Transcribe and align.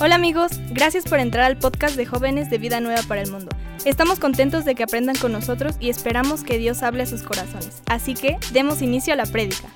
Hola 0.00 0.16
amigos, 0.16 0.52
gracias 0.70 1.04
por 1.04 1.20
entrar 1.20 1.44
al 1.44 1.58
podcast 1.58 1.96
de 1.96 2.06
jóvenes 2.06 2.50
de 2.50 2.58
Vida 2.58 2.80
Nueva 2.80 3.02
para 3.06 3.22
el 3.22 3.30
Mundo. 3.30 3.50
Estamos 3.84 4.18
contentos 4.18 4.64
de 4.64 4.74
que 4.74 4.82
aprendan 4.82 5.16
con 5.16 5.32
nosotros 5.32 5.76
y 5.80 5.90
esperamos 5.90 6.44
que 6.44 6.58
Dios 6.58 6.82
hable 6.82 7.02
a 7.02 7.06
sus 7.06 7.22
corazones. 7.22 7.82
Así 7.86 8.14
que 8.14 8.36
demos 8.52 8.82
inicio 8.82 9.12
a 9.12 9.16
la 9.16 9.26
prédica. 9.26 9.72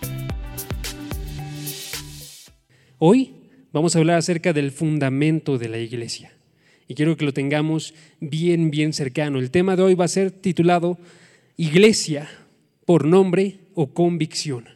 Hoy 2.98 3.34
vamos 3.72 3.94
a 3.94 3.98
hablar 3.98 4.18
acerca 4.18 4.52
del 4.52 4.72
fundamento 4.72 5.58
de 5.58 5.68
la 5.68 5.78
iglesia 5.78 6.32
y 6.88 6.94
quiero 6.94 7.16
que 7.16 7.24
lo 7.24 7.32
tengamos 7.32 7.94
bien, 8.20 8.70
bien 8.70 8.92
cercano. 8.92 9.38
El 9.38 9.50
tema 9.50 9.76
de 9.76 9.82
hoy 9.82 9.94
va 9.94 10.04
a 10.04 10.08
ser 10.08 10.30
titulado 10.30 10.98
Iglesia 11.56 12.28
por 12.84 13.04
nombre 13.04 13.58
o 13.74 13.92
convicción. 13.92 14.68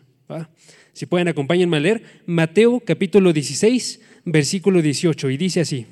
Si 0.92 1.06
pueden, 1.06 1.28
acompáñenme 1.28 1.76
a 1.76 1.80
leer 1.80 2.02
Mateo 2.26 2.80
capítulo 2.80 3.32
16, 3.32 4.00
versículo 4.24 4.82
18, 4.82 5.30
y 5.30 5.36
dice 5.36 5.60
así. 5.60 5.86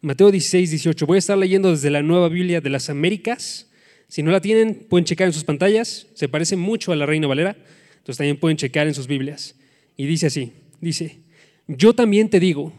Mateo 0.00 0.30
16, 0.30 0.70
18. 0.70 1.06
Voy 1.06 1.16
a 1.16 1.18
estar 1.18 1.38
leyendo 1.38 1.70
desde 1.70 1.90
la 1.90 2.02
Nueva 2.02 2.28
Biblia 2.28 2.60
de 2.60 2.70
las 2.70 2.90
Américas. 2.90 3.70
Si 4.08 4.22
no 4.22 4.32
la 4.32 4.40
tienen, 4.40 4.86
pueden 4.88 5.04
checar 5.04 5.28
en 5.28 5.32
sus 5.32 5.44
pantallas. 5.44 6.08
Se 6.14 6.28
parece 6.28 6.56
mucho 6.56 6.92
a 6.92 6.96
la 6.96 7.06
Reina 7.06 7.28
Valera. 7.28 7.56
Entonces 8.02 8.18
también 8.18 8.36
pueden 8.36 8.56
checar 8.56 8.88
en 8.88 8.94
sus 8.94 9.06
Biblias. 9.06 9.54
Y 9.96 10.06
dice 10.06 10.26
así, 10.26 10.52
dice, 10.80 11.20
yo 11.68 11.94
también 11.94 12.28
te 12.28 12.40
digo, 12.40 12.72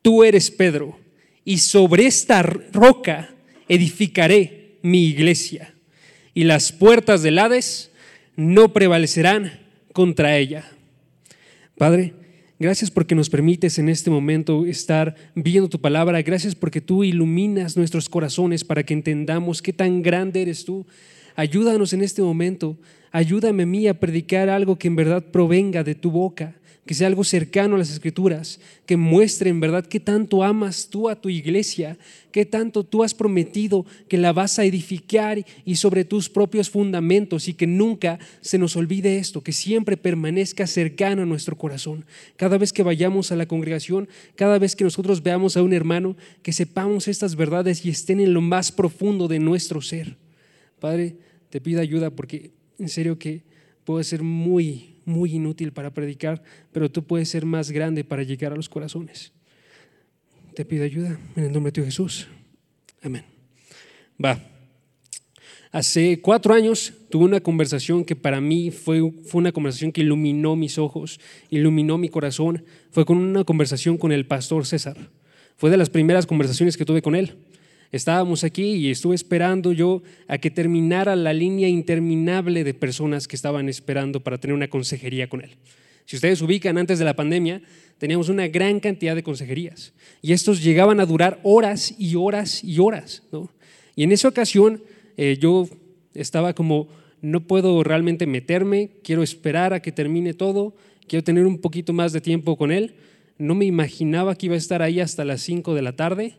tú 0.00 0.24
eres 0.24 0.50
Pedro, 0.50 0.98
y 1.44 1.58
sobre 1.58 2.06
esta 2.06 2.42
roca 2.42 3.34
edificaré 3.68 4.78
mi 4.82 5.06
iglesia, 5.06 5.74
y 6.32 6.44
las 6.44 6.72
puertas 6.72 7.22
del 7.22 7.38
Hades 7.38 7.90
no 8.36 8.72
prevalecerán 8.72 9.60
contra 9.92 10.38
ella. 10.38 10.70
Padre, 11.76 12.14
Gracias 12.58 12.90
porque 12.90 13.14
nos 13.14 13.28
permites 13.28 13.78
en 13.78 13.90
este 13.90 14.08
momento 14.08 14.64
estar 14.64 15.14
viendo 15.34 15.68
tu 15.68 15.78
palabra. 15.78 16.22
Gracias 16.22 16.54
porque 16.54 16.80
tú 16.80 17.04
iluminas 17.04 17.76
nuestros 17.76 18.08
corazones 18.08 18.64
para 18.64 18.82
que 18.82 18.94
entendamos 18.94 19.60
qué 19.60 19.74
tan 19.74 20.00
grande 20.00 20.40
eres 20.40 20.64
tú. 20.64 20.86
Ayúdanos 21.34 21.92
en 21.92 22.02
este 22.02 22.22
momento. 22.22 22.78
Ayúdame 23.12 23.64
a 23.64 23.66
mí 23.66 23.88
a 23.88 24.00
predicar 24.00 24.48
algo 24.48 24.76
que 24.76 24.88
en 24.88 24.96
verdad 24.96 25.22
provenga 25.30 25.84
de 25.84 25.94
tu 25.94 26.10
boca 26.10 26.56
que 26.86 26.94
sea 26.94 27.08
algo 27.08 27.24
cercano 27.24 27.74
a 27.74 27.78
las 27.78 27.90
escrituras, 27.90 28.60
que 28.86 28.96
muestre 28.96 29.50
en 29.50 29.58
verdad 29.58 29.84
qué 29.84 29.98
tanto 29.98 30.44
amas 30.44 30.88
tú 30.88 31.08
a 31.08 31.20
tu 31.20 31.28
iglesia, 31.28 31.98
qué 32.30 32.46
tanto 32.46 32.84
tú 32.84 33.02
has 33.02 33.12
prometido 33.12 33.84
que 34.08 34.18
la 34.18 34.32
vas 34.32 34.60
a 34.60 34.64
edificar 34.64 35.44
y 35.64 35.76
sobre 35.76 36.04
tus 36.04 36.28
propios 36.28 36.70
fundamentos 36.70 37.48
y 37.48 37.54
que 37.54 37.66
nunca 37.66 38.20
se 38.40 38.56
nos 38.56 38.76
olvide 38.76 39.18
esto, 39.18 39.42
que 39.42 39.52
siempre 39.52 39.96
permanezca 39.96 40.68
cercano 40.68 41.22
a 41.22 41.26
nuestro 41.26 41.58
corazón. 41.58 42.04
Cada 42.36 42.56
vez 42.56 42.72
que 42.72 42.84
vayamos 42.84 43.32
a 43.32 43.36
la 43.36 43.46
congregación, 43.46 44.08
cada 44.36 44.58
vez 44.60 44.76
que 44.76 44.84
nosotros 44.84 45.24
veamos 45.24 45.56
a 45.56 45.62
un 45.62 45.72
hermano, 45.72 46.16
que 46.42 46.52
sepamos 46.52 47.08
estas 47.08 47.34
verdades 47.34 47.84
y 47.84 47.90
estén 47.90 48.20
en 48.20 48.32
lo 48.32 48.40
más 48.40 48.70
profundo 48.70 49.26
de 49.26 49.40
nuestro 49.40 49.82
ser. 49.82 50.16
Padre, 50.78 51.16
te 51.50 51.60
pido 51.60 51.80
ayuda 51.80 52.10
porque 52.10 52.52
en 52.78 52.88
serio 52.88 53.18
que 53.18 53.42
puede 53.84 54.04
ser 54.04 54.22
muy 54.22 54.95
muy 55.06 55.34
inútil 55.34 55.72
para 55.72 55.94
predicar, 55.94 56.42
pero 56.72 56.90
tú 56.90 57.04
puedes 57.04 57.30
ser 57.30 57.46
más 57.46 57.70
grande 57.70 58.04
para 58.04 58.22
llegar 58.22 58.52
a 58.52 58.56
los 58.56 58.68
corazones. 58.68 59.32
Te 60.54 60.64
pido 60.64 60.84
ayuda 60.84 61.18
en 61.36 61.44
el 61.44 61.52
nombre 61.52 61.72
de 61.72 61.84
Jesús. 61.84 62.28
Amén. 63.02 63.24
Va. 64.22 64.38
Hace 65.70 66.20
cuatro 66.20 66.54
años 66.54 66.92
tuve 67.10 67.24
una 67.24 67.40
conversación 67.40 68.04
que 68.04 68.16
para 68.16 68.40
mí 68.40 68.70
fue, 68.70 69.12
fue 69.26 69.40
una 69.40 69.52
conversación 69.52 69.92
que 69.92 70.00
iluminó 70.00 70.56
mis 70.56 70.78
ojos, 70.78 71.20
iluminó 71.50 71.98
mi 71.98 72.08
corazón. 72.08 72.64
Fue 72.90 73.04
con 73.04 73.18
una 73.18 73.44
conversación 73.44 73.98
con 73.98 74.12
el 74.12 74.26
pastor 74.26 74.66
César. 74.66 74.96
Fue 75.56 75.70
de 75.70 75.76
las 75.76 75.90
primeras 75.90 76.26
conversaciones 76.26 76.76
que 76.76 76.84
tuve 76.84 77.02
con 77.02 77.14
él. 77.14 77.36
Estábamos 77.96 78.44
aquí 78.44 78.74
y 78.74 78.90
estuve 78.90 79.14
esperando 79.14 79.72
yo 79.72 80.02
a 80.28 80.36
que 80.36 80.50
terminara 80.50 81.16
la 81.16 81.32
línea 81.32 81.66
interminable 81.66 82.62
de 82.62 82.74
personas 82.74 83.26
que 83.26 83.36
estaban 83.36 83.70
esperando 83.70 84.20
para 84.20 84.38
tener 84.38 84.54
una 84.54 84.68
consejería 84.68 85.30
con 85.30 85.40
él. 85.40 85.56
Si 86.04 86.16
ustedes 86.16 86.42
ubican, 86.42 86.76
antes 86.76 86.98
de 86.98 87.06
la 87.06 87.16
pandemia 87.16 87.62
teníamos 87.96 88.28
una 88.28 88.48
gran 88.48 88.80
cantidad 88.80 89.14
de 89.14 89.22
consejerías 89.22 89.94
y 90.20 90.34
estos 90.34 90.62
llegaban 90.62 91.00
a 91.00 91.06
durar 91.06 91.40
horas 91.42 91.94
y 91.98 92.16
horas 92.16 92.62
y 92.62 92.78
horas. 92.80 93.22
Y 93.96 94.02
en 94.02 94.12
esa 94.12 94.28
ocasión 94.28 94.82
eh, 95.16 95.38
yo 95.40 95.66
estaba 96.12 96.52
como, 96.52 96.88
no 97.22 97.46
puedo 97.46 97.82
realmente 97.82 98.26
meterme, 98.26 98.90
quiero 99.02 99.22
esperar 99.22 99.72
a 99.72 99.80
que 99.80 99.90
termine 99.90 100.34
todo, 100.34 100.76
quiero 101.08 101.24
tener 101.24 101.46
un 101.46 101.62
poquito 101.62 101.94
más 101.94 102.12
de 102.12 102.20
tiempo 102.20 102.58
con 102.58 102.72
él. 102.72 102.96
No 103.38 103.54
me 103.54 103.64
imaginaba 103.64 104.34
que 104.34 104.46
iba 104.46 104.54
a 104.54 104.58
estar 104.58 104.82
ahí 104.82 105.00
hasta 105.00 105.24
las 105.24 105.40
5 105.40 105.74
de 105.74 105.82
la 105.82 105.96
tarde 105.96 106.36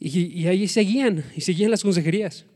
y, 0.00 0.46
ahí 0.46 0.66
seguían, 0.66 1.24
y 1.36 1.42
seguían 1.42 1.70
las 1.70 1.82
consejerías. 1.82 2.46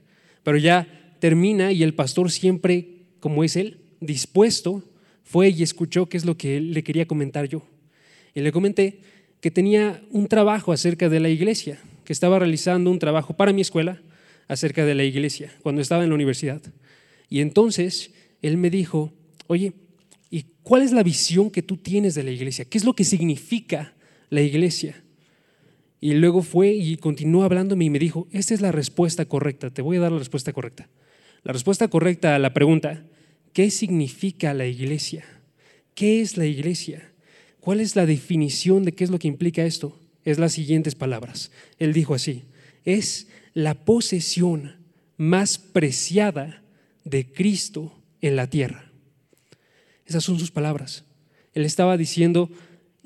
Pero 0.43 0.56
ya 0.56 0.88
termina 1.21 1.72
y 1.72 1.82
el 1.82 1.94
pastor 1.94 2.31
siempre, 2.31 2.88
como 3.21 3.44
es 3.44 3.56
él, 3.56 3.81
dispuesto, 4.00 4.82
fue 5.22 5.50
y 5.50 5.62
escuchó 5.62 6.09
qué 6.09 6.16
es 6.16 6.25
lo 6.25 6.37
que 6.37 6.60
le 6.60 6.83
quería 6.83 7.06
comentar 7.06 7.47
yo. 7.47 7.62
Y 8.34 8.41
le 8.41 8.50
comenté 8.50 9.00
que 9.41 9.50
tenía 9.50 10.03
un 10.10 10.27
trabajo 10.27 10.72
acerca 10.72 11.10
de 11.10 11.21
la 11.21 11.28
iglesia, 11.28 11.78
que 12.04 12.15
estaba 12.15 12.38
realizando 12.38 12.91
un 12.91 12.99
trabajo 12.99 13.37
para 13.37 13.53
mi 13.53 13.60
escuela 13.60 14.00
acerca 14.49 14.84
de 14.87 14.94
la 14.94 15.04
iglesia, 15.04 15.53
cuando 15.62 15.83
estaba 15.83 16.03
en 16.03 16.09
la 16.09 16.15
universidad. 16.15 16.62
Y 17.28 17.41
entonces 17.41 18.12
él 18.41 18.56
me 18.56 18.71
dijo, 18.71 19.12
oye, 19.47 19.75
¿y 20.31 20.47
cuál 20.62 20.83
es 20.83 20.93
la 20.93 21.03
visión 21.03 21.50
que 21.50 21.62
tú 21.62 21.77
tienes 21.77 22.15
de 22.15 22.22
la 22.22 22.31
iglesia? 22.31 22.65
¿Qué 22.65 22.78
es 22.78 22.84
lo 22.84 22.94
que 22.94 23.04
significa 23.04 23.94
la 24.31 24.41
iglesia? 24.41 25.03
Y 26.04 26.12
luego 26.12 26.42
fue 26.42 26.75
y 26.75 26.98
continuó 26.98 27.44
hablándome 27.44 27.87
y 27.87 27.88
me 27.88 27.98
dijo, 27.98 28.28
esta 28.31 28.53
es 28.53 28.60
la 28.60 28.72
respuesta 28.72 29.25
correcta, 29.25 29.70
te 29.70 29.81
voy 29.81 29.97
a 29.97 30.00
dar 30.00 30.12
la 30.12 30.19
respuesta 30.19 30.53
correcta. 30.53 30.91
La 31.44 31.54
respuesta 31.54 31.88
correcta 31.88 32.34
a 32.34 32.38
la 32.38 32.53
pregunta, 32.53 33.06
¿qué 33.54 33.70
significa 33.70 34.53
la 34.53 34.66
iglesia? 34.66 35.25
¿Qué 35.94 36.20
es 36.20 36.37
la 36.37 36.44
iglesia? 36.44 37.10
¿Cuál 37.59 37.81
es 37.81 37.97
la 37.97 38.04
definición 38.04 38.84
de 38.84 38.92
qué 38.92 39.04
es 39.04 39.09
lo 39.09 39.19
que 39.19 39.28
implica 39.28 39.65
esto? 39.65 39.98
Es 40.26 40.38
las 40.38 40.53
siguientes 40.53 40.94
palabras. 40.94 41.50
Él 41.78 41.94
dijo 41.94 42.12
así, 42.12 42.42
es 42.84 43.28
la 43.54 43.72
posesión 43.72 44.76
más 45.16 45.56
preciada 45.56 46.62
de 47.04 47.32
Cristo 47.32 47.98
en 48.21 48.36
la 48.36 48.50
tierra. 48.50 48.92
Esas 50.04 50.22
son 50.22 50.38
sus 50.38 50.50
palabras. 50.50 51.06
Él 51.54 51.65
estaba 51.65 51.97
diciendo, 51.97 52.50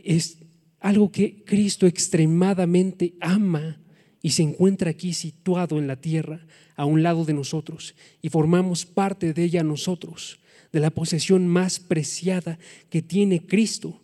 es, 0.02 0.37
algo 0.80 1.10
que 1.10 1.42
Cristo 1.44 1.86
extremadamente 1.86 3.14
ama 3.20 3.78
y 4.22 4.30
se 4.30 4.42
encuentra 4.42 4.90
aquí 4.90 5.12
situado 5.12 5.78
en 5.78 5.86
la 5.86 5.96
tierra, 5.96 6.46
a 6.76 6.84
un 6.84 7.02
lado 7.02 7.24
de 7.24 7.34
nosotros, 7.34 7.94
y 8.22 8.28
formamos 8.28 8.86
parte 8.86 9.32
de 9.32 9.42
ella 9.42 9.64
nosotros, 9.64 10.38
de 10.72 10.80
la 10.80 10.90
posesión 10.90 11.48
más 11.48 11.80
preciada 11.80 12.58
que 12.88 13.02
tiene 13.02 13.44
Cristo. 13.44 14.00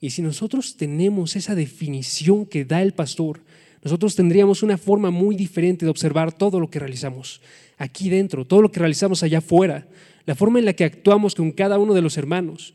Y 0.00 0.10
si 0.10 0.20
nosotros 0.20 0.76
tenemos 0.76 1.36
esa 1.36 1.54
definición 1.54 2.46
que 2.46 2.64
da 2.64 2.82
el 2.82 2.94
pastor, 2.94 3.42
nosotros 3.82 4.16
tendríamos 4.16 4.62
una 4.62 4.78
forma 4.78 5.10
muy 5.10 5.36
diferente 5.36 5.84
de 5.84 5.90
observar 5.90 6.32
todo 6.32 6.58
lo 6.58 6.68
que 6.68 6.78
realizamos 6.78 7.40
aquí 7.76 8.08
dentro, 8.08 8.44
todo 8.44 8.62
lo 8.62 8.72
que 8.72 8.80
realizamos 8.80 9.22
allá 9.22 9.38
afuera, 9.38 9.86
la 10.26 10.34
forma 10.34 10.58
en 10.58 10.64
la 10.64 10.72
que 10.72 10.84
actuamos 10.84 11.34
con 11.34 11.52
cada 11.52 11.78
uno 11.78 11.94
de 11.94 12.02
los 12.02 12.16
hermanos. 12.16 12.74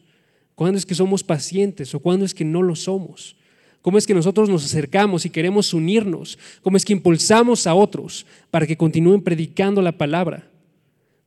¿Cuándo 0.60 0.78
es 0.78 0.86
que 0.86 0.94
somos 0.94 1.24
pacientes 1.24 1.96
o 1.96 2.02
cuándo 2.02 2.26
es 2.26 2.34
que 2.34 2.44
no 2.44 2.62
lo 2.62 2.76
somos? 2.76 3.38
¿Cómo 3.82 3.98
es 3.98 4.06
que 4.06 4.14
nosotros 4.14 4.50
nos 4.50 4.66
acercamos 4.66 5.26
y 5.26 5.30
queremos 5.30 5.74
unirnos? 5.74 6.38
¿Cómo 6.62 6.76
es 6.76 6.84
que 6.84 6.92
impulsamos 6.92 7.66
a 7.66 7.74
otros 7.74 8.26
para 8.52 8.68
que 8.68 8.76
continúen 8.76 9.22
predicando 9.22 9.82
la 9.82 9.98
palabra? 9.98 10.52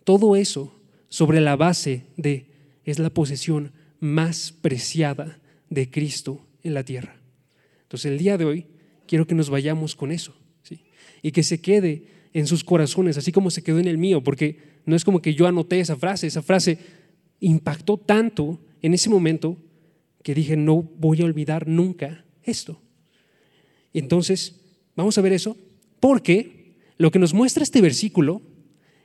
Todo 0.05 0.37
eso 0.37 0.79
sobre 1.09 1.41
la 1.41 1.57
base 1.57 2.05
de 2.19 2.45
es 2.85 2.99
la 2.99 3.09
posesión 3.09 3.73
más 4.01 4.53
preciada 4.53 5.41
de 5.71 5.91
Cristo 5.91 6.45
en 6.63 6.75
la 6.75 6.85
tierra. 6.85 7.17
Entonces 7.85 8.13
el 8.13 8.19
día 8.19 8.37
de 8.37 8.45
hoy 8.45 8.67
quiero 9.07 9.27
que 9.27 9.35
nos 9.35 9.49
vayamos 9.49 9.97
con 9.97 10.13
eso 10.13 10.35
y 11.23 11.33
que 11.33 11.43
se 11.43 11.59
quede 11.59 12.05
en 12.35 12.47
sus 12.47 12.65
corazones, 12.65 13.17
así 13.17 13.33
como 13.33 13.51
se 13.51 13.63
quedó 13.63 13.79
en 13.79 13.89
el 13.89 13.97
mío, 13.97 14.23
porque 14.23 14.59
no 14.85 14.95
es 14.95 15.07
como 15.07 15.23
que 15.23 15.33
yo 15.33 15.47
anoté 15.47 15.81
esa 15.81 15.97
frase, 15.97 16.27
esa 16.27 16.43
frase 16.43 16.77
impactó 17.41 17.97
tanto 17.97 18.61
en 18.83 18.95
ese 18.95 19.09
momento 19.09 19.57
que 20.23 20.35
dije, 20.35 20.57
no 20.57 20.83
voy 20.83 21.23
a 21.23 21.25
olvidar 21.25 21.67
nunca 21.69 22.25
esto. 22.43 22.81
Entonces, 23.93 24.61
vamos 24.97 25.17
a 25.19 25.23
ver 25.23 25.33
eso, 25.33 25.57
porque 26.01 26.77
lo 26.99 27.11
que 27.11 27.19
nos 27.19 27.35
muestra 27.35 27.63
este 27.63 27.81
versículo 27.81 28.43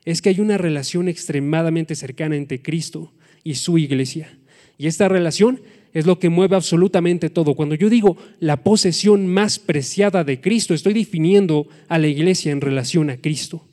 es 0.06 0.22
que 0.22 0.30
hay 0.30 0.40
una 0.40 0.58
relación 0.58 1.08
extremadamente 1.08 1.96
cercana 1.96 2.36
entre 2.36 2.62
Cristo 2.62 3.14
y 3.44 3.56
su 3.56 3.78
iglesia. 3.78 4.38
Y 4.78 4.88
esta 4.88 5.10
relación 5.10 5.62
es 5.94 6.06
lo 6.06 6.20
que 6.20 6.30
mueve 6.30 6.56
absolutamente 6.56 7.30
todo. 7.30 7.56
Cuando 7.56 7.76
yo 7.76 7.90
digo 7.90 8.18
la 8.40 8.64
posesión 8.64 9.28
más 9.28 9.60
preciada 9.60 10.24
de 10.24 10.40
Cristo, 10.40 10.74
estoy 10.74 10.94
definiendo 10.94 11.68
a 11.88 11.98
la 11.98 12.08
iglesia 12.08 12.52
en 12.52 12.62
relación 12.62 13.10
a 13.10 13.18
Cristo. 13.18 13.66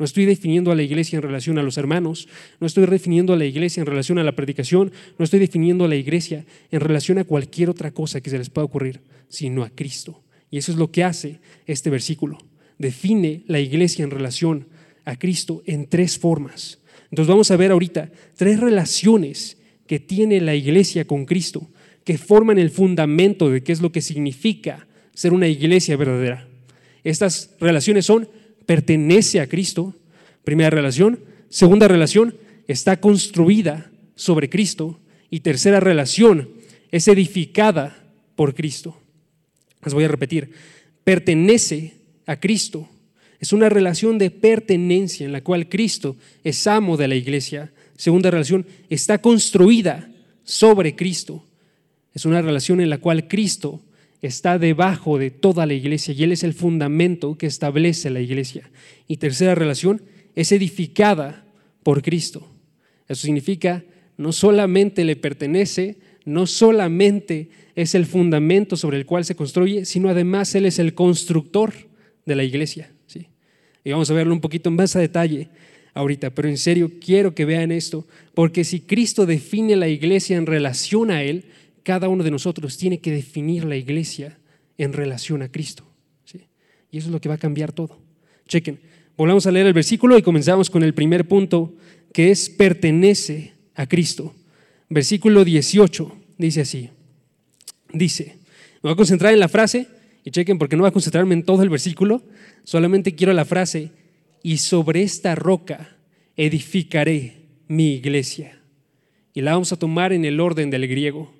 No 0.00 0.06
estoy 0.06 0.24
definiendo 0.24 0.72
a 0.72 0.74
la 0.74 0.82
iglesia 0.82 1.16
en 1.18 1.22
relación 1.22 1.58
a 1.58 1.62
los 1.62 1.76
hermanos, 1.76 2.26
no 2.58 2.66
estoy 2.66 2.86
definiendo 2.86 3.34
a 3.34 3.36
la 3.36 3.44
iglesia 3.44 3.82
en 3.82 3.86
relación 3.86 4.18
a 4.18 4.24
la 4.24 4.34
predicación, 4.34 4.90
no 5.18 5.24
estoy 5.26 5.40
definiendo 5.40 5.84
a 5.84 5.88
la 5.88 5.96
iglesia 5.96 6.46
en 6.70 6.80
relación 6.80 7.18
a 7.18 7.24
cualquier 7.24 7.68
otra 7.68 7.90
cosa 7.90 8.22
que 8.22 8.30
se 8.30 8.38
les 8.38 8.48
pueda 8.48 8.64
ocurrir, 8.64 9.02
sino 9.28 9.62
a 9.62 9.68
Cristo. 9.68 10.22
Y 10.50 10.56
eso 10.56 10.72
es 10.72 10.78
lo 10.78 10.90
que 10.90 11.04
hace 11.04 11.40
este 11.66 11.90
versículo. 11.90 12.38
Define 12.78 13.42
la 13.46 13.60
iglesia 13.60 14.02
en 14.02 14.10
relación 14.10 14.68
a 15.04 15.18
Cristo 15.18 15.62
en 15.66 15.86
tres 15.86 16.18
formas. 16.18 16.78
Entonces 17.10 17.28
vamos 17.28 17.50
a 17.50 17.58
ver 17.58 17.70
ahorita 17.70 18.10
tres 18.36 18.58
relaciones 18.58 19.58
que 19.86 20.00
tiene 20.00 20.40
la 20.40 20.54
iglesia 20.54 21.06
con 21.06 21.26
Cristo, 21.26 21.68
que 22.04 22.16
forman 22.16 22.58
el 22.58 22.70
fundamento 22.70 23.50
de 23.50 23.62
qué 23.62 23.72
es 23.72 23.82
lo 23.82 23.92
que 23.92 24.00
significa 24.00 24.86
ser 25.12 25.34
una 25.34 25.46
iglesia 25.46 25.98
verdadera. 25.98 26.48
Estas 27.04 27.50
relaciones 27.60 28.06
son 28.06 28.28
pertenece 28.70 29.40
a 29.40 29.48
Cristo, 29.48 29.96
primera 30.44 30.70
relación. 30.70 31.18
Segunda 31.48 31.88
relación, 31.88 32.36
está 32.68 33.00
construida 33.00 33.90
sobre 34.14 34.48
Cristo. 34.48 35.00
Y 35.28 35.40
tercera 35.40 35.80
relación, 35.80 36.50
es 36.92 37.08
edificada 37.08 38.00
por 38.36 38.54
Cristo. 38.54 38.96
Les 39.84 39.92
voy 39.92 40.04
a 40.04 40.08
repetir, 40.08 40.52
pertenece 41.02 41.94
a 42.26 42.38
Cristo. 42.38 42.88
Es 43.40 43.52
una 43.52 43.68
relación 43.68 44.18
de 44.18 44.30
pertenencia 44.30 45.26
en 45.26 45.32
la 45.32 45.42
cual 45.42 45.68
Cristo 45.68 46.14
es 46.44 46.64
amo 46.68 46.96
de 46.96 47.08
la 47.08 47.16
iglesia. 47.16 47.72
Segunda 47.96 48.30
relación, 48.30 48.64
está 48.88 49.18
construida 49.20 50.08
sobre 50.44 50.94
Cristo. 50.94 51.44
Es 52.14 52.24
una 52.24 52.40
relación 52.40 52.80
en 52.80 52.90
la 52.90 52.98
cual 52.98 53.26
Cristo 53.26 53.80
está 54.22 54.58
debajo 54.58 55.18
de 55.18 55.30
toda 55.30 55.66
la 55.66 55.74
iglesia 55.74 56.14
y 56.14 56.22
Él 56.24 56.32
es 56.32 56.42
el 56.42 56.54
fundamento 56.54 57.36
que 57.38 57.46
establece 57.46 58.10
la 58.10 58.20
iglesia. 58.20 58.70
Y 59.06 59.16
tercera 59.16 59.54
relación, 59.54 60.02
es 60.34 60.52
edificada 60.52 61.44
por 61.82 62.02
Cristo. 62.02 62.46
Eso 63.08 63.22
significa, 63.22 63.84
no 64.16 64.32
solamente 64.32 65.04
le 65.04 65.16
pertenece, 65.16 65.98
no 66.24 66.46
solamente 66.46 67.50
es 67.74 67.94
el 67.94 68.06
fundamento 68.06 68.76
sobre 68.76 68.98
el 68.98 69.06
cual 69.06 69.24
se 69.24 69.34
construye, 69.34 69.84
sino 69.84 70.08
además 70.08 70.54
Él 70.54 70.66
es 70.66 70.78
el 70.78 70.94
constructor 70.94 71.72
de 72.26 72.36
la 72.36 72.44
iglesia. 72.44 72.90
¿sí? 73.06 73.26
Y 73.84 73.90
vamos 73.90 74.10
a 74.10 74.14
verlo 74.14 74.34
un 74.34 74.40
poquito 74.40 74.70
más 74.70 74.94
a 74.96 75.00
detalle 75.00 75.48
ahorita, 75.94 76.30
pero 76.30 76.48
en 76.48 76.58
serio 76.58 76.92
quiero 77.04 77.34
que 77.34 77.44
vean 77.44 77.72
esto, 77.72 78.06
porque 78.34 78.64
si 78.64 78.80
Cristo 78.80 79.26
define 79.26 79.76
la 79.76 79.88
iglesia 79.88 80.36
en 80.36 80.46
relación 80.46 81.10
a 81.10 81.22
Él, 81.22 81.44
cada 81.82 82.08
uno 82.08 82.24
de 82.24 82.30
nosotros 82.30 82.76
tiene 82.76 83.00
que 83.00 83.10
definir 83.10 83.64
la 83.64 83.76
iglesia 83.76 84.38
en 84.78 84.92
relación 84.92 85.42
a 85.42 85.50
Cristo. 85.50 85.84
¿sí? 86.24 86.46
Y 86.90 86.98
eso 86.98 87.08
es 87.08 87.12
lo 87.12 87.20
que 87.20 87.28
va 87.28 87.36
a 87.36 87.38
cambiar 87.38 87.72
todo. 87.72 87.98
Chequen, 88.48 88.80
volvamos 89.16 89.46
a 89.46 89.50
leer 89.50 89.66
el 89.66 89.72
versículo 89.72 90.18
y 90.18 90.22
comenzamos 90.22 90.70
con 90.70 90.82
el 90.82 90.94
primer 90.94 91.28
punto, 91.28 91.74
que 92.12 92.30
es 92.30 92.50
pertenece 92.50 93.54
a 93.74 93.86
Cristo. 93.86 94.34
Versículo 94.88 95.44
18 95.44 96.16
dice 96.38 96.62
así. 96.62 96.90
Dice, 97.92 98.38
me 98.82 98.88
voy 98.88 98.92
a 98.92 98.96
concentrar 98.96 99.32
en 99.32 99.40
la 99.40 99.48
frase, 99.48 99.88
y 100.24 100.30
chequen 100.30 100.58
porque 100.58 100.76
no 100.76 100.82
voy 100.82 100.88
a 100.88 100.92
concentrarme 100.92 101.34
en 101.34 101.44
todo 101.44 101.62
el 101.62 101.68
versículo, 101.68 102.22
solamente 102.64 103.14
quiero 103.14 103.32
la 103.32 103.44
frase, 103.44 103.90
y 104.42 104.58
sobre 104.58 105.02
esta 105.02 105.34
roca 105.34 105.96
edificaré 106.36 107.46
mi 107.68 107.94
iglesia. 107.94 108.58
Y 109.34 109.42
la 109.42 109.52
vamos 109.52 109.72
a 109.72 109.78
tomar 109.78 110.12
en 110.12 110.24
el 110.24 110.40
orden 110.40 110.70
del 110.70 110.88
griego. 110.88 111.32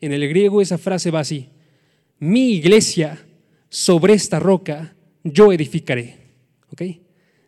En 0.00 0.12
el 0.12 0.28
griego 0.28 0.60
esa 0.60 0.78
frase 0.78 1.10
va 1.10 1.20
así, 1.20 1.48
mi 2.18 2.52
iglesia 2.52 3.24
sobre 3.68 4.14
esta 4.14 4.38
roca 4.38 4.94
yo 5.24 5.52
edificaré. 5.52 6.16
¿Ok? 6.72 6.82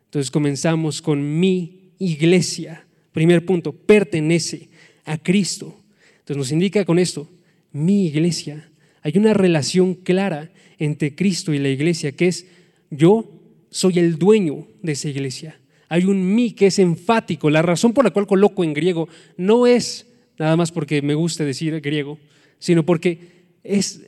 Entonces 0.05 0.31
comenzamos 0.31 1.03
con 1.03 1.39
mi 1.39 1.93
iglesia. 1.99 2.87
Primer 3.13 3.45
punto, 3.45 3.73
pertenece 3.73 4.69
a 5.05 5.19
Cristo. 5.19 5.77
Entonces 6.19 6.37
nos 6.37 6.53
indica 6.53 6.85
con 6.85 6.99
esto, 6.99 7.29
mi 7.73 8.07
iglesia. 8.07 8.71
Hay 9.03 9.17
una 9.17 9.35
relación 9.35 9.95
clara 9.95 10.51
entre 10.79 11.15
Cristo 11.15 11.53
y 11.53 11.59
la 11.59 11.69
iglesia 11.69 12.13
que 12.13 12.29
es 12.29 12.47
yo 12.91 13.31
soy 13.71 13.99
el 13.99 14.19
dueño 14.19 14.67
de 14.83 14.93
esa 14.93 15.09
iglesia. 15.09 15.61
Hay 15.89 16.05
un 16.05 16.35
mí 16.35 16.53
que 16.53 16.67
es 16.67 16.79
enfático. 16.79 17.51
La 17.51 17.63
razón 17.63 17.93
por 17.93 18.05
la 18.05 18.11
cual 18.11 18.27
coloco 18.27 18.65
en 18.65 18.75
griego 18.75 19.09
no 19.37 19.67
es 19.67 20.07
nada 20.39 20.57
más 20.57 20.71
porque 20.71 21.03
me 21.03 21.15
guste 21.15 21.45
decir 21.45 21.81
griego, 21.81 22.19
sino 22.59 22.85
porque 22.85 23.19
es 23.65 24.03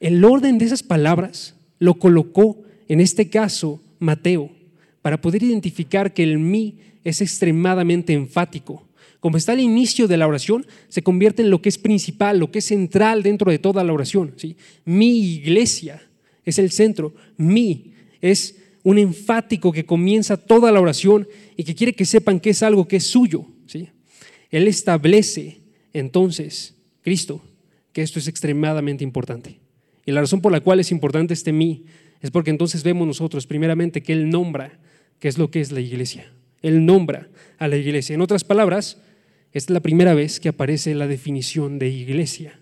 el 0.00 0.24
orden 0.24 0.58
de 0.58 0.64
esas 0.64 0.82
palabras 0.82 1.54
lo 1.78 1.94
colocó 1.94 2.62
en 2.88 3.00
este 3.00 3.28
caso 3.28 3.80
Mateo 3.98 4.50
para 5.00 5.20
poder 5.20 5.42
identificar 5.42 6.12
que 6.12 6.22
el 6.22 6.38
mí 6.38 6.78
es 7.04 7.20
extremadamente 7.20 8.12
enfático. 8.12 8.86
Como 9.20 9.36
está 9.36 9.52
al 9.52 9.60
inicio 9.60 10.08
de 10.08 10.16
la 10.16 10.26
oración, 10.26 10.66
se 10.88 11.02
convierte 11.02 11.42
en 11.42 11.50
lo 11.50 11.62
que 11.62 11.68
es 11.68 11.78
principal, 11.78 12.38
lo 12.38 12.50
que 12.50 12.58
es 12.58 12.64
central 12.64 13.22
dentro 13.22 13.50
de 13.50 13.58
toda 13.58 13.84
la 13.84 13.92
oración. 13.92 14.34
¿sí? 14.36 14.56
Mi 14.84 15.34
iglesia 15.34 16.02
es 16.44 16.58
el 16.58 16.70
centro, 16.72 17.14
mi 17.36 17.92
es 18.20 18.56
un 18.82 18.98
enfático 18.98 19.70
que 19.70 19.86
comienza 19.86 20.36
toda 20.36 20.72
la 20.72 20.80
oración 20.80 21.28
y 21.56 21.62
que 21.62 21.74
quiere 21.74 21.92
que 21.92 22.04
sepan 22.04 22.40
que 22.40 22.50
es 22.50 22.62
algo 22.64 22.88
que 22.88 22.96
es 22.96 23.04
suyo. 23.04 23.46
¿sí? 23.66 23.88
Él 24.50 24.66
establece 24.66 25.58
entonces, 25.92 26.74
Cristo, 27.02 27.42
que 27.92 28.02
esto 28.02 28.18
es 28.18 28.28
extremadamente 28.28 29.04
importante. 29.04 29.60
Y 30.04 30.12
la 30.12 30.20
razón 30.20 30.40
por 30.40 30.52
la 30.52 30.60
cual 30.60 30.80
es 30.80 30.90
importante 30.90 31.34
este 31.34 31.52
mí 31.52 31.84
es 32.20 32.30
porque 32.30 32.50
entonces 32.50 32.82
vemos 32.82 33.06
nosotros 33.06 33.46
primeramente 33.46 34.02
que 34.02 34.12
Él 34.12 34.30
nombra 34.30 34.78
qué 35.18 35.28
es 35.28 35.38
lo 35.38 35.50
que 35.50 35.60
es 35.60 35.72
la 35.72 35.80
iglesia. 35.80 36.32
Él 36.62 36.86
nombra 36.86 37.28
a 37.58 37.68
la 37.68 37.76
iglesia. 37.76 38.14
En 38.14 38.20
otras 38.20 38.44
palabras, 38.44 38.98
esta 39.52 39.72
es 39.72 39.74
la 39.74 39.80
primera 39.80 40.14
vez 40.14 40.40
que 40.40 40.48
aparece 40.48 40.94
la 40.94 41.06
definición 41.06 41.78
de 41.78 41.88
iglesia. 41.88 42.60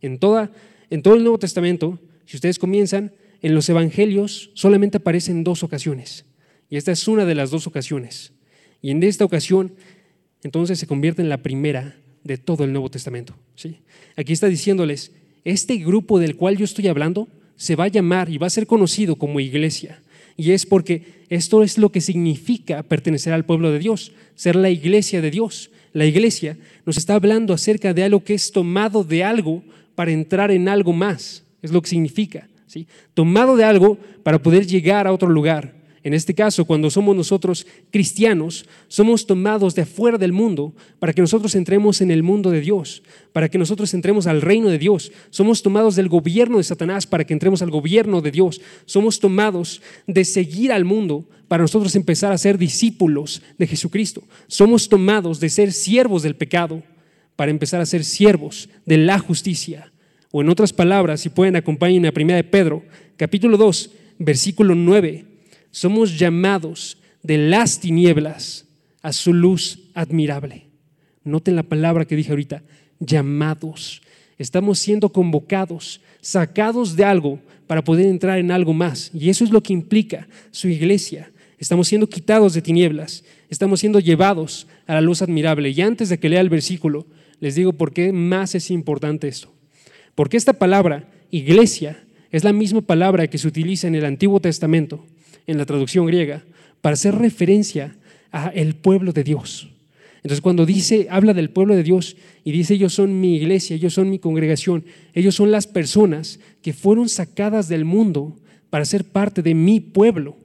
En, 0.00 0.18
toda, 0.18 0.52
en 0.90 1.02
todo 1.02 1.14
el 1.14 1.22
Nuevo 1.22 1.38
Testamento, 1.38 2.00
si 2.26 2.36
ustedes 2.36 2.58
comienzan, 2.58 3.12
en 3.42 3.54
los 3.54 3.68
evangelios 3.68 4.50
solamente 4.54 4.98
aparece 4.98 5.32
en 5.32 5.44
dos 5.44 5.62
ocasiones. 5.62 6.24
Y 6.70 6.76
esta 6.76 6.92
es 6.92 7.06
una 7.08 7.24
de 7.24 7.34
las 7.34 7.50
dos 7.50 7.66
ocasiones. 7.66 8.32
Y 8.80 8.90
en 8.90 9.02
esta 9.02 9.24
ocasión, 9.24 9.74
entonces 10.42 10.78
se 10.78 10.86
convierte 10.86 11.22
en 11.22 11.28
la 11.28 11.42
primera 11.42 11.96
de 12.24 12.38
todo 12.38 12.64
el 12.64 12.72
Nuevo 12.72 12.90
Testamento. 12.90 13.34
¿sí? 13.54 13.76
Aquí 14.16 14.32
está 14.32 14.46
diciéndoles, 14.46 15.12
este 15.44 15.76
grupo 15.76 16.18
del 16.18 16.36
cual 16.36 16.56
yo 16.56 16.64
estoy 16.64 16.88
hablando 16.88 17.28
se 17.56 17.76
va 17.76 17.84
a 17.84 17.88
llamar 17.88 18.30
y 18.30 18.38
va 18.38 18.46
a 18.46 18.50
ser 18.50 18.66
conocido 18.66 19.16
como 19.16 19.40
iglesia. 19.40 20.00
Y 20.36 20.52
es 20.52 20.66
porque 20.66 21.24
esto 21.28 21.62
es 21.62 21.78
lo 21.78 21.92
que 21.92 22.00
significa 22.00 22.82
pertenecer 22.82 23.32
al 23.32 23.44
pueblo 23.44 23.70
de 23.70 23.78
Dios, 23.78 24.12
ser 24.34 24.56
la 24.56 24.70
iglesia 24.70 25.20
de 25.20 25.30
Dios. 25.30 25.70
La 25.92 26.06
iglesia 26.06 26.56
nos 26.86 26.96
está 26.96 27.14
hablando 27.14 27.52
acerca 27.52 27.92
de 27.92 28.04
algo 28.04 28.24
que 28.24 28.34
es 28.34 28.50
tomado 28.50 29.04
de 29.04 29.24
algo 29.24 29.62
para 29.94 30.10
entrar 30.10 30.50
en 30.50 30.68
algo 30.68 30.92
más. 30.92 31.44
Es 31.60 31.70
lo 31.70 31.82
que 31.82 31.90
significa. 31.90 32.48
¿sí? 32.66 32.86
Tomado 33.14 33.56
de 33.56 33.64
algo 33.64 33.98
para 34.22 34.42
poder 34.42 34.66
llegar 34.66 35.06
a 35.06 35.12
otro 35.12 35.28
lugar. 35.28 35.74
En 36.04 36.14
este 36.14 36.34
caso, 36.34 36.64
cuando 36.64 36.90
somos 36.90 37.14
nosotros 37.14 37.64
cristianos, 37.90 38.66
somos 38.88 39.24
tomados 39.24 39.76
de 39.76 39.82
afuera 39.82 40.18
del 40.18 40.32
mundo 40.32 40.74
para 40.98 41.12
que 41.12 41.20
nosotros 41.20 41.54
entremos 41.54 42.00
en 42.00 42.10
el 42.10 42.24
mundo 42.24 42.50
de 42.50 42.60
Dios, 42.60 43.04
para 43.32 43.48
que 43.48 43.58
nosotros 43.58 43.94
entremos 43.94 44.26
al 44.26 44.42
reino 44.42 44.68
de 44.68 44.78
Dios. 44.78 45.12
Somos 45.30 45.62
tomados 45.62 45.94
del 45.94 46.08
gobierno 46.08 46.58
de 46.58 46.64
Satanás 46.64 47.06
para 47.06 47.24
que 47.24 47.32
entremos 47.32 47.62
al 47.62 47.70
gobierno 47.70 48.20
de 48.20 48.32
Dios. 48.32 48.60
Somos 48.84 49.20
tomados 49.20 49.80
de 50.08 50.24
seguir 50.24 50.72
al 50.72 50.84
mundo 50.84 51.28
para 51.46 51.62
nosotros 51.62 51.94
empezar 51.94 52.32
a 52.32 52.38
ser 52.38 52.58
discípulos 52.58 53.40
de 53.56 53.68
Jesucristo. 53.68 54.24
Somos 54.48 54.88
tomados 54.88 55.38
de 55.38 55.50
ser 55.50 55.72
siervos 55.72 56.24
del 56.24 56.34
pecado 56.34 56.82
para 57.36 57.52
empezar 57.52 57.80
a 57.80 57.86
ser 57.86 58.02
siervos 58.02 58.68
de 58.86 58.98
la 58.98 59.20
justicia. 59.20 59.92
O 60.32 60.40
en 60.40 60.48
otras 60.48 60.72
palabras, 60.72 61.20
si 61.20 61.28
pueden 61.28 61.54
acompañarme 61.54 62.08
a 62.08 62.12
1 62.16 62.34
de 62.34 62.44
Pedro, 62.44 62.82
capítulo 63.16 63.56
2, 63.56 63.90
versículo 64.18 64.74
9 64.74 65.31
somos 65.72 66.16
llamados 66.16 66.98
de 67.22 67.38
las 67.38 67.80
tinieblas 67.80 68.66
a 69.02 69.12
su 69.12 69.32
luz 69.32 69.80
admirable. 69.94 70.68
Noten 71.24 71.56
la 71.56 71.62
palabra 71.64 72.04
que 72.04 72.14
dije 72.14 72.30
ahorita, 72.30 72.62
llamados. 73.00 74.02
Estamos 74.38 74.78
siendo 74.78 75.08
convocados, 75.08 76.00
sacados 76.20 76.94
de 76.94 77.04
algo 77.04 77.40
para 77.66 77.82
poder 77.82 78.06
entrar 78.06 78.38
en 78.38 78.50
algo 78.50 78.72
más. 78.72 79.10
Y 79.14 79.30
eso 79.30 79.44
es 79.44 79.50
lo 79.50 79.62
que 79.62 79.72
implica 79.72 80.28
su 80.50 80.68
iglesia. 80.68 81.32
Estamos 81.58 81.88
siendo 81.88 82.08
quitados 82.08 82.54
de 82.54 82.62
tinieblas, 82.62 83.24
estamos 83.48 83.80
siendo 83.80 84.00
llevados 84.00 84.66
a 84.86 84.94
la 84.94 85.00
luz 85.00 85.22
admirable. 85.22 85.70
Y 85.70 85.80
antes 85.80 86.08
de 86.08 86.18
que 86.18 86.28
lea 86.28 86.40
el 86.40 86.48
versículo, 86.48 87.06
les 87.40 87.54
digo 87.54 87.72
por 87.72 87.92
qué 87.92 88.12
más 88.12 88.54
es 88.54 88.70
importante 88.70 89.28
esto. 89.28 89.52
Porque 90.14 90.36
esta 90.36 90.52
palabra, 90.52 91.08
iglesia, 91.30 92.04
es 92.30 92.44
la 92.44 92.52
misma 92.52 92.82
palabra 92.82 93.28
que 93.28 93.38
se 93.38 93.48
utiliza 93.48 93.86
en 93.86 93.94
el 93.94 94.04
Antiguo 94.04 94.40
Testamento 94.40 95.06
en 95.46 95.58
la 95.58 95.66
traducción 95.66 96.06
griega 96.06 96.44
para 96.80 96.94
hacer 96.94 97.14
referencia 97.14 97.96
a 98.30 98.48
el 98.48 98.74
pueblo 98.74 99.12
de 99.12 99.24
Dios. 99.24 99.68
Entonces 100.16 100.40
cuando 100.40 100.66
dice, 100.66 101.08
habla 101.10 101.34
del 101.34 101.50
pueblo 101.50 101.74
de 101.74 101.82
Dios 101.82 102.16
y 102.44 102.52
dice 102.52 102.74
ellos 102.74 102.94
son 102.94 103.20
mi 103.20 103.36
iglesia, 103.36 103.74
ellos 103.74 103.94
son 103.94 104.08
mi 104.08 104.18
congregación, 104.18 104.84
ellos 105.14 105.34
son 105.34 105.50
las 105.50 105.66
personas 105.66 106.38
que 106.62 106.72
fueron 106.72 107.08
sacadas 107.08 107.68
del 107.68 107.84
mundo 107.84 108.36
para 108.70 108.84
ser 108.84 109.04
parte 109.04 109.42
de 109.42 109.54
mi 109.54 109.80
pueblo. 109.80 110.36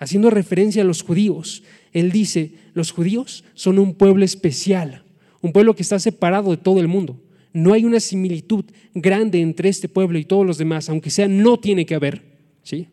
haciendo 0.00 0.30
referencia 0.30 0.82
a 0.82 0.84
los 0.84 1.02
judíos. 1.02 1.64
Él 1.92 2.12
dice, 2.12 2.52
los 2.72 2.92
judíos 2.92 3.42
son 3.54 3.80
un 3.80 3.94
pueblo 3.94 4.24
especial, 4.24 5.02
un 5.40 5.52
pueblo 5.52 5.74
que 5.74 5.82
está 5.82 5.98
separado 5.98 6.52
de 6.52 6.56
todo 6.56 6.78
el 6.78 6.86
mundo. 6.86 7.20
No 7.52 7.72
hay 7.72 7.84
una 7.84 7.98
similitud 7.98 8.64
grande 8.94 9.40
entre 9.40 9.68
este 9.68 9.88
pueblo 9.88 10.16
y 10.16 10.24
todos 10.24 10.46
los 10.46 10.56
demás, 10.56 10.88
aunque 10.88 11.10
sea, 11.10 11.26
no 11.26 11.58
tiene 11.58 11.84
que 11.84 11.96
haber. 11.96 12.22
¿sí? 12.62 12.86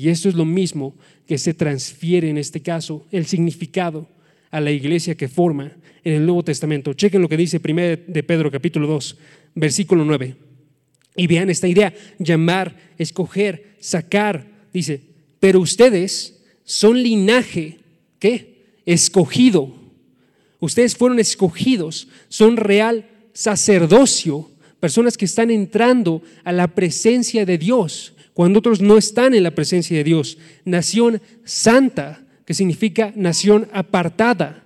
Y 0.00 0.08
esto 0.08 0.30
es 0.30 0.34
lo 0.34 0.46
mismo 0.46 0.96
que 1.26 1.36
se 1.36 1.52
transfiere 1.52 2.30
en 2.30 2.38
este 2.38 2.62
caso, 2.62 3.06
el 3.12 3.26
significado 3.26 4.08
a 4.50 4.58
la 4.58 4.70
iglesia 4.70 5.14
que 5.14 5.28
forma 5.28 5.76
en 6.02 6.14
el 6.14 6.24
Nuevo 6.24 6.42
Testamento. 6.42 6.94
Chequen 6.94 7.20
lo 7.20 7.28
que 7.28 7.36
dice 7.36 7.60
1 7.62 7.82
de 8.06 8.22
Pedro 8.22 8.50
capítulo 8.50 8.88
2, 8.88 9.18
versículo 9.56 10.02
9. 10.06 10.36
Y 11.16 11.26
vean 11.26 11.50
esta 11.50 11.68
idea, 11.68 11.92
llamar, 12.18 12.94
escoger, 12.96 13.76
sacar, 13.78 14.46
dice, 14.72 15.02
pero 15.38 15.60
ustedes 15.60 16.46
son 16.64 17.02
linaje, 17.02 17.80
¿qué? 18.18 18.78
Escogido. 18.86 19.74
Ustedes 20.60 20.96
fueron 20.96 21.18
escogidos, 21.18 22.08
son 22.30 22.56
real 22.56 23.06
sacerdocio, 23.34 24.50
personas 24.80 25.18
que 25.18 25.26
están 25.26 25.50
entrando 25.50 26.22
a 26.42 26.52
la 26.52 26.68
presencia 26.68 27.44
de 27.44 27.58
Dios 27.58 28.14
cuando 28.40 28.60
otros 28.60 28.80
no 28.80 28.96
están 28.96 29.34
en 29.34 29.42
la 29.42 29.50
presencia 29.50 29.98
de 29.98 30.02
Dios. 30.02 30.38
Nación 30.64 31.20
santa, 31.44 32.24
que 32.46 32.54
significa 32.54 33.12
nación 33.14 33.68
apartada, 33.70 34.64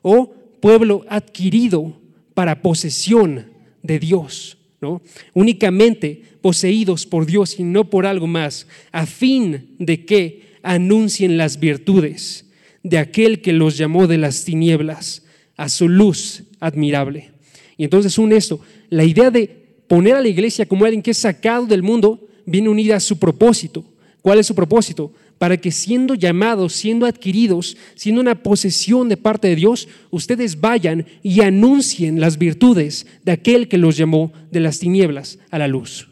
o 0.00 0.32
pueblo 0.60 1.04
adquirido 1.08 2.00
para 2.34 2.62
posesión 2.62 3.46
de 3.82 3.98
Dios, 3.98 4.58
¿no? 4.80 5.02
Únicamente 5.34 6.22
poseídos 6.40 7.04
por 7.04 7.26
Dios 7.26 7.58
y 7.58 7.64
no 7.64 7.90
por 7.90 8.06
algo 8.06 8.28
más, 8.28 8.68
a 8.92 9.06
fin 9.06 9.74
de 9.80 10.04
que 10.04 10.58
anuncien 10.62 11.36
las 11.36 11.58
virtudes 11.58 12.48
de 12.84 12.98
aquel 12.98 13.42
que 13.42 13.52
los 13.52 13.76
llamó 13.76 14.06
de 14.06 14.18
las 14.18 14.44
tinieblas 14.44 15.24
a 15.56 15.68
su 15.68 15.88
luz 15.88 16.44
admirable. 16.60 17.32
Y 17.76 17.82
entonces 17.82 18.18
un 18.18 18.30
esto, 18.30 18.60
la 18.88 19.02
idea 19.02 19.32
de 19.32 19.48
poner 19.88 20.14
a 20.14 20.20
la 20.20 20.28
iglesia 20.28 20.66
como 20.66 20.84
alguien 20.84 21.02
que 21.02 21.10
es 21.10 21.18
sacado 21.18 21.66
del 21.66 21.82
mundo 21.82 22.22
viene 22.46 22.68
unida 22.68 22.96
a 22.96 23.00
su 23.00 23.18
propósito. 23.18 23.84
¿Cuál 24.22 24.38
es 24.38 24.46
su 24.46 24.54
propósito? 24.54 25.12
Para 25.38 25.58
que 25.58 25.70
siendo 25.70 26.14
llamados, 26.14 26.72
siendo 26.72 27.04
adquiridos, 27.04 27.76
siendo 27.94 28.20
una 28.20 28.42
posesión 28.42 29.08
de 29.08 29.18
parte 29.18 29.48
de 29.48 29.56
Dios, 29.56 29.88
ustedes 30.10 30.60
vayan 30.60 31.06
y 31.22 31.42
anuncien 31.42 32.20
las 32.20 32.38
virtudes 32.38 33.06
de 33.24 33.32
aquel 33.32 33.68
que 33.68 33.76
los 33.76 33.96
llamó 33.96 34.32
de 34.50 34.60
las 34.60 34.78
tinieblas 34.78 35.38
a 35.50 35.58
la 35.58 35.68
luz. 35.68 36.08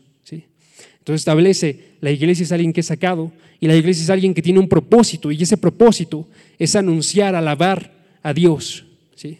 Entonces 1.04 1.20
establece, 1.20 1.96
la 2.00 2.10
iglesia 2.10 2.44
es 2.44 2.52
alguien 2.52 2.72
que 2.72 2.80
es 2.80 2.86
sacado 2.86 3.30
y 3.60 3.66
la 3.66 3.76
iglesia 3.76 4.02
es 4.04 4.08
alguien 4.08 4.32
que 4.32 4.40
tiene 4.40 4.58
un 4.58 4.70
propósito 4.70 5.30
y 5.30 5.42
ese 5.42 5.58
propósito 5.58 6.26
es 6.58 6.74
anunciar, 6.76 7.34
alabar 7.34 7.92
a 8.22 8.32
Dios. 8.32 8.86
¿sí? 9.14 9.36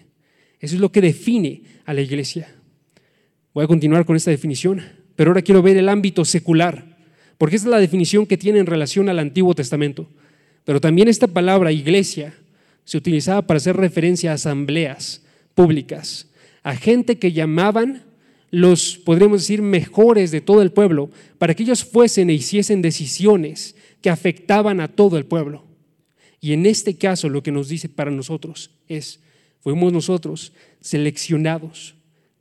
Eso 0.61 0.75
es 0.75 0.81
lo 0.83 0.93
que 0.93 1.01
define 1.01 1.63
a 1.87 1.95
la 1.95 2.03
iglesia. 2.03 2.55
Voy 3.55 3.65
a 3.65 3.67
continuar 3.67 4.05
con 4.05 4.15
esta 4.15 4.31
definición, 4.31 4.83
pero 5.17 5.31
ahora 5.31 5.43
quiero 5.43 5.63
ver 5.63 5.77
el 5.77 5.89
ámbito 5.89 6.25
secular, 6.25 6.97
porque 7.39 7.57
esta 7.57 7.69
es 7.69 7.73
la 7.73 7.81
definición 7.81 8.27
que 8.27 8.39
tiene 8.39 8.59
en 8.59 8.67
relación 8.67 9.09
al 9.09 9.19
Antiguo 9.19 9.55
Testamento. 9.55 10.09
Pero 10.65 10.81
también 10.81 11.09
esta 11.09 11.27
palabra 11.27 11.73
iglesia 11.73 12.35
se 12.85 12.97
utilizaba 12.97 13.43
para 13.43 13.59
hacer 13.59 13.77
referencia 13.77 14.31
a 14.31 14.35
asambleas 14.35 15.23
públicas, 15.55 16.29
a 16.63 16.75
gente 16.77 17.19
que 17.19 17.33
llamaban 17.33 18.03
los, 18.51 18.99
podríamos 18.99 19.43
decir, 19.43 19.63
mejores 19.63 20.31
de 20.31 20.41
todo 20.41 20.63
el 20.63 20.71
pueblo, 20.71 21.11
para 21.39 21.55
que 21.55 21.65
ellos 21.65 21.85
fuesen 21.85 22.31
e 22.31 22.35
hiciesen 22.35 22.83
decisiones 22.83 23.75
que 24.01 24.11
afectaban 24.11 24.81
a 24.81 24.89
todo 24.89 25.19
el 25.19 25.27
pueblo. 25.27 25.65
Y 26.41 26.53
en 26.53 26.67
este 26.67 26.97
caso 26.97 27.29
lo 27.29 27.43
que 27.43 27.51
nos 27.51 27.69
dice 27.69 27.89
para 27.89 28.11
nosotros 28.11 28.71
es, 28.87 29.21
fuimos 29.61 29.93
nosotros 29.93 30.53
seleccionados, 30.81 31.95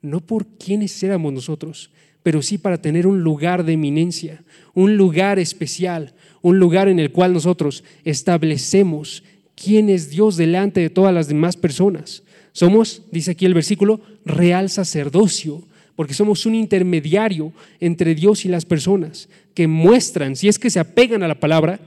no 0.03 0.19
por 0.19 0.45
quienes 0.45 1.01
éramos 1.01 1.33
nosotros, 1.33 1.89
pero 2.21 2.43
sí 2.43 2.59
para 2.59 2.81
tener 2.81 3.07
un 3.07 3.23
lugar 3.23 3.65
de 3.65 3.73
eminencia, 3.73 4.43
un 4.75 4.95
lugar 4.97 5.39
especial, 5.39 6.13
un 6.41 6.59
lugar 6.59 6.87
en 6.87 6.99
el 6.99 7.11
cual 7.11 7.33
nosotros 7.33 7.83
establecemos 8.03 9.23
quién 9.55 9.89
es 9.89 10.09
Dios 10.09 10.37
delante 10.37 10.81
de 10.81 10.89
todas 10.89 11.13
las 11.13 11.27
demás 11.27 11.57
personas. 11.57 12.23
Somos, 12.51 13.01
dice 13.11 13.31
aquí 13.31 13.45
el 13.45 13.53
versículo, 13.53 14.01
real 14.25 14.69
sacerdocio, 14.69 15.63
porque 15.95 16.13
somos 16.13 16.45
un 16.45 16.55
intermediario 16.55 17.53
entre 17.79 18.13
Dios 18.13 18.45
y 18.45 18.49
las 18.49 18.65
personas 18.65 19.29
que 19.53 19.67
muestran, 19.67 20.35
si 20.35 20.47
es 20.47 20.59
que 20.59 20.69
se 20.69 20.79
apegan 20.79 21.23
a 21.23 21.27
la 21.27 21.39
palabra, 21.39 21.79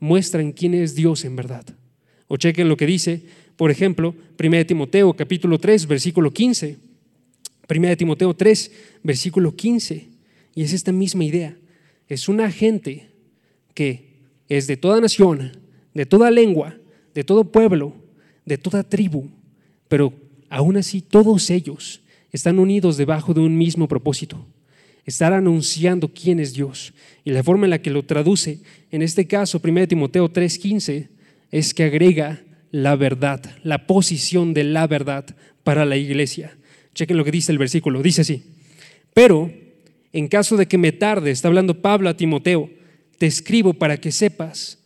muestran 0.00 0.52
quién 0.52 0.74
es 0.74 0.94
Dios 0.94 1.24
en 1.24 1.36
verdad. 1.36 1.64
O 2.28 2.36
chequen 2.36 2.68
lo 2.68 2.76
que 2.76 2.86
dice, 2.86 3.22
por 3.56 3.70
ejemplo, 3.70 4.14
1 4.42 4.66
Timoteo 4.66 5.14
capítulo 5.14 5.58
3, 5.58 5.86
versículo 5.86 6.30
15. 6.32 6.93
1 7.68 7.96
Timoteo 7.96 8.34
3, 8.34 8.72
versículo 9.02 9.54
15. 9.54 10.08
Y 10.54 10.62
es 10.62 10.72
esta 10.72 10.92
misma 10.92 11.24
idea. 11.24 11.56
Es 12.08 12.28
una 12.28 12.50
gente 12.50 13.10
que 13.74 14.14
es 14.48 14.66
de 14.66 14.76
toda 14.76 15.00
nación, 15.00 15.52
de 15.94 16.06
toda 16.06 16.30
lengua, 16.30 16.76
de 17.14 17.24
todo 17.24 17.50
pueblo, 17.50 17.94
de 18.44 18.58
toda 18.58 18.82
tribu, 18.82 19.30
pero 19.88 20.12
aún 20.50 20.76
así 20.76 21.00
todos 21.00 21.50
ellos 21.50 22.02
están 22.30 22.58
unidos 22.58 22.96
debajo 22.96 23.32
de 23.32 23.40
un 23.40 23.56
mismo 23.56 23.88
propósito, 23.88 24.44
estar 25.04 25.32
anunciando 25.32 26.12
quién 26.12 26.40
es 26.40 26.52
Dios. 26.52 26.92
Y 27.24 27.30
la 27.30 27.42
forma 27.42 27.66
en 27.66 27.70
la 27.70 27.80
que 27.80 27.90
lo 27.90 28.04
traduce, 28.04 28.60
en 28.90 29.02
este 29.02 29.26
caso, 29.26 29.60
1 29.60 29.86
Timoteo 29.86 30.28
3:15, 30.28 31.08
es 31.50 31.72
que 31.72 31.84
agrega 31.84 32.42
la 32.70 32.96
verdad, 32.96 33.40
la 33.62 33.86
posición 33.86 34.52
de 34.52 34.64
la 34.64 34.86
verdad 34.88 35.24
para 35.62 35.84
la 35.84 35.96
iglesia. 35.96 36.58
Chequen 36.94 37.16
lo 37.16 37.24
que 37.24 37.30
dice 37.30 37.52
el 37.52 37.58
versículo, 37.58 38.02
dice 38.02 38.22
así, 38.22 38.44
pero 39.12 39.52
en 40.12 40.28
caso 40.28 40.56
de 40.56 40.66
que 40.66 40.78
me 40.78 40.92
tarde, 40.92 41.30
está 41.30 41.48
hablando 41.48 41.82
Pablo 41.82 42.08
a 42.08 42.16
Timoteo, 42.16 42.70
te 43.18 43.26
escribo 43.26 43.74
para 43.74 43.96
que 43.98 44.12
sepas, 44.12 44.78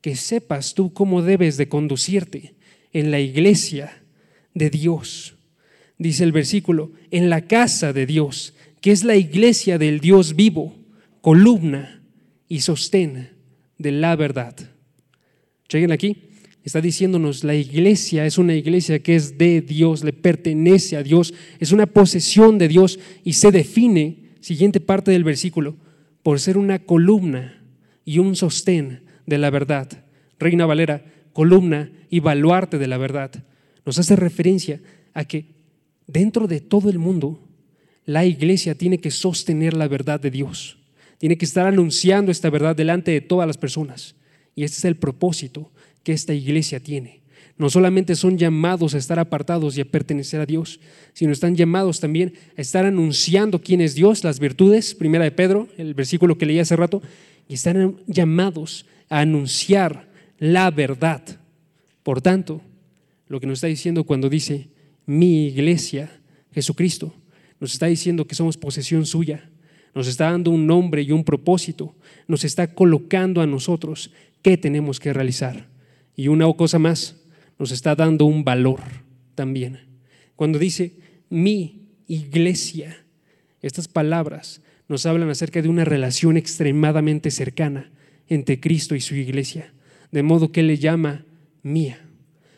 que 0.00 0.16
sepas 0.16 0.74
tú 0.74 0.92
cómo 0.92 1.22
debes 1.22 1.56
de 1.56 1.68
conducirte 1.68 2.54
en 2.92 3.10
la 3.10 3.20
iglesia 3.20 4.02
de 4.54 4.70
Dios 4.70 5.36
dice 5.98 6.24
el 6.24 6.32
versículo, 6.32 6.92
en 7.10 7.30
la 7.30 7.42
casa 7.42 7.92
de 7.92 8.06
Dios, 8.06 8.54
que 8.80 8.92
es 8.92 9.04
la 9.04 9.16
iglesia 9.16 9.78
del 9.78 10.00
Dios 10.00 10.36
vivo, 10.36 10.76
columna 11.20 12.02
y 12.48 12.60
sostén 12.60 13.30
de 13.78 13.92
la 13.92 14.16
verdad. 14.16 14.54
Lleguen 15.68 15.92
aquí, 15.92 16.25
está 16.66 16.80
diciéndonos, 16.80 17.44
la 17.44 17.54
iglesia 17.54 18.26
es 18.26 18.38
una 18.38 18.52
iglesia 18.52 18.98
que 18.98 19.14
es 19.14 19.38
de 19.38 19.60
Dios, 19.60 20.02
le 20.02 20.12
pertenece 20.12 20.96
a 20.96 21.04
Dios, 21.04 21.32
es 21.60 21.70
una 21.70 21.86
posesión 21.86 22.58
de 22.58 22.66
Dios 22.66 22.98
y 23.22 23.34
se 23.34 23.52
define, 23.52 24.32
siguiente 24.40 24.80
parte 24.80 25.12
del 25.12 25.22
versículo, 25.22 25.76
por 26.24 26.40
ser 26.40 26.58
una 26.58 26.80
columna 26.80 27.62
y 28.04 28.18
un 28.18 28.34
sostén 28.34 29.02
de 29.26 29.38
la 29.38 29.50
verdad. 29.50 30.04
Reina 30.40 30.66
Valera, 30.66 31.04
columna 31.32 31.92
y 32.10 32.18
baluarte 32.18 32.78
de 32.78 32.88
la 32.88 32.98
verdad. 32.98 33.30
Nos 33.84 34.00
hace 34.00 34.16
referencia 34.16 34.80
a 35.14 35.24
que 35.24 35.54
dentro 36.08 36.48
de 36.48 36.60
todo 36.60 36.90
el 36.90 36.98
mundo, 36.98 37.46
la 38.06 38.24
iglesia 38.24 38.74
tiene 38.74 38.98
que 38.98 39.12
sostener 39.12 39.72
la 39.72 39.86
verdad 39.86 40.18
de 40.18 40.32
Dios. 40.32 40.78
Tiene 41.18 41.38
que 41.38 41.44
estar 41.44 41.68
anunciando 41.68 42.32
esta 42.32 42.50
verdad 42.50 42.74
delante 42.74 43.12
de 43.12 43.20
todas 43.20 43.46
las 43.46 43.56
personas. 43.56 44.16
Y 44.56 44.64
este 44.64 44.78
es 44.78 44.84
el 44.84 44.96
propósito 44.96 45.70
que 46.06 46.12
esta 46.12 46.32
iglesia 46.32 46.78
tiene. 46.78 47.22
No 47.58 47.68
solamente 47.68 48.14
son 48.14 48.38
llamados 48.38 48.94
a 48.94 48.98
estar 48.98 49.18
apartados 49.18 49.76
y 49.76 49.80
a 49.80 49.84
pertenecer 49.84 50.40
a 50.40 50.46
Dios, 50.46 50.78
sino 51.14 51.32
están 51.32 51.56
llamados 51.56 51.98
también 51.98 52.34
a 52.56 52.60
estar 52.60 52.86
anunciando 52.86 53.60
quién 53.60 53.80
es 53.80 53.96
Dios, 53.96 54.22
las 54.22 54.38
virtudes, 54.38 54.94
primera 54.94 55.24
de 55.24 55.32
Pedro, 55.32 55.66
el 55.76 55.94
versículo 55.94 56.38
que 56.38 56.46
leí 56.46 56.60
hace 56.60 56.76
rato, 56.76 57.02
y 57.48 57.54
están 57.54 57.96
llamados 58.06 58.86
a 59.08 59.18
anunciar 59.18 60.08
la 60.38 60.70
verdad. 60.70 61.22
Por 62.04 62.22
tanto, 62.22 62.60
lo 63.26 63.40
que 63.40 63.48
nos 63.48 63.58
está 63.58 63.66
diciendo 63.66 64.04
cuando 64.04 64.28
dice, 64.28 64.68
mi 65.06 65.48
iglesia, 65.48 66.20
Jesucristo, 66.52 67.12
nos 67.58 67.72
está 67.72 67.86
diciendo 67.86 68.28
que 68.28 68.36
somos 68.36 68.56
posesión 68.56 69.06
suya, 69.06 69.50
nos 69.92 70.06
está 70.06 70.30
dando 70.30 70.52
un 70.52 70.68
nombre 70.68 71.02
y 71.02 71.10
un 71.10 71.24
propósito, 71.24 71.96
nos 72.28 72.44
está 72.44 72.74
colocando 72.74 73.40
a 73.40 73.46
nosotros 73.48 74.12
qué 74.40 74.56
tenemos 74.56 75.00
que 75.00 75.12
realizar. 75.12 75.74
Y 76.16 76.28
una 76.28 76.50
cosa 76.54 76.78
más, 76.78 77.16
nos 77.58 77.70
está 77.70 77.94
dando 77.94 78.24
un 78.24 78.42
valor 78.42 78.80
también. 79.34 79.80
Cuando 80.34 80.58
dice 80.58 80.96
mi 81.28 81.88
iglesia, 82.06 83.04
estas 83.62 83.88
palabras 83.88 84.62
nos 84.88 85.06
hablan 85.06 85.28
acerca 85.30 85.62
de 85.62 85.68
una 85.68 85.84
relación 85.84 86.36
extremadamente 86.36 87.30
cercana 87.30 87.90
entre 88.28 88.60
Cristo 88.60 88.94
y 88.94 89.00
su 89.00 89.14
iglesia, 89.14 89.72
de 90.12 90.22
modo 90.22 90.52
que 90.52 90.62
le 90.62 90.78
llama 90.78 91.24
mía. 91.62 92.00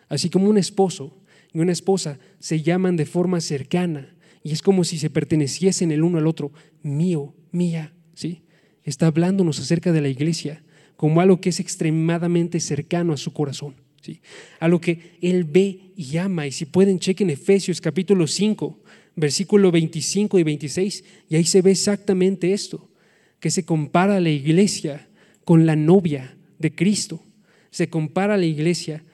Así 0.09 0.31
como 0.31 0.49
un 0.49 0.59
esposo 0.59 1.17
y 1.53 1.59
una 1.61 1.73
esposa 1.73 2.19
se 2.39 2.63
llaman 2.63 2.97
de 2.97 3.07
forma 3.07 3.41
cercana 3.41 4.15
y 4.43 4.53
es 4.53 4.63
como 4.63 4.85
si 4.85 4.99
se 4.99 5.11
perteneciesen 5.11 5.91
el 5.91 6.03
uno 6.03 6.19
al 6.19 6.27
otro, 6.27 6.53
mío, 6.83 7.35
mía, 7.51 7.93
¿sí? 8.15 8.43
Está 8.85 9.07
hablándonos 9.07 9.59
acerca 9.61 9.93
de 9.93 10.01
la 10.01 10.09
iglesia, 10.09 10.63
como 10.99 11.21
algo 11.21 11.41
que 11.41 11.51
es 11.51 11.61
extremadamente 11.61 12.59
cercano 12.59 13.13
a 13.13 13.17
su 13.17 13.33
corazón, 13.33 13.77
¿sí? 14.03 14.21
algo 14.59 14.81
que 14.81 15.17
Él 15.23 15.45
ve 15.45 15.93
y 15.97 16.17
ama. 16.17 16.45
Y 16.49 16.51
si 16.51 16.67
pueden, 16.67 16.99
chequen 16.99 17.31
Efesios 17.31 17.81
capítulo 17.81 18.27
5, 18.27 18.83
versículo 19.15 19.71
25 19.71 20.41
y 20.41 20.43
26, 20.43 21.05
y 21.29 21.37
ahí 21.37 21.45
se 21.45 21.63
ve 21.63 21.71
exactamente 21.71 22.53
esto, 22.53 22.91
que 23.39 23.53
se 23.53 23.65
compara 23.65 24.17
a 24.17 24.21
la 24.21 24.31
iglesia 24.31 25.09
con 25.45 25.67
la 25.67 25.77
novia 25.77 26.37
de 26.59 26.75
Cristo. 26.75 27.23
Se 27.71 27.89
compara 27.89 28.35
a 28.35 28.39
la 28.39 28.47
iglesia 28.47 29.05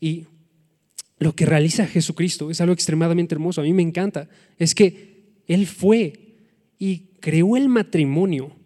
y 0.00 0.24
lo 1.18 1.34
que 1.34 1.44
realiza 1.44 1.86
Jesucristo 1.86 2.50
es 2.50 2.62
algo 2.62 2.72
extremadamente 2.72 3.34
hermoso. 3.34 3.60
A 3.60 3.64
mí 3.64 3.74
me 3.74 3.82
encanta. 3.82 4.30
Es 4.56 4.74
que 4.74 5.34
Él 5.46 5.66
fue 5.66 6.36
y 6.78 7.10
creó 7.20 7.54
el 7.58 7.68
matrimonio 7.68 8.56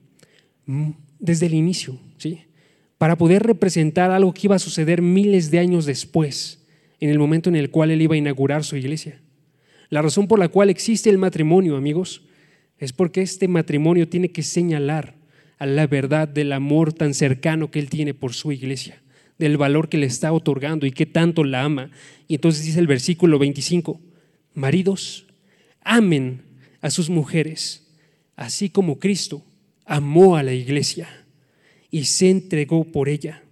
desde 1.18 1.46
el 1.46 1.54
inicio, 1.54 1.98
¿sí? 2.18 2.38
Para 3.02 3.18
poder 3.18 3.42
representar 3.42 4.12
algo 4.12 4.32
que 4.32 4.42
iba 4.44 4.54
a 4.54 4.60
suceder 4.60 5.02
miles 5.02 5.50
de 5.50 5.58
años 5.58 5.86
después, 5.86 6.64
en 7.00 7.10
el 7.10 7.18
momento 7.18 7.48
en 7.48 7.56
el 7.56 7.68
cual 7.68 7.90
Él 7.90 8.00
iba 8.00 8.14
a 8.14 8.18
inaugurar 8.18 8.62
su 8.62 8.76
iglesia. 8.76 9.20
La 9.88 10.02
razón 10.02 10.28
por 10.28 10.38
la 10.38 10.46
cual 10.46 10.70
existe 10.70 11.10
el 11.10 11.18
matrimonio, 11.18 11.76
amigos, 11.76 12.22
es 12.78 12.92
porque 12.92 13.20
este 13.20 13.48
matrimonio 13.48 14.08
tiene 14.08 14.30
que 14.30 14.44
señalar 14.44 15.16
a 15.58 15.66
la 15.66 15.88
verdad 15.88 16.28
del 16.28 16.52
amor 16.52 16.92
tan 16.92 17.12
cercano 17.12 17.72
que 17.72 17.80
Él 17.80 17.90
tiene 17.90 18.14
por 18.14 18.34
su 18.34 18.52
iglesia, 18.52 19.02
del 19.36 19.56
valor 19.56 19.88
que 19.88 19.98
le 19.98 20.06
está 20.06 20.32
otorgando 20.32 20.86
y 20.86 20.92
que 20.92 21.04
tanto 21.04 21.42
la 21.42 21.64
ama. 21.64 21.90
Y 22.28 22.36
entonces 22.36 22.64
dice 22.64 22.78
el 22.78 22.86
versículo 22.86 23.36
25, 23.40 24.00
maridos, 24.54 25.26
amen 25.82 26.42
a 26.80 26.88
sus 26.88 27.10
mujeres, 27.10 27.96
así 28.36 28.70
como 28.70 29.00
Cristo 29.00 29.42
amó 29.86 30.36
a 30.36 30.44
la 30.44 30.52
iglesia 30.52 31.21
y 31.92 32.06
se 32.06 32.30
entregó 32.30 32.84
por 32.84 33.08
ella 33.08 33.44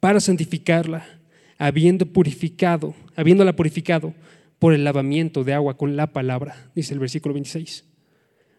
para 0.00 0.20
santificarla, 0.20 1.20
habiendo 1.58 2.06
purificado, 2.06 2.94
habiéndola 3.16 3.56
purificado 3.56 4.14
por 4.58 4.72
el 4.72 4.84
lavamiento 4.84 5.44
de 5.44 5.52
agua 5.52 5.76
con 5.76 5.96
la 5.96 6.12
palabra, 6.12 6.70
dice 6.74 6.94
el 6.94 7.00
versículo 7.00 7.34
26. 7.34 7.84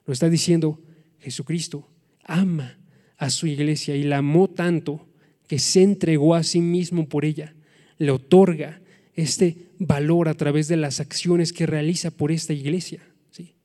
Lo 0.06 0.14
está 0.14 0.30
diciendo 0.30 0.80
Jesucristo 1.20 1.88
ama 2.24 2.78
a 3.18 3.30
su 3.30 3.48
iglesia 3.48 3.96
y 3.96 4.04
la 4.04 4.18
amó 4.18 4.50
tanto 4.50 5.08
que 5.48 5.60
se 5.60 5.82
entregó 5.82 6.36
a 6.36 6.44
sí 6.44 6.60
mismo 6.60 7.08
por 7.08 7.24
ella. 7.24 7.56
Le 7.98 8.12
otorga 8.12 8.82
este 9.14 9.70
valor 9.80 10.28
a 10.28 10.34
través 10.34 10.68
de 10.68 10.76
las 10.76 11.00
acciones 11.00 11.54
que 11.54 11.66
realiza 11.66 12.12
por 12.12 12.32
esta 12.32 12.54
iglesia. 12.54 13.02
¿sí? 13.32 13.56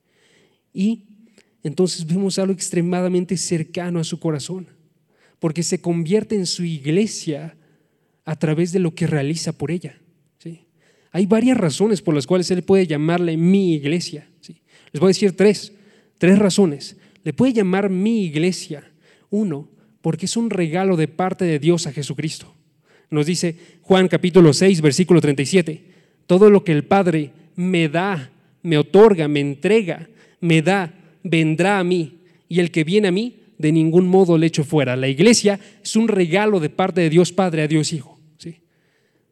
Y 0.73 1.07
entonces 1.61 2.05
vemos 2.05 2.39
algo 2.39 2.53
extremadamente 2.53 3.35
cercano 3.35 3.99
a 3.99 4.05
su 4.05 4.19
corazón, 4.19 4.67
porque 5.41 5.63
se 5.63 5.81
convierte 5.81 6.35
en 6.35 6.45
su 6.45 6.63
iglesia 6.63 7.57
a 8.23 8.37
través 8.37 8.71
de 8.71 8.79
lo 8.79 8.95
que 8.95 9.07
realiza 9.07 9.51
por 9.51 9.71
ella. 9.71 9.97
¿sí? 10.37 10.67
Hay 11.11 11.25
varias 11.25 11.57
razones 11.57 12.01
por 12.01 12.15
las 12.15 12.27
cuales 12.27 12.49
él 12.51 12.61
puede 12.61 12.87
llamarle 12.87 13.35
mi 13.35 13.73
iglesia. 13.73 14.29
¿sí? 14.39 14.61
Les 14.93 15.01
voy 15.01 15.07
a 15.07 15.15
decir 15.15 15.35
tres, 15.35 15.73
tres 16.17 16.39
razones 16.39 16.95
le 17.23 17.33
puede 17.33 17.53
llamar 17.53 17.89
mi 17.89 18.23
iglesia. 18.23 18.83
Uno, 19.29 19.69
porque 20.01 20.25
es 20.25 20.37
un 20.37 20.49
regalo 20.49 20.95
de 20.95 21.07
parte 21.07 21.45
de 21.45 21.59
Dios 21.59 21.87
a 21.87 21.91
Jesucristo. 21.91 22.53
Nos 23.09 23.25
dice 23.25 23.55
Juan 23.81 24.07
capítulo 24.07 24.53
6, 24.53 24.81
versículo 24.81 25.21
37, 25.21 25.83
todo 26.27 26.49
lo 26.49 26.63
que 26.63 26.71
el 26.71 26.85
Padre 26.85 27.31
me 27.55 27.89
da, 27.89 28.31
me 28.63 28.77
otorga, 28.77 29.27
me 29.27 29.41
entrega, 29.41 30.07
me 30.39 30.61
da, 30.61 30.93
vendrá 31.23 31.79
a 31.79 31.83
mí, 31.83 32.19
y 32.47 32.59
el 32.59 32.71
que 32.71 32.83
viene 32.83 33.09
a 33.09 33.11
mí, 33.11 33.40
de 33.61 33.71
ningún 33.71 34.07
modo 34.07 34.37
le 34.37 34.47
echo 34.47 34.63
fuera. 34.63 34.95
La 34.95 35.07
iglesia 35.07 35.59
es 35.83 35.95
un 35.95 36.07
regalo 36.07 36.59
de 36.59 36.69
parte 36.69 37.01
de 37.01 37.09
Dios 37.09 37.31
Padre 37.31 37.61
a 37.61 37.67
Dios 37.67 37.93
Hijo. 37.93 38.19
¿sí? 38.37 38.57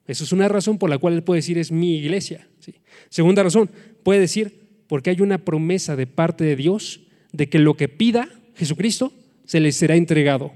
Eso 0.07 0.23
es 0.23 0.31
una 0.31 0.47
razón 0.47 0.77
por 0.77 0.89
la 0.89 0.97
cual 0.97 1.15
él 1.15 1.23
puede 1.23 1.39
decir 1.39 1.57
es 1.57 1.71
mi 1.71 1.97
iglesia. 1.97 2.47
¿sí? 2.59 2.75
Segunda 3.09 3.43
razón, 3.43 3.69
puede 4.03 4.19
decir 4.19 4.59
porque 4.87 5.09
hay 5.09 5.21
una 5.21 5.39
promesa 5.39 5.95
de 5.95 6.07
parte 6.07 6.43
de 6.43 6.55
Dios 6.55 7.01
de 7.31 7.49
que 7.49 7.59
lo 7.59 7.75
que 7.75 7.87
pida 7.87 8.29
Jesucristo 8.55 9.11
se 9.45 9.59
les 9.59 9.75
será 9.75 9.95
entregado. 9.95 10.53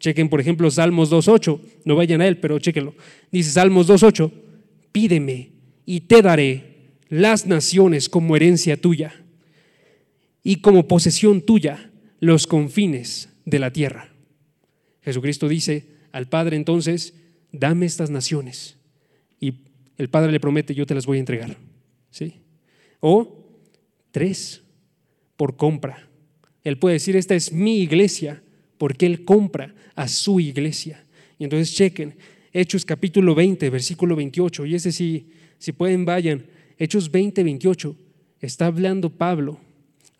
Chequen, 0.00 0.28
por 0.28 0.40
ejemplo, 0.40 0.68
Salmos 0.70 1.12
2.8, 1.12 1.60
no 1.84 1.94
vayan 1.94 2.20
a 2.20 2.26
él, 2.26 2.38
pero 2.38 2.58
chequenlo. 2.58 2.94
Dice 3.30 3.52
Salmos 3.52 3.88
2.8, 3.88 4.32
pídeme 4.90 5.50
y 5.86 6.00
te 6.00 6.22
daré 6.22 6.72
las 7.08 7.46
naciones 7.46 8.08
como 8.08 8.34
herencia 8.34 8.76
tuya 8.76 9.14
y 10.42 10.56
como 10.56 10.88
posesión 10.88 11.40
tuya 11.40 11.91
los 12.22 12.46
confines 12.46 13.30
de 13.44 13.58
la 13.58 13.72
tierra. 13.72 14.08
Jesucristo 15.02 15.48
dice 15.48 15.88
al 16.12 16.28
Padre 16.28 16.56
entonces, 16.56 17.14
dame 17.50 17.84
estas 17.84 18.10
naciones. 18.10 18.76
Y 19.40 19.54
el 19.98 20.08
Padre 20.08 20.30
le 20.30 20.38
promete, 20.38 20.72
yo 20.72 20.86
te 20.86 20.94
las 20.94 21.04
voy 21.04 21.16
a 21.16 21.20
entregar. 21.20 21.56
¿Sí? 22.10 22.34
O 23.00 23.58
tres, 24.12 24.62
por 25.36 25.56
compra. 25.56 26.08
Él 26.62 26.78
puede 26.78 26.92
decir, 26.92 27.16
esta 27.16 27.34
es 27.34 27.50
mi 27.50 27.80
iglesia, 27.80 28.40
porque 28.78 29.06
Él 29.06 29.24
compra 29.24 29.74
a 29.96 30.06
su 30.06 30.38
iglesia. 30.38 31.04
Y 31.40 31.44
entonces 31.44 31.74
chequen, 31.74 32.14
Hechos 32.52 32.84
capítulo 32.84 33.34
20, 33.34 33.68
versículo 33.68 34.14
28, 34.14 34.66
y 34.66 34.76
ese 34.76 34.92
sí, 34.92 35.30
si 35.58 35.72
pueden 35.72 36.04
vayan, 36.04 36.46
Hechos 36.78 37.10
20, 37.10 37.42
28, 37.42 37.96
está 38.40 38.66
hablando 38.66 39.10
Pablo 39.10 39.58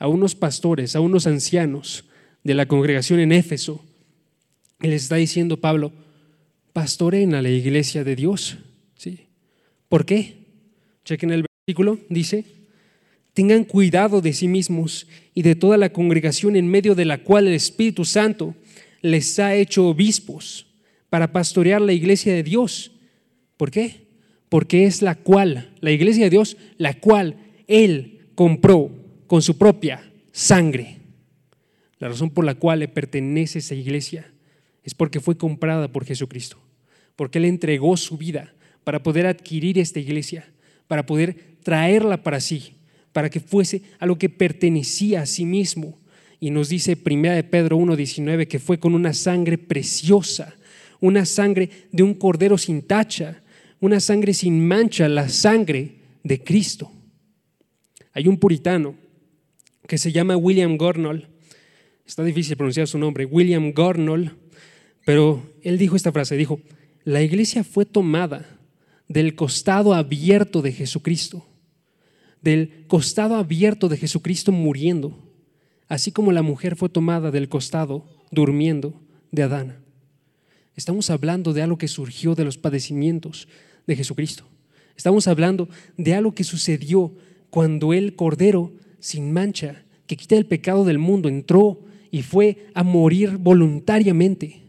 a 0.03 0.09
unos 0.09 0.35
pastores, 0.35 0.97
a 0.97 1.01
unos 1.01 1.29
ancianos 1.29 2.07
de 2.43 2.55
la 2.55 2.67
congregación 2.67 3.21
en 3.21 3.31
Éfeso. 3.31 3.85
Y 4.83 4.89
les 4.89 5.05
está 5.05 5.15
diciendo 5.15 5.61
Pablo, 5.61 5.93
pastoren 6.73 7.37
a 7.37 7.41
la 7.41 7.51
iglesia 7.51 8.03
de 8.03 8.17
Dios. 8.17 8.59
¿Sí? 8.97 9.29
¿Por 9.89 10.05
qué? 10.05 10.39
Chequen 11.05 11.31
el 11.31 11.45
versículo, 11.47 12.01
dice, 12.09 12.45
tengan 13.33 13.63
cuidado 13.63 14.21
de 14.21 14.33
sí 14.33 14.49
mismos 14.49 15.07
y 15.35 15.43
de 15.43 15.55
toda 15.55 15.77
la 15.77 15.93
congregación 15.93 16.57
en 16.57 16.67
medio 16.67 16.97
de 16.97 17.05
la 17.05 17.19
cual 17.19 17.47
el 17.47 17.55
Espíritu 17.55 18.05
Santo 18.05 18.57
les 19.03 19.39
ha 19.39 19.55
hecho 19.55 19.87
obispos 19.87 20.67
para 21.11 21.31
pastorear 21.31 21.81
la 21.81 21.93
iglesia 21.93 22.35
de 22.35 22.43
Dios. 22.43 22.91
¿Por 23.57 23.71
qué? 23.71 24.09
Porque 24.49 24.85
es 24.85 25.01
la 25.01 25.15
cual, 25.15 25.77
la 25.81 25.93
iglesia 25.93 26.25
de 26.25 26.31
Dios, 26.31 26.57
la 26.77 26.99
cual 26.99 27.37
Él 27.69 28.19
compró 28.35 29.02
con 29.33 29.41
su 29.41 29.57
propia 29.57 30.13
sangre. 30.31 30.99
La 31.99 32.09
razón 32.09 32.29
por 32.29 32.45
la 32.45 32.55
cual 32.55 32.81
le 32.81 32.89
pertenece 32.89 33.61
esa 33.61 33.75
iglesia 33.75 34.31
es 34.85 34.93
porque 34.93 35.21
fue 35.21 35.39
comprada 35.39 35.91
por 35.91 36.05
Jesucristo, 36.05 36.59
porque 37.17 37.39
Él 37.39 37.47
entregó 37.47 37.97
su 37.97 38.19
vida 38.19 38.53
para 38.85 39.03
poder 39.03 39.25
adquirir 39.25 39.79
esta 39.79 40.01
iglesia, 40.01 40.53
para 40.87 41.07
poder 41.07 41.57
traerla 41.63 42.23
para 42.23 42.41
sí 42.41 42.75
para 43.13 43.31
que 43.31 43.41
fuese 43.41 43.81
algo 43.99 44.19
que 44.19 44.29
pertenecía 44.29 45.23
a 45.23 45.27
sí 45.27 45.47
mismo. 45.47 45.99
Y 46.39 46.51
nos 46.51 46.69
dice 46.69 46.95
1 47.03 47.35
de 47.35 47.43
Pedro 47.43 47.79
1:19 47.79 48.47
que 48.47 48.59
fue 48.59 48.79
con 48.79 48.95
una 48.95 49.15
sangre 49.15 49.57
preciosa, 49.57 50.55
una 51.01 51.25
sangre 51.25 51.71
de 51.91 52.03
un 52.03 52.13
cordero 52.13 52.59
sin 52.59 52.83
tacha, 52.83 53.43
una 53.81 53.99
sangre 53.99 54.35
sin 54.35 54.69
mancha, 54.69 55.09
la 55.09 55.31
sangre 55.31 56.01
de 56.23 56.45
Cristo. 56.45 56.93
Hay 58.13 58.29
un 58.29 58.37
puritano 58.37 59.01
que 59.87 59.99
se 59.99 60.13
llama 60.13 60.37
William 60.37 60.77
Gornall, 60.77 61.29
está 62.07 62.25
difícil 62.25 62.57
pronunciar 62.57 62.87
su 62.87 62.99
nombre, 62.99 63.25
William 63.25 63.73
Gornall, 63.73 64.37
pero 65.05 65.43
él 65.63 65.79
dijo 65.79 65.97
esta 65.97 66.13
frase, 66.13 66.37
dijo, 66.37 66.61
la 67.05 67.23
iglesia 67.23 67.65
fue 67.65 67.85
tomada 67.85 68.59
del 69.09 69.35
costado 69.35 69.95
abierto 69.95 70.63
de 70.63 70.73
Jesucristo 70.73 71.47
del 72.43 72.85
costado 72.89 73.37
abierto 73.37 73.89
de 73.89 73.97
Jesucristo 73.97 74.53
muriendo, 74.53 75.17
así 75.89 76.13
como 76.13 76.33
la 76.33 76.43
mujer 76.43 76.77
fue 76.77 76.89
tomada 76.89 77.31
del 77.31 77.49
costado 77.49 78.05
durmiendo 78.31 79.01
de 79.31 79.45
Adán. 79.45 79.85
Estamos 80.75 81.09
hablando 81.11 81.53
de 81.53 81.63
algo 81.63 81.79
que 81.79 81.89
surgió 81.89 82.35
de 82.35 82.45
los 82.45 82.59
padecimientos 82.59 83.49
de 83.87 83.97
Jesucristo. 83.97 84.45
Estamos 84.97 85.29
hablando 85.29 85.69
de 85.97 86.15
algo 86.15 86.35
que 86.35 86.45
sucedió 86.45 87.15
cuando 87.51 87.93
el 87.93 88.17
Cordero 88.17 88.73
sin 89.03 89.33
mancha, 89.33 89.83
que 90.07 90.17
quita 90.17 90.37
el 90.37 90.47
pecado 90.47 90.85
del 90.85 90.99
mundo, 90.99 91.29
entró 91.29 91.81
y 92.11 92.23
fue 92.23 92.69
a 92.73 92.85
morir 92.85 93.37
voluntariamente 93.37 94.63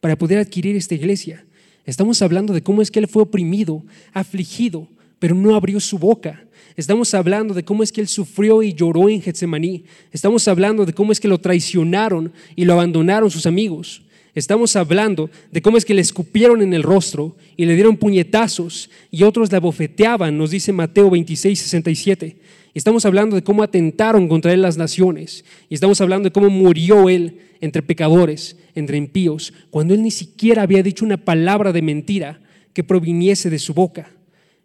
para 0.00 0.18
poder 0.18 0.38
adquirir 0.38 0.76
esta 0.76 0.96
iglesia. 0.96 1.46
Estamos 1.84 2.20
hablando 2.20 2.52
de 2.52 2.62
cómo 2.62 2.82
es 2.82 2.90
que 2.90 2.98
Él 2.98 3.06
fue 3.06 3.22
oprimido, 3.22 3.84
afligido, 4.12 4.88
pero 5.20 5.36
no 5.36 5.54
abrió 5.54 5.78
su 5.78 5.98
boca. 5.98 6.46
Estamos 6.76 7.14
hablando 7.14 7.54
de 7.54 7.64
cómo 7.64 7.82
es 7.82 7.90
que 7.90 8.02
él 8.02 8.08
sufrió 8.08 8.62
y 8.62 8.74
lloró 8.74 9.08
en 9.08 9.22
Getsemaní. 9.22 9.84
Estamos 10.12 10.46
hablando 10.46 10.84
de 10.84 10.92
cómo 10.92 11.10
es 11.10 11.20
que 11.20 11.28
lo 11.28 11.38
traicionaron 11.38 12.32
y 12.54 12.66
lo 12.66 12.74
abandonaron 12.74 13.30
sus 13.30 13.46
amigos. 13.46 14.02
Estamos 14.36 14.76
hablando 14.76 15.30
de 15.50 15.62
cómo 15.62 15.78
es 15.78 15.86
que 15.86 15.94
le 15.94 16.02
escupieron 16.02 16.60
en 16.60 16.74
el 16.74 16.82
rostro 16.82 17.34
y 17.56 17.64
le 17.64 17.72
dieron 17.72 17.96
puñetazos 17.96 18.90
y 19.10 19.22
otros 19.22 19.50
la 19.50 19.60
bofeteaban, 19.60 20.36
nos 20.36 20.50
dice 20.50 20.74
Mateo 20.74 21.08
26, 21.08 21.58
67. 21.58 22.36
Estamos 22.74 23.06
hablando 23.06 23.34
de 23.34 23.42
cómo 23.42 23.62
atentaron 23.62 24.28
contra 24.28 24.52
él 24.52 24.60
las 24.60 24.76
naciones. 24.76 25.46
Y 25.70 25.74
estamos 25.74 26.02
hablando 26.02 26.28
de 26.28 26.34
cómo 26.34 26.50
murió 26.50 27.08
él 27.08 27.38
entre 27.62 27.80
pecadores, 27.80 28.58
entre 28.74 28.98
impíos, 28.98 29.54
cuando 29.70 29.94
él 29.94 30.02
ni 30.02 30.10
siquiera 30.10 30.60
había 30.60 30.82
dicho 30.82 31.06
una 31.06 31.16
palabra 31.16 31.72
de 31.72 31.80
mentira 31.80 32.42
que 32.74 32.84
proviniese 32.84 33.48
de 33.48 33.58
su 33.58 33.72
boca. 33.72 34.10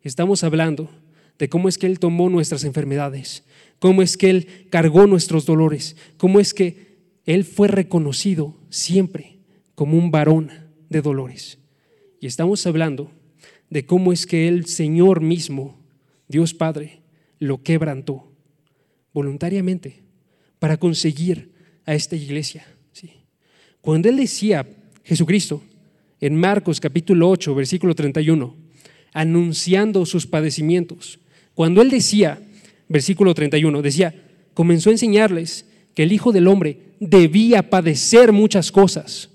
Estamos 0.04 0.44
hablando 0.44 0.90
de 1.40 1.48
cómo 1.48 1.70
es 1.70 1.78
que 1.78 1.88
él 1.88 1.98
tomó 1.98 2.30
nuestras 2.30 2.66
enfermedades, 2.66 3.46
cómo 3.80 4.02
es 4.02 4.18
que 4.18 4.32
él 4.32 4.48
cargó 4.70 5.08
nuestros 5.08 5.46
dolores, 5.46 5.96
cómo 6.18 6.42
es 6.42 6.54
que 6.54 6.98
él 7.26 7.46
fue 7.46 7.70
reconocido 7.70 8.58
siempre 8.70 9.31
como 9.82 9.98
un 9.98 10.12
varón 10.12 10.52
de 10.90 11.02
dolores. 11.02 11.58
Y 12.20 12.28
estamos 12.28 12.68
hablando 12.68 13.10
de 13.72 13.84
cómo 13.84 14.14
es 14.14 14.28
que 14.28 14.48
el 14.48 14.68
Señor 14.68 15.22
mismo, 15.22 15.82
Dios 16.28 16.54
Padre, 16.54 17.02
lo 17.40 17.64
quebrantó 17.64 18.32
voluntariamente 19.12 20.04
para 20.60 20.78
conseguir 20.78 21.54
a 21.84 21.96
esta 21.96 22.16
iglesia. 22.16 22.64
Cuando 23.82 24.08
Él 24.08 24.18
decía, 24.18 24.70
Jesucristo, 25.04 25.64
en 26.20 26.36
Marcos 26.36 26.80
capítulo 26.80 27.28
8, 27.32 27.56
versículo 27.56 27.96
31, 27.96 28.56
anunciando 29.14 30.06
sus 30.06 30.28
padecimientos, 30.28 31.20
cuando 31.56 31.82
Él 31.82 31.90
decía, 31.90 32.40
versículo 32.88 33.34
31, 33.34 33.82
decía, 33.82 34.14
comenzó 34.54 34.92
a 34.92 34.94
enseñarles 34.94 35.66
que 35.96 36.04
el 36.04 36.12
Hijo 36.12 36.32
del 36.32 36.46
Hombre 36.46 36.94
debía 37.00 37.72
padecer 37.72 38.32
muchas 38.32 38.72
cosas 38.72 39.31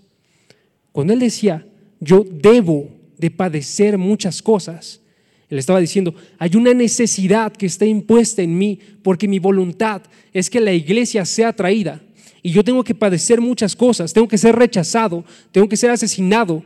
cuando 0.96 1.12
él 1.12 1.18
decía, 1.18 1.66
yo 2.00 2.24
debo 2.26 2.88
de 3.18 3.30
padecer 3.30 3.98
muchas 3.98 4.40
cosas, 4.40 5.02
él 5.50 5.58
estaba 5.58 5.78
diciendo, 5.78 6.14
hay 6.38 6.56
una 6.56 6.72
necesidad 6.72 7.52
que 7.52 7.66
está 7.66 7.84
impuesta 7.84 8.40
en 8.40 8.56
mí 8.56 8.78
porque 9.02 9.28
mi 9.28 9.38
voluntad 9.38 10.00
es 10.32 10.48
que 10.48 10.58
la 10.58 10.72
iglesia 10.72 11.26
sea 11.26 11.52
traída 11.52 12.00
y 12.42 12.50
yo 12.50 12.64
tengo 12.64 12.82
que 12.82 12.94
padecer 12.94 13.42
muchas 13.42 13.76
cosas, 13.76 14.14
tengo 14.14 14.26
que 14.26 14.38
ser 14.38 14.56
rechazado, 14.56 15.22
tengo 15.52 15.68
que 15.68 15.76
ser 15.76 15.90
asesinado 15.90 16.64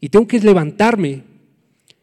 y 0.00 0.08
tengo 0.08 0.28
que 0.28 0.38
levantarme. 0.38 1.24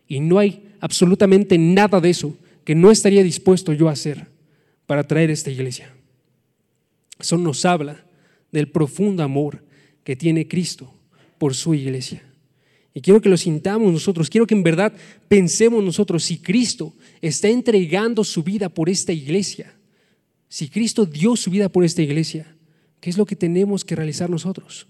Y 0.10 0.20
no 0.20 0.40
hay 0.40 0.62
absolutamente 0.82 1.58
nada 1.58 2.02
de 2.02 2.10
eso 2.10 2.36
que 2.66 2.76
no 2.76 2.92
estaría 2.92 3.24
dispuesto 3.24 3.72
yo 3.72 3.88
a 3.88 3.94
hacer 3.94 4.28
para 4.86 5.06
traer 5.06 5.30
esta 5.30 5.52
iglesia. 5.52 5.96
Eso 7.18 7.38
nos 7.38 7.64
habla 7.64 8.04
del 8.52 8.68
profundo 8.68 9.24
amor 9.24 9.64
que 10.04 10.18
tiene 10.18 10.50
Cristo 10.50 10.92
por 11.38 11.56
su 11.56 11.74
iglesia. 11.74 12.24
Y 12.94 13.02
quiero 13.02 13.22
que 13.22 13.28
lo 13.28 13.36
sintamos 13.36 13.92
nosotros, 13.92 14.30
quiero 14.30 14.48
que 14.48 14.56
en 14.56 14.64
verdad 14.64 14.94
pensemos 15.28 15.84
nosotros 15.84 16.24
si 16.24 16.38
Cristo 16.38 16.94
está 17.22 17.50
entregando 17.50 18.24
su 18.24 18.42
vida 18.42 18.70
por 18.70 18.90
esta 18.90 19.12
iglesia, 19.12 19.76
si 20.48 20.70
Cristo 20.70 21.06
dio 21.06 21.36
su 21.36 21.52
vida 21.52 21.68
por 21.68 21.84
esta 21.84 22.02
iglesia, 22.02 22.56
¿qué 23.02 23.10
es 23.10 23.18
lo 23.18 23.26
que 23.26 23.36
tenemos 23.36 23.84
que 23.84 23.98
realizar 23.98 24.30
nosotros? 24.30 24.88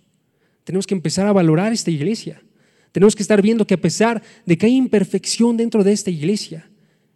Tenemos 0.63 0.85
que 0.85 0.93
empezar 0.93 1.25
a 1.25 1.33
valorar 1.33 1.73
esta 1.73 1.89
iglesia. 1.89 2.43
Tenemos 2.91 3.15
que 3.15 3.23
estar 3.23 3.41
viendo 3.41 3.65
que 3.65 3.73
a 3.73 3.81
pesar 3.81 4.21
de 4.45 4.57
que 4.57 4.67
hay 4.67 4.75
imperfección 4.75 5.57
dentro 5.57 5.83
de 5.83 5.91
esta 5.91 6.11
iglesia, 6.11 6.69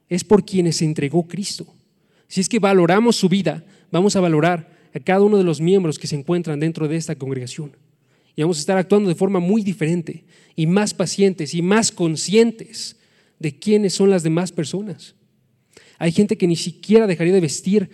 es 0.08 0.24
por 0.24 0.44
quienes 0.44 0.78
se 0.78 0.86
entregó 0.86 1.28
Cristo. 1.28 1.72
Si 2.28 2.42
es 2.42 2.50
que 2.50 2.58
valoramos 2.58 3.16
su 3.16 3.30
vida, 3.30 3.64
vamos 3.92 4.16
a 4.16 4.22
valorar 4.22 4.76
a 4.94 5.00
cada 5.00 5.22
uno 5.22 5.38
de 5.38 5.44
los 5.44 5.62
miembros 5.62 6.00
que 6.00 6.08
se 6.08 6.16
encuentran 6.16 6.60
dentro 6.60 6.88
de 6.88 6.96
esta 6.96 7.16
congregación 7.16 7.76
y 8.40 8.42
vamos 8.42 8.56
a 8.56 8.62
estar 8.62 8.78
actuando 8.78 9.10
de 9.10 9.16
forma 9.16 9.42
muy 9.42 9.64
diferente 9.64 10.24
y 10.56 10.66
más 10.66 10.94
pacientes 10.94 11.54
y 11.54 11.62
más 11.62 11.92
conscientes 11.92 12.96
de 13.38 13.60
quiénes 13.60 13.94
son 13.94 14.10
las 14.10 14.24
demás 14.24 14.54
personas. 14.54 15.14
Hay 15.98 16.14
gente 16.14 16.38
que 16.38 16.48
ni 16.48 16.56
siquiera 16.56 17.06
dejaría 17.06 17.34
de 17.34 17.42
vestir 17.42 17.90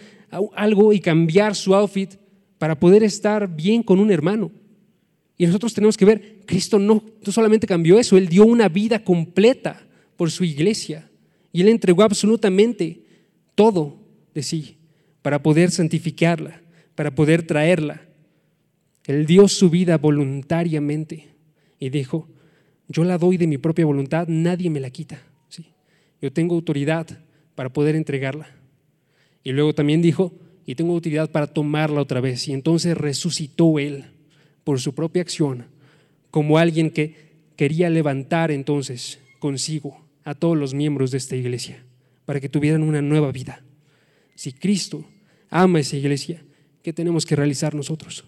algo 0.56 0.94
y 0.94 1.00
cambiar 1.00 1.56
su 1.56 1.74
outfit 1.74 2.14
para 2.60 2.80
poder 2.80 3.02
estar 3.02 3.56
bien 3.56 3.82
con 3.82 4.00
un 4.00 4.12
hermano. 4.12 4.52
Y 5.36 5.48
nosotros 5.48 5.74
tenemos 5.74 5.98
que 5.98 6.06
ver, 6.06 6.42
Cristo 6.46 6.78
no, 6.78 7.04
no 7.26 7.32
solamente 7.32 7.66
cambió 7.66 7.98
eso, 7.98 8.16
Él 8.16 8.30
dio 8.30 8.46
una 8.46 8.70
vida 8.70 9.04
completa 9.04 9.88
por 10.16 10.30
su 10.30 10.44
iglesia. 10.44 11.10
Y 11.52 11.62
Él 11.62 11.70
entregó 11.70 12.04
absolutamente 12.04 13.02
todo 13.56 13.98
de 14.36 14.44
sí 14.44 14.78
para 15.24 15.42
poder 15.42 15.72
santificarla, 15.72 16.62
para 16.94 17.16
poder 17.16 17.48
traerla 17.48 18.05
él 19.08 19.26
dio 19.26 19.48
su 19.48 19.70
vida 19.70 19.98
voluntariamente 19.98 21.30
y 21.80 21.89
dijo, 21.89 22.28
yo 22.88 23.04
la 23.04 23.18
doy 23.18 23.38
de 23.38 23.48
mi 23.48 23.58
propia 23.58 23.86
voluntad, 23.86 24.28
nadie 24.28 24.70
me 24.70 24.80
la 24.80 24.89
quita. 24.89 25.22
¿sí? 25.50 25.65
Yo 26.22 26.32
tengo 26.32 26.56
autoridad 26.56 27.08
para 27.54 27.72
poder 27.72 27.96
entregarla. 27.96 28.48
Y 29.44 29.52
luego 29.52 29.74
también 29.74 30.02
dijo, 30.02 30.34
y 30.65 30.76
tengo 30.76 30.94
autoridad 30.94 31.30
para 31.30 31.48
tomarla 31.48 32.02
otra 32.02 32.22
vez. 32.22 32.48
Y 32.48 32.54
entonces 32.54 32.98
resucitó 32.98 33.78
Él 33.78 34.06
por 34.63 34.80
su 34.80 34.96
propia 34.96 35.22
acción 35.22 35.68
como 36.32 36.58
alguien 36.58 36.89
que 36.89 37.15
quería 37.56 37.89
levantar 37.89 38.52
entonces 38.52 39.20
consigo 39.39 40.06
a 40.24 40.34
todos 40.34 40.58
los 40.58 40.74
miembros 40.74 41.12
de 41.12 41.20
esta 41.20 41.36
iglesia 41.36 41.86
para 42.26 42.39
que 42.39 42.50
tuvieran 42.50 42.84
una 42.84 43.02
nueva 43.02 43.32
vida. 43.32 43.63
Si 44.34 44.52
Cristo 44.52 45.06
ama 45.50 45.80
esa 45.80 45.96
iglesia, 45.96 46.44
¿qué 46.82 46.91
tenemos 46.91 47.26
que 47.26 47.36
realizar 47.36 47.76
nosotros? 47.76 48.26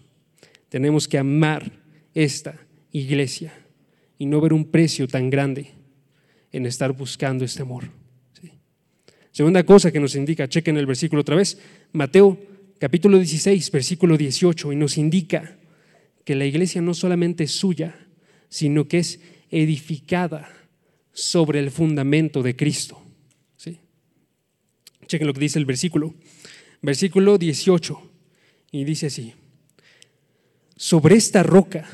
Tenemos 0.68 1.08
que 1.08 1.18
amar 1.18 1.72
esta 2.14 2.58
iglesia 2.92 3.52
y 4.18 4.26
no 4.26 4.40
ver 4.40 4.52
un 4.52 4.64
precio 4.64 5.06
tan 5.08 5.30
grande 5.30 5.72
en 6.52 6.66
estar 6.66 6.92
buscando 6.92 7.44
este 7.44 7.62
amor. 7.62 7.84
Segunda 9.30 9.62
cosa 9.64 9.92
que 9.92 10.00
nos 10.00 10.16
indica, 10.16 10.48
chequen 10.48 10.76
el 10.76 10.86
versículo 10.86 11.22
otra 11.22 11.36
vez, 11.36 11.58
Mateo 11.92 12.38
capítulo 12.78 13.18
16, 13.18 13.70
versículo 13.70 14.16
18, 14.16 14.72
y 14.72 14.76
nos 14.76 14.98
indica 14.98 15.56
que 16.24 16.34
la 16.34 16.44
iglesia 16.44 16.80
no 16.80 16.92
solamente 16.92 17.44
es 17.44 17.52
suya, 17.52 17.94
sino 18.48 18.88
que 18.88 18.98
es 18.98 19.20
edificada 19.50 20.50
sobre 21.12 21.60
el 21.60 21.70
fundamento 21.70 22.42
de 22.42 22.56
Cristo. 22.56 23.02
Chequen 25.06 25.26
lo 25.26 25.32
que 25.32 25.40
dice 25.40 25.58
el 25.58 25.64
versículo. 25.64 26.14
Versículo 26.82 27.38
18, 27.38 28.10
y 28.72 28.84
dice 28.84 29.06
así. 29.06 29.32
Sobre 30.78 31.16
esta 31.16 31.42
roca 31.42 31.88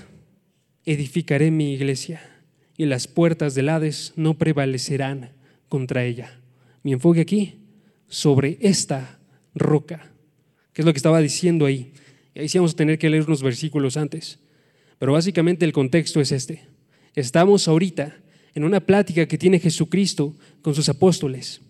edificaré 0.84 1.50
mi 1.50 1.72
iglesia 1.72 2.20
y 2.76 2.84
las 2.84 3.08
puertas 3.08 3.54
del 3.54 3.70
Hades 3.70 4.12
no 4.14 4.36
prevalecerán 4.36 5.32
contra 5.70 6.04
ella. 6.04 6.38
Mi 6.82 6.92
enfoque 6.92 7.22
aquí, 7.22 7.54
sobre 8.08 8.58
esta 8.60 9.18
roca, 9.54 10.12
que 10.74 10.82
es 10.82 10.86
lo 10.86 10.92
que 10.92 10.98
estaba 10.98 11.20
diciendo 11.20 11.64
ahí. 11.64 11.94
Y 12.34 12.40
ahí 12.40 12.48
sí 12.50 12.58
vamos 12.58 12.74
a 12.74 12.76
tener 12.76 12.98
que 12.98 13.08
leer 13.08 13.24
unos 13.24 13.42
versículos 13.42 13.96
antes. 13.96 14.38
Pero 14.98 15.14
básicamente 15.14 15.64
el 15.64 15.72
contexto 15.72 16.20
es 16.20 16.30
este. 16.30 16.60
Estamos 17.14 17.66
ahorita 17.68 18.14
en 18.54 18.64
una 18.64 18.80
plática 18.80 19.24
que 19.24 19.38
tiene 19.38 19.60
Jesucristo 19.60 20.36
con 20.60 20.74
sus 20.74 20.90
apóstoles. 20.90 21.62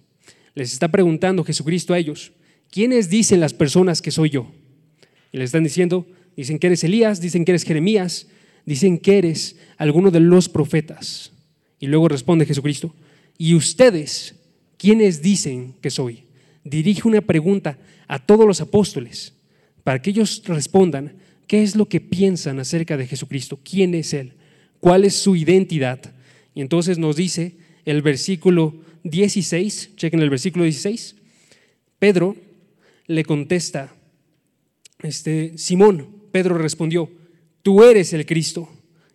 Les 0.57 0.73
está 0.73 0.89
preguntando 0.89 1.45
Jesucristo 1.45 1.95
a 1.95 1.99
ellos, 2.01 2.33
¿quiénes 2.73 3.09
dicen 3.09 3.39
las 3.39 3.55
personas 3.55 4.03
que 4.03 4.11
soy 4.11 4.31
yo? 4.31 4.51
Y 5.31 5.39
les 5.39 5.47
están 5.47 5.63
diciendo, 5.63 6.09
Dicen 6.37 6.59
que 6.59 6.67
eres 6.69 6.85
Elías, 6.85 7.21
dicen 7.21 7.45
que 7.45 7.53
eres 7.53 7.65
Jeremías, 7.65 8.27
dicen 8.67 8.99
que 8.99 9.19
eres 9.19 9.57
alguno 9.77 10.11
de 10.11 10.21
los 10.21 10.49
profetas. 10.49 11.33
Y 11.79 11.87
luego 11.87 12.09
responde 12.09 12.47
Jesucristo, 12.47 12.95
¿y 13.39 13.55
ustedes 13.55 14.35
quiénes 14.77 15.23
dicen 15.23 15.75
que 15.81 15.91
soy? 15.91 16.25
Dirige 16.65 17.07
una 17.07 17.21
pregunta 17.21 17.79
a 18.09 18.19
todos 18.19 18.47
los 18.47 18.61
apóstoles 18.61 19.35
para 19.83 20.01
que 20.01 20.11
ellos 20.11 20.43
respondan 20.47 21.17
qué 21.47 21.63
es 21.63 21.77
lo 21.77 21.89
que 21.89 22.01
piensan 22.01 22.59
acerca 22.59 22.97
de 22.97 23.07
Jesucristo, 23.07 23.61
quién 23.63 23.95
es 23.95 24.15
Él, 24.15 24.33
cuál 24.81 25.05
es 25.05 25.15
su 25.15 25.37
identidad. 25.37 26.01
Y 26.55 26.61
entonces 26.61 26.99
nos 26.99 27.17
dice 27.17 27.57
el 27.85 28.01
versículo 28.03 28.75
16, 29.03 29.97
chequen 29.97 30.21
el 30.21 30.31
versículo 30.31 30.65
16, 30.65 31.17
Pedro 31.99 32.37
le 33.07 33.25
contesta, 33.25 33.95
este, 35.03 35.59
Simón, 35.59 36.14
Pedro 36.35 36.59
respondió, 36.59 37.09
tú 37.63 37.85
eres 37.85 38.13
el 38.13 38.27
Cristo, 38.27 38.69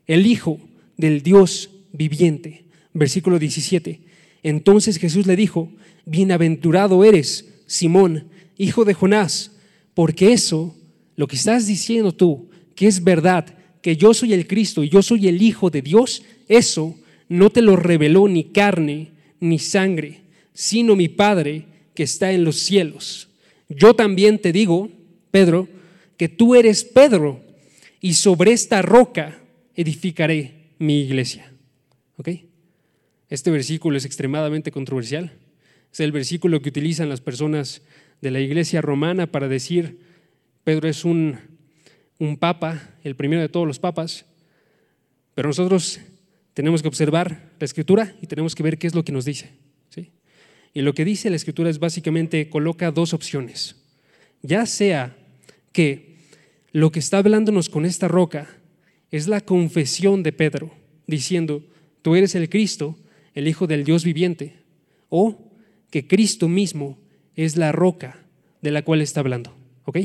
el 0.08 0.26
Hijo 0.26 0.58
del 0.96 1.22
Dios 1.22 1.70
viviente. 1.92 2.64
Versículo 2.94 3.38
17. 3.38 4.00
Entonces 4.42 4.96
Jesús 4.96 5.28
le 5.28 5.36
dijo, 5.36 5.70
bienaventurado 6.06 7.04
eres, 7.04 7.56
Simón, 7.66 8.30
hijo 8.58 8.86
de 8.86 8.94
Jonás, 8.94 9.52
porque 9.94 10.32
eso, 10.32 10.74
lo 11.18 11.28
que 11.28 11.36
estás 11.36 11.68
diciendo 11.68 12.14
tú, 12.14 12.52
que 12.74 12.88
es 12.88 13.04
verdad, 13.04 13.54
que 13.82 13.98
yo 13.98 14.14
soy 14.14 14.32
el 14.32 14.48
Cristo 14.48 14.82
y 14.82 14.88
yo 14.88 15.02
soy 15.02 15.28
el 15.28 15.42
Hijo 15.42 15.70
de 15.70 15.82
Dios, 15.82 16.24
eso 16.48 16.96
no 17.28 17.50
te 17.50 17.62
lo 17.62 17.76
reveló 17.76 18.30
ni 18.30 18.46
carne 18.46 19.12
ni 19.42 19.60
sangre, 19.60 20.22
sino 20.54 20.96
mi 20.96 21.10
Padre 21.10 21.66
que 21.94 22.04
está 22.04 22.32
en 22.32 22.46
los 22.46 22.60
cielos. 22.60 23.28
Yo 23.68 23.94
también 23.94 24.40
te 24.40 24.54
digo, 24.54 24.90
Pedro, 25.32 25.68
que 26.20 26.28
tú 26.28 26.54
eres 26.56 26.84
Pedro 26.84 27.42
y 28.02 28.16
sobre 28.16 28.52
esta 28.52 28.82
roca 28.82 29.40
edificaré 29.74 30.74
mi 30.78 31.00
iglesia. 31.00 31.50
¿Ok? 32.18 32.30
Este 33.30 33.50
versículo 33.50 33.98
es 33.98 34.04
extremadamente 34.04 34.70
controversial. 34.70 35.32
Es 35.94 36.02
el 36.02 36.12
versículo 36.12 36.62
que 36.62 36.68
utilizan 36.68 37.08
las 37.08 37.22
personas 37.22 37.84
de 38.20 38.32
la 38.32 38.42
iglesia 38.42 38.82
romana 38.82 39.28
para 39.28 39.48
decir, 39.48 40.02
Pedro 40.66 40.90
es 40.90 41.06
un, 41.06 41.40
un 42.18 42.36
papa, 42.36 42.98
el 43.06 43.16
primero 43.16 43.42
de 43.42 43.48
todos 43.48 43.66
los 43.66 43.80
papas, 43.80 44.26
pero 45.36 45.48
nosotros 45.48 46.02
tenemos 46.54 46.82
que 46.82 46.90
observar 46.90 47.54
la 47.58 47.66
escritura 47.66 48.14
y 48.22 48.28
tenemos 48.28 48.56
que 48.56 48.64
ver 48.64 48.78
qué 48.78 48.88
es 48.88 48.94
lo 48.94 49.06
que 49.06 49.14
nos 49.14 49.24
dice. 49.24 49.52
Y 50.72 50.82
lo 50.82 50.94
que 50.94 51.06
dice 51.06 51.30
la 51.30 51.38
escritura 51.38 51.70
es 51.70 51.80
básicamente 51.80 52.50
coloca 52.50 52.92
dos 52.92 53.14
opciones. 53.14 53.78
Ya 54.44 54.66
sea 54.66 55.16
que 55.72 56.09
lo 56.72 56.92
que 56.92 57.00
está 57.00 57.18
hablándonos 57.18 57.70
con 57.70 57.86
esta 57.86 58.08
roca 58.08 58.48
es 59.12 59.28
la 59.28 59.42
confesión 59.42 60.24
de 60.24 60.32
Pedro, 60.32 60.72
diciendo, 61.08 61.64
tú 62.02 62.16
eres 62.16 62.36
el 62.36 62.50
Cristo, 62.50 62.98
el 63.34 63.48
Hijo 63.48 63.68
del 63.68 63.84
Dios 63.84 64.04
viviente, 64.04 64.58
o 65.10 65.52
que 65.90 66.08
Cristo 66.08 66.48
mismo 66.48 67.00
es 67.36 67.56
la 67.56 67.72
roca 67.72 68.20
de 68.62 68.72
la 68.72 68.84
cual 68.84 69.02
está 69.02 69.22
hablando. 69.22 69.56
¿Ok? 69.86 69.98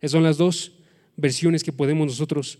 Esas 0.00 0.12
son 0.12 0.24
las 0.24 0.38
dos 0.38 0.72
versiones 1.16 1.62
que 1.62 1.72
podemos 1.72 2.06
nosotros 2.06 2.58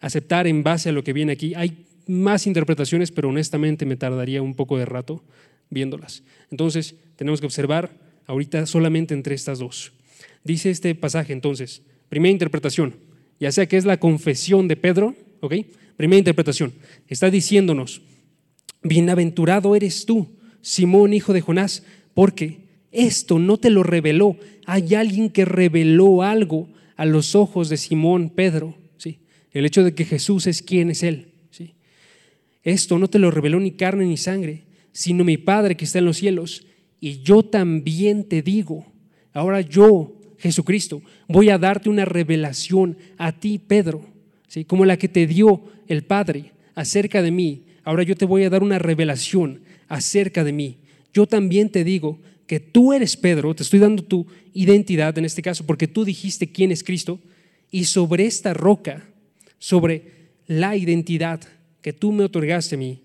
aceptar 0.00 0.46
en 0.46 0.62
base 0.62 0.88
a 0.88 0.92
lo 0.92 1.04
que 1.04 1.12
viene 1.12 1.32
aquí. 1.32 1.54
Hay 1.54 1.84
más 2.06 2.46
interpretaciones, 2.46 3.10
pero 3.10 3.28
honestamente 3.28 3.84
me 3.84 3.96
tardaría 3.96 4.40
un 4.40 4.54
poco 4.54 4.78
de 4.78 4.86
rato 4.86 5.22
viéndolas. 5.68 6.22
Entonces, 6.50 6.94
tenemos 7.16 7.40
que 7.40 7.46
observar 7.46 7.90
ahorita 8.26 8.64
solamente 8.66 9.12
entre 9.12 9.34
estas 9.34 9.58
dos. 9.58 9.92
Dice 10.44 10.70
este 10.70 10.94
pasaje 10.94 11.32
entonces, 11.32 11.82
primera 12.08 12.32
interpretación, 12.32 12.94
ya 13.40 13.52
sea 13.52 13.66
que 13.66 13.76
es 13.76 13.84
la 13.84 13.98
confesión 13.98 14.68
de 14.68 14.76
Pedro, 14.76 15.14
¿ok? 15.40 15.54
Primera 15.96 16.18
interpretación, 16.18 16.72
está 17.08 17.30
diciéndonos, 17.30 18.02
bienaventurado 18.82 19.74
eres 19.74 20.06
tú, 20.06 20.28
Simón, 20.60 21.12
hijo 21.12 21.32
de 21.32 21.40
Jonás, 21.40 21.82
porque 22.14 22.68
esto 22.90 23.38
no 23.38 23.58
te 23.58 23.70
lo 23.70 23.82
reveló. 23.82 24.36
Hay 24.66 24.94
alguien 24.94 25.30
que 25.30 25.44
reveló 25.44 26.22
algo 26.22 26.68
a 26.96 27.04
los 27.04 27.34
ojos 27.34 27.68
de 27.68 27.76
Simón 27.76 28.30
Pedro. 28.30 28.76
¿sí? 28.96 29.20
El 29.52 29.66
hecho 29.66 29.84
de 29.84 29.94
que 29.94 30.04
Jesús 30.04 30.46
es 30.46 30.62
quien 30.62 30.90
es 30.90 31.02
Él. 31.02 31.32
¿sí? 31.50 31.74
Esto 32.62 32.98
no 32.98 33.08
te 33.08 33.18
lo 33.18 33.30
reveló 33.30 33.60
ni 33.60 33.72
carne 33.72 34.04
ni 34.04 34.16
sangre, 34.16 34.64
sino 34.92 35.24
mi 35.24 35.36
Padre 35.36 35.76
que 35.76 35.84
está 35.84 35.98
en 35.98 36.06
los 36.06 36.16
cielos. 36.16 36.66
Y 37.00 37.22
yo 37.22 37.44
también 37.44 38.24
te 38.24 38.42
digo, 38.42 38.86
ahora 39.32 39.60
yo, 39.60 40.17
Jesucristo, 40.38 41.02
voy 41.28 41.50
a 41.50 41.58
darte 41.58 41.88
una 41.88 42.04
revelación 42.04 42.96
a 43.16 43.32
ti, 43.32 43.58
Pedro, 43.58 44.04
¿sí? 44.46 44.64
como 44.64 44.84
la 44.84 44.96
que 44.96 45.08
te 45.08 45.26
dio 45.26 45.62
el 45.88 46.04
Padre 46.04 46.52
acerca 46.74 47.22
de 47.22 47.30
mí. 47.30 47.64
Ahora 47.84 48.02
yo 48.02 48.16
te 48.16 48.24
voy 48.24 48.44
a 48.44 48.50
dar 48.50 48.62
una 48.62 48.78
revelación 48.78 49.60
acerca 49.88 50.44
de 50.44 50.52
mí. 50.52 50.78
Yo 51.12 51.26
también 51.26 51.70
te 51.70 51.84
digo 51.84 52.20
que 52.46 52.60
tú 52.60 52.92
eres 52.92 53.16
Pedro, 53.16 53.54
te 53.54 53.62
estoy 53.62 53.80
dando 53.80 54.02
tu 54.04 54.26
identidad 54.54 55.16
en 55.18 55.24
este 55.24 55.42
caso, 55.42 55.66
porque 55.66 55.88
tú 55.88 56.04
dijiste 56.04 56.50
quién 56.50 56.70
es 56.70 56.82
Cristo, 56.82 57.20
y 57.70 57.84
sobre 57.84 58.26
esta 58.26 58.54
roca, 58.54 59.06
sobre 59.58 60.30
la 60.46 60.76
identidad 60.76 61.40
que 61.82 61.92
tú 61.92 62.12
me 62.12 62.24
otorgaste 62.24 62.76
a 62.76 62.78
mí, 62.78 63.02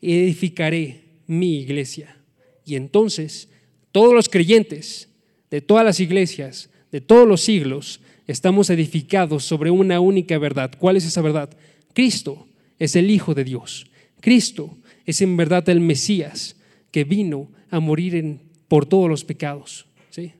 edificaré 0.00 1.02
mi 1.26 1.60
iglesia. 1.60 2.16
Y 2.64 2.74
entonces 2.76 3.48
todos 3.92 4.14
los 4.14 4.28
creyentes 4.28 5.08
de 5.50 5.60
todas 5.60 5.84
las 5.84 6.00
iglesias, 6.00 6.68
de 6.92 7.00
todos 7.00 7.26
los 7.26 7.40
siglos, 7.40 8.00
estamos 8.26 8.70
edificados 8.70 9.44
sobre 9.44 9.70
una 9.70 9.98
única 9.98 10.38
verdad. 10.38 10.70
¿Cuál 10.78 10.96
es 10.96 11.06
esa 11.06 11.22
verdad? 11.22 11.50
Cristo 11.94 12.46
es 12.78 12.94
el 12.94 13.10
Hijo 13.10 13.34
de 13.34 13.44
Dios. 13.44 13.86
Cristo 14.20 14.76
es 15.06 15.20
en 15.22 15.36
verdad 15.36 15.68
el 15.68 15.80
Mesías 15.80 16.56
que 16.90 17.04
vino 17.04 17.50
a 17.70 17.80
morir 17.80 18.38
por 18.68 18.86
todos 18.86 19.08
los 19.08 19.24
pecados. 19.24 19.86
¿sí? 20.10 20.32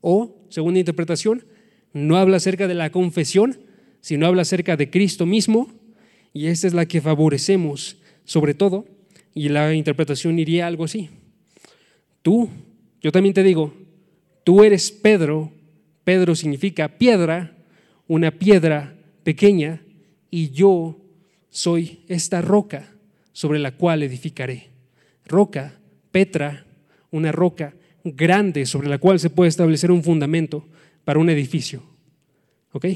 O, 0.00 0.34
segunda 0.48 0.80
interpretación, 0.80 1.44
no 1.92 2.16
habla 2.16 2.38
acerca 2.38 2.66
de 2.66 2.74
la 2.74 2.90
confesión, 2.90 3.60
sino 4.00 4.26
habla 4.26 4.42
acerca 4.42 4.76
de 4.76 4.90
Cristo 4.90 5.26
mismo, 5.26 5.70
y 6.32 6.46
esta 6.46 6.66
es 6.66 6.72
la 6.72 6.86
que 6.86 7.02
favorecemos 7.02 7.98
sobre 8.24 8.54
todo, 8.54 8.86
y 9.34 9.50
la 9.50 9.74
interpretación 9.74 10.38
iría 10.38 10.66
algo 10.66 10.84
así. 10.84 11.10
Tú, 12.22 12.48
yo 13.00 13.12
también 13.12 13.34
te 13.34 13.42
digo, 13.42 13.74
tú 14.44 14.64
eres 14.64 14.90
Pedro, 14.90 15.52
Pedro 16.04 16.34
significa 16.34 16.98
piedra, 16.98 17.56
una 18.08 18.30
piedra 18.30 18.96
pequeña, 19.22 19.82
y 20.30 20.50
yo 20.50 20.98
soy 21.50 22.04
esta 22.08 22.40
roca 22.40 22.90
sobre 23.32 23.58
la 23.58 23.76
cual 23.76 24.02
edificaré. 24.02 24.70
Roca, 25.24 25.78
Petra, 26.10 26.66
una 27.10 27.32
roca 27.32 27.74
grande 28.04 28.66
sobre 28.66 28.88
la 28.88 28.98
cual 28.98 29.20
se 29.20 29.30
puede 29.30 29.48
establecer 29.48 29.90
un 29.90 30.02
fundamento 30.02 30.66
para 31.04 31.18
un 31.18 31.30
edificio. 31.30 31.82
¿Ok? 32.72 32.86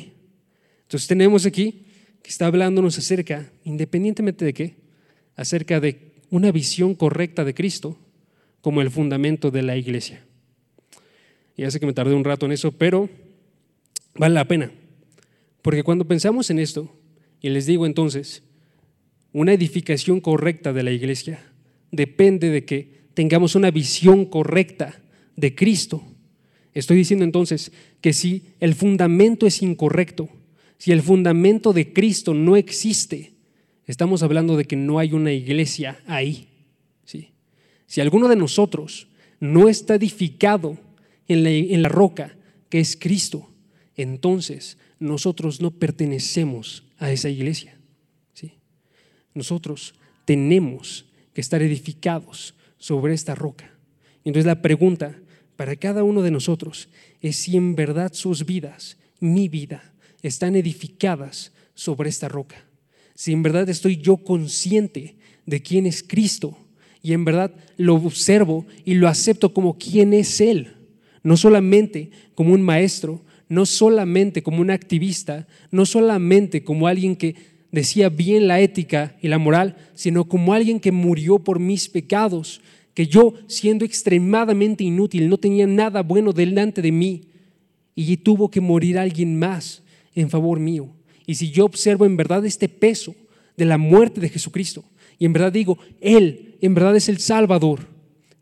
Entonces 0.82 1.06
tenemos 1.06 1.46
aquí 1.46 1.84
que 2.22 2.30
está 2.30 2.46
hablándonos 2.46 2.98
acerca, 2.98 3.50
independientemente 3.64 4.44
de 4.44 4.54
qué, 4.54 4.76
acerca 5.36 5.80
de 5.80 6.14
una 6.30 6.50
visión 6.50 6.94
correcta 6.94 7.44
de 7.44 7.54
Cristo 7.54 7.98
como 8.60 8.80
el 8.80 8.90
fundamento 8.90 9.50
de 9.50 9.62
la 9.62 9.76
iglesia. 9.76 10.24
Ya 11.56 11.70
sé 11.70 11.80
que 11.80 11.86
me 11.86 11.92
tardé 11.92 12.14
un 12.14 12.24
rato 12.24 12.46
en 12.46 12.52
eso, 12.52 12.72
pero 12.72 13.08
vale 14.14 14.34
la 14.34 14.46
pena. 14.46 14.70
Porque 15.62 15.82
cuando 15.82 16.06
pensamos 16.06 16.50
en 16.50 16.58
esto, 16.58 16.94
y 17.40 17.48
les 17.48 17.66
digo 17.66 17.86
entonces, 17.86 18.42
una 19.32 19.52
edificación 19.52 20.20
correcta 20.20 20.72
de 20.72 20.82
la 20.82 20.92
iglesia 20.92 21.40
depende 21.90 22.50
de 22.50 22.64
que 22.64 23.06
tengamos 23.14 23.54
una 23.54 23.70
visión 23.70 24.26
correcta 24.26 25.00
de 25.36 25.54
Cristo. 25.54 26.02
Estoy 26.74 26.98
diciendo 26.98 27.24
entonces 27.24 27.72
que 28.00 28.12
si 28.12 28.44
el 28.60 28.74
fundamento 28.74 29.46
es 29.46 29.62
incorrecto, 29.62 30.28
si 30.78 30.92
el 30.92 31.02
fundamento 31.02 31.72
de 31.72 31.92
Cristo 31.92 32.34
no 32.34 32.56
existe, 32.56 33.32
estamos 33.86 34.22
hablando 34.22 34.56
de 34.56 34.66
que 34.66 34.76
no 34.76 34.98
hay 34.98 35.12
una 35.12 35.32
iglesia 35.32 35.98
ahí. 36.06 36.48
Si 37.86 38.00
alguno 38.00 38.28
de 38.28 38.36
nosotros 38.36 39.06
no 39.38 39.68
está 39.68 39.94
edificado 39.94 40.76
en 41.28 41.82
la, 41.82 41.88
roca 41.88 42.36
que 42.68 42.80
es 42.80 42.96
Cristo, 42.96 43.50
entonces 43.96 44.78
nosotros 44.98 45.60
no 45.60 45.70
pertenecemos 45.70 46.84
a 46.98 47.10
esa 47.10 47.28
iglesia. 47.28 47.78
¿sí? 48.34 48.52
Nosotros 49.34 49.94
tenemos 50.24 51.06
que 51.32 51.40
estar 51.40 51.62
edificados 51.62 52.54
sobre 52.78 53.14
esta 53.14 53.34
roca. 53.34 53.70
Entonces 54.24 54.46
la 54.46 54.62
pregunta 54.62 55.18
para 55.56 55.76
cada 55.76 56.04
uno 56.04 56.22
de 56.22 56.30
nosotros 56.30 56.88
es 57.20 57.36
si 57.36 57.56
en 57.56 57.74
verdad 57.74 58.12
sus 58.12 58.44
vidas, 58.44 58.98
mi 59.20 59.48
vida, 59.48 59.92
están 60.22 60.56
edificadas 60.56 61.52
sobre 61.74 62.10
esta 62.10 62.28
roca. 62.28 62.64
Si 63.14 63.32
en 63.32 63.42
verdad 63.42 63.68
estoy 63.68 63.96
yo 63.96 64.18
consciente 64.18 65.16
de 65.46 65.62
quién 65.62 65.86
es 65.86 66.02
Cristo 66.02 66.58
y 67.02 67.12
en 67.12 67.24
verdad 67.24 67.54
lo 67.76 67.94
observo 67.94 68.66
y 68.84 68.94
lo 68.94 69.08
acepto 69.08 69.54
como 69.54 69.78
quién 69.78 70.12
es 70.12 70.40
Él, 70.40 70.75
no 71.26 71.36
solamente 71.36 72.10
como 72.36 72.54
un 72.54 72.62
maestro, 72.62 73.20
no 73.48 73.66
solamente 73.66 74.44
como 74.44 74.60
un 74.60 74.70
activista, 74.70 75.48
no 75.72 75.84
solamente 75.84 76.62
como 76.62 76.86
alguien 76.86 77.16
que 77.16 77.34
decía 77.72 78.10
bien 78.10 78.46
la 78.46 78.60
ética 78.60 79.16
y 79.20 79.26
la 79.26 79.38
moral, 79.38 79.74
sino 79.94 80.28
como 80.28 80.54
alguien 80.54 80.78
que 80.78 80.92
murió 80.92 81.40
por 81.40 81.58
mis 81.58 81.88
pecados, 81.88 82.60
que 82.94 83.08
yo, 83.08 83.34
siendo 83.48 83.84
extremadamente 83.84 84.84
inútil, 84.84 85.28
no 85.28 85.36
tenía 85.36 85.66
nada 85.66 86.04
bueno 86.04 86.32
delante 86.32 86.80
de 86.80 86.92
mí, 86.92 87.22
y 87.96 88.16
tuvo 88.18 88.48
que 88.48 88.60
morir 88.60 88.96
alguien 88.96 89.36
más 89.36 89.82
en 90.14 90.30
favor 90.30 90.60
mío. 90.60 90.90
Y 91.26 91.34
si 91.34 91.50
yo 91.50 91.64
observo 91.64 92.06
en 92.06 92.16
verdad 92.16 92.46
este 92.46 92.68
peso 92.68 93.16
de 93.56 93.64
la 93.64 93.78
muerte 93.78 94.20
de 94.20 94.28
Jesucristo, 94.28 94.84
y 95.18 95.24
en 95.24 95.32
verdad 95.32 95.50
digo, 95.50 95.76
Él 96.00 96.54
en 96.60 96.72
verdad 96.72 96.94
es 96.94 97.08
el 97.08 97.18
Salvador, 97.18 97.80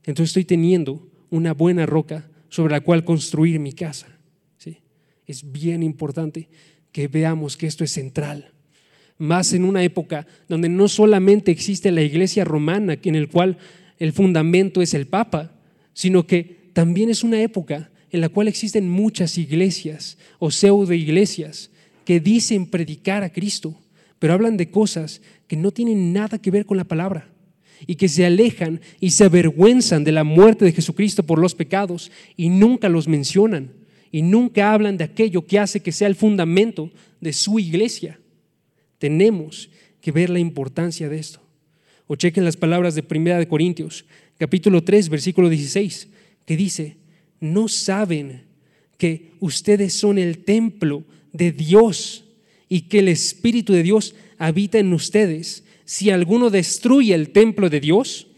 entonces 0.04 0.32
estoy 0.32 0.44
teniendo 0.44 1.08
una 1.30 1.54
buena 1.54 1.86
roca 1.86 2.28
sobre 2.54 2.74
la 2.74 2.82
cual 2.82 3.04
construir 3.04 3.58
mi 3.58 3.72
casa. 3.72 4.06
¿sí? 4.58 4.78
Es 5.26 5.50
bien 5.50 5.82
importante 5.82 6.48
que 6.92 7.08
veamos 7.08 7.56
que 7.56 7.66
esto 7.66 7.82
es 7.82 7.90
central 7.90 8.52
más 9.18 9.52
en 9.52 9.64
una 9.64 9.82
época 9.82 10.24
donde 10.48 10.68
no 10.68 10.86
solamente 10.86 11.50
existe 11.50 11.90
la 11.90 12.02
iglesia 12.02 12.44
romana, 12.44 12.96
en 13.02 13.16
el 13.16 13.28
cual 13.28 13.58
el 13.98 14.12
fundamento 14.12 14.82
es 14.82 14.94
el 14.94 15.08
Papa, 15.08 15.52
sino 15.94 16.28
que 16.28 16.70
también 16.72 17.10
es 17.10 17.24
una 17.24 17.42
época 17.42 17.90
en 18.12 18.20
la 18.20 18.28
cual 18.28 18.46
existen 18.46 18.88
muchas 18.88 19.36
iglesias 19.36 20.16
o 20.38 20.52
pseudo 20.52 20.92
iglesias 20.92 21.70
que 22.04 22.20
dicen 22.20 22.66
predicar 22.66 23.24
a 23.24 23.32
Cristo, 23.32 23.74
pero 24.20 24.32
hablan 24.32 24.56
de 24.56 24.70
cosas 24.70 25.22
que 25.48 25.56
no 25.56 25.72
tienen 25.72 26.12
nada 26.12 26.38
que 26.38 26.52
ver 26.52 26.66
con 26.66 26.76
la 26.76 26.84
palabra 26.84 27.33
y 27.86 27.96
que 27.96 28.08
se 28.08 28.24
alejan 28.24 28.80
y 29.00 29.10
se 29.10 29.24
avergüenzan 29.24 30.04
de 30.04 30.12
la 30.12 30.24
muerte 30.24 30.64
de 30.64 30.72
Jesucristo 30.72 31.22
por 31.22 31.38
los 31.38 31.54
pecados 31.54 32.10
y 32.36 32.48
nunca 32.48 32.88
los 32.88 33.08
mencionan 33.08 33.70
y 34.14 34.22
nunca 34.22 34.72
hablan 34.72 34.96
de 34.96 35.02
aquello 35.02 35.44
que 35.44 35.58
hace 35.58 35.80
que 35.80 35.90
sea 35.90 36.06
el 36.06 36.14
fundamento 36.14 36.90
de 37.20 37.32
su 37.32 37.58
iglesia. 37.58 38.20
Tenemos 38.98 39.70
que 40.00 40.12
ver 40.12 40.30
la 40.30 40.38
importancia 40.38 41.08
de 41.08 41.18
esto. 41.18 41.40
O 42.06 42.14
chequen 42.14 42.44
las 42.44 42.56
palabras 42.56 42.94
de 42.94 43.02
Primera 43.02 43.38
de 43.38 43.48
Corintios, 43.48 44.04
capítulo 44.38 44.84
3, 44.84 45.08
versículo 45.08 45.48
16, 45.48 46.08
que 46.46 46.56
dice, 46.56 46.96
no 47.40 47.66
saben 47.66 48.42
que 48.98 49.32
ustedes 49.40 49.94
son 49.94 50.18
el 50.18 50.44
templo 50.44 51.02
de 51.32 51.50
Dios 51.50 52.24
y 52.68 52.82
que 52.82 53.00
el 53.00 53.08
Espíritu 53.08 53.72
de 53.72 53.82
Dios 53.82 54.14
habita 54.38 54.78
en 54.78 54.92
ustedes. 54.92 55.63
Si 55.84 56.10
alguno 56.10 56.50
destruye 56.50 57.14
el 57.14 57.30
templo 57.30 57.68
de 57.70 57.80
Dios, 57.80 58.28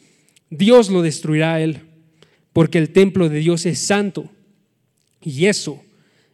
Dios 0.50 0.90
lo 0.90 1.02
destruirá 1.02 1.54
a 1.54 1.61
él, 1.61 1.80
porque 2.52 2.78
el 2.78 2.90
templo 2.90 3.28
de 3.28 3.38
Dios 3.38 3.66
es 3.66 3.78
santo. 3.78 4.30
Y 5.22 5.46
eso 5.46 5.82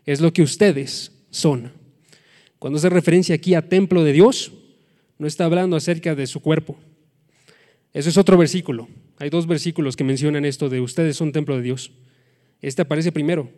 es 0.04 0.20
lo 0.20 0.32
que 0.32 0.42
ustedes 0.42 1.12
son. 1.30 1.72
Cuando 2.58 2.78
hace 2.78 2.88
referencia 2.90 3.34
aquí 3.34 3.54
a 3.54 3.68
templo 3.68 4.04
de 4.04 4.12
Dios, 4.12 4.52
no 5.18 5.26
está 5.26 5.44
hablando 5.44 5.76
acerca 5.76 6.14
de 6.14 6.26
su 6.26 6.40
cuerpo. 6.40 6.76
Eso 7.92 8.08
es 8.08 8.16
otro 8.16 8.36
versículo. 8.38 8.88
Hay 9.18 9.30
dos 9.30 9.46
versículos 9.46 9.96
que 9.96 10.04
mencionan 10.04 10.44
esto 10.44 10.68
de 10.68 10.80
ustedes 10.80 11.16
son 11.16 11.32
templo 11.32 11.56
de 11.56 11.62
Dios. 11.62 11.92
Este 12.60 12.82
aparece 12.82 13.12
primero 13.12 13.50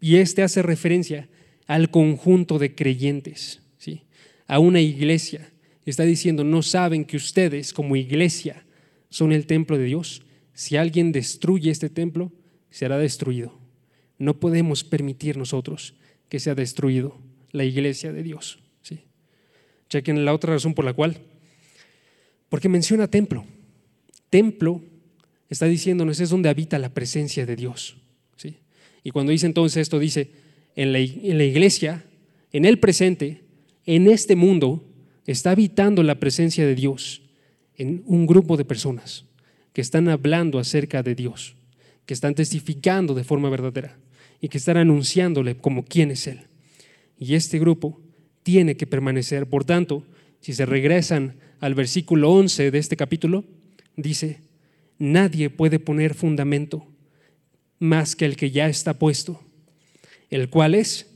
y 0.00 0.16
este 0.16 0.42
hace 0.42 0.62
referencia 0.62 1.28
al 1.66 1.90
conjunto 1.90 2.58
de 2.58 2.74
creyentes, 2.74 3.60
¿sí? 3.78 4.02
a 4.46 4.58
una 4.58 4.80
iglesia. 4.80 5.50
Está 5.90 6.04
diciendo, 6.04 6.44
no 6.44 6.62
saben 6.62 7.04
que 7.06 7.16
ustedes 7.16 7.72
como 7.72 7.96
iglesia 7.96 8.66
son 9.08 9.32
el 9.32 9.46
templo 9.46 9.78
de 9.78 9.84
Dios. 9.84 10.22
Si 10.52 10.76
alguien 10.76 11.12
destruye 11.12 11.70
este 11.70 11.88
templo, 11.88 12.30
será 12.70 12.98
destruido. 12.98 13.58
No 14.18 14.38
podemos 14.38 14.84
permitir 14.84 15.38
nosotros 15.38 15.94
que 16.28 16.40
sea 16.40 16.54
destruido 16.54 17.18
la 17.52 17.64
iglesia 17.64 18.12
de 18.12 18.22
Dios. 18.22 18.58
¿sí? 18.82 19.00
Chequen 19.88 20.26
la 20.26 20.34
otra 20.34 20.52
razón 20.52 20.74
por 20.74 20.84
la 20.84 20.92
cual. 20.92 21.22
Porque 22.50 22.68
menciona 22.68 23.08
templo. 23.08 23.46
Templo 24.28 24.82
está 25.48 25.66
diciéndonos 25.66 26.20
es 26.20 26.28
donde 26.28 26.50
habita 26.50 26.78
la 26.78 26.92
presencia 26.92 27.46
de 27.46 27.56
Dios. 27.56 27.96
¿sí? 28.36 28.58
Y 29.04 29.10
cuando 29.10 29.32
dice 29.32 29.46
entonces 29.46 29.80
esto, 29.80 29.98
dice, 29.98 30.32
en 30.76 30.92
la, 30.92 30.98
en 30.98 31.38
la 31.38 31.44
iglesia, 31.44 32.04
en 32.52 32.66
el 32.66 32.78
presente, 32.78 33.44
en 33.86 34.06
este 34.06 34.36
mundo, 34.36 34.84
está 35.32 35.50
habitando 35.50 36.02
la 36.02 36.18
presencia 36.18 36.66
de 36.66 36.74
Dios 36.74 37.22
en 37.76 38.02
un 38.06 38.26
grupo 38.26 38.56
de 38.56 38.64
personas 38.64 39.26
que 39.74 39.82
están 39.82 40.08
hablando 40.08 40.58
acerca 40.58 41.02
de 41.02 41.14
Dios, 41.14 41.54
que 42.06 42.14
están 42.14 42.34
testificando 42.34 43.14
de 43.14 43.24
forma 43.24 43.50
verdadera 43.50 43.98
y 44.40 44.48
que 44.48 44.58
están 44.58 44.78
anunciándole 44.78 45.56
como 45.56 45.84
quién 45.84 46.10
es 46.10 46.26
Él. 46.26 46.40
Y 47.18 47.34
este 47.34 47.58
grupo 47.58 48.00
tiene 48.42 48.76
que 48.76 48.86
permanecer. 48.86 49.46
Por 49.46 49.64
tanto, 49.64 50.02
si 50.40 50.54
se 50.54 50.64
regresan 50.64 51.36
al 51.60 51.74
versículo 51.74 52.32
11 52.32 52.70
de 52.70 52.78
este 52.78 52.96
capítulo, 52.96 53.44
dice, 53.96 54.40
nadie 54.98 55.50
puede 55.50 55.78
poner 55.78 56.14
fundamento 56.14 56.86
más 57.78 58.16
que 58.16 58.24
el 58.24 58.36
que 58.36 58.50
ya 58.50 58.68
está 58.68 58.98
puesto, 58.98 59.42
el 60.30 60.48
cual 60.48 60.74
es 60.74 61.06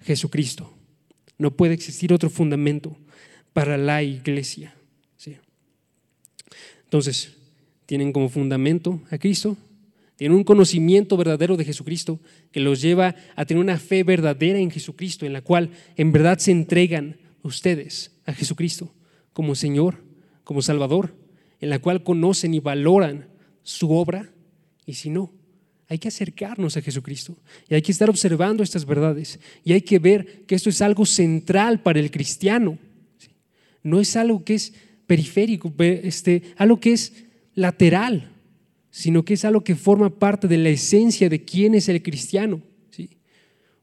Jesucristo. 0.00 0.72
No 1.36 1.50
puede 1.50 1.74
existir 1.74 2.14
otro 2.14 2.30
fundamento 2.30 2.96
para 3.58 3.76
la 3.76 4.04
iglesia. 4.04 4.72
Entonces, 6.84 7.34
tienen 7.86 8.12
como 8.12 8.28
fundamento 8.28 9.02
a 9.10 9.18
Cristo, 9.18 9.56
tienen 10.14 10.38
un 10.38 10.44
conocimiento 10.44 11.16
verdadero 11.16 11.56
de 11.56 11.64
Jesucristo 11.64 12.20
que 12.52 12.60
los 12.60 12.80
lleva 12.80 13.16
a 13.34 13.44
tener 13.46 13.60
una 13.60 13.76
fe 13.76 14.04
verdadera 14.04 14.60
en 14.60 14.70
Jesucristo, 14.70 15.26
en 15.26 15.32
la 15.32 15.42
cual 15.42 15.70
en 15.96 16.12
verdad 16.12 16.38
se 16.38 16.52
entregan 16.52 17.16
ustedes 17.42 18.12
a 18.26 18.32
Jesucristo 18.32 18.94
como 19.32 19.56
Señor, 19.56 20.04
como 20.44 20.62
Salvador, 20.62 21.16
en 21.60 21.70
la 21.70 21.80
cual 21.80 22.04
conocen 22.04 22.54
y 22.54 22.60
valoran 22.60 23.26
su 23.64 23.90
obra, 23.90 24.30
y 24.86 24.94
si 24.94 25.10
no, 25.10 25.32
hay 25.88 25.98
que 25.98 26.06
acercarnos 26.06 26.76
a 26.76 26.80
Jesucristo 26.80 27.36
y 27.68 27.74
hay 27.74 27.82
que 27.82 27.90
estar 27.90 28.08
observando 28.08 28.62
estas 28.62 28.84
verdades 28.84 29.40
y 29.64 29.72
hay 29.72 29.80
que 29.80 29.98
ver 29.98 30.44
que 30.46 30.54
esto 30.54 30.70
es 30.70 30.80
algo 30.80 31.04
central 31.04 31.82
para 31.82 31.98
el 31.98 32.12
cristiano. 32.12 32.78
No 33.88 34.00
es 34.00 34.16
algo 34.16 34.44
que 34.44 34.54
es 34.54 34.72
periférico, 35.06 35.72
este, 35.78 36.42
algo 36.56 36.78
que 36.78 36.92
es 36.92 37.24
lateral 37.54 38.30
sino 38.98 39.24
que 39.24 39.34
es 39.34 39.44
algo 39.44 39.62
que 39.62 39.76
forma 39.76 40.10
parte 40.10 40.48
de 40.48 40.58
la 40.58 40.70
esencia 40.70 41.28
de 41.28 41.44
quién 41.44 41.74
es 41.74 41.88
el 41.88 42.02
cristiano. 42.02 42.60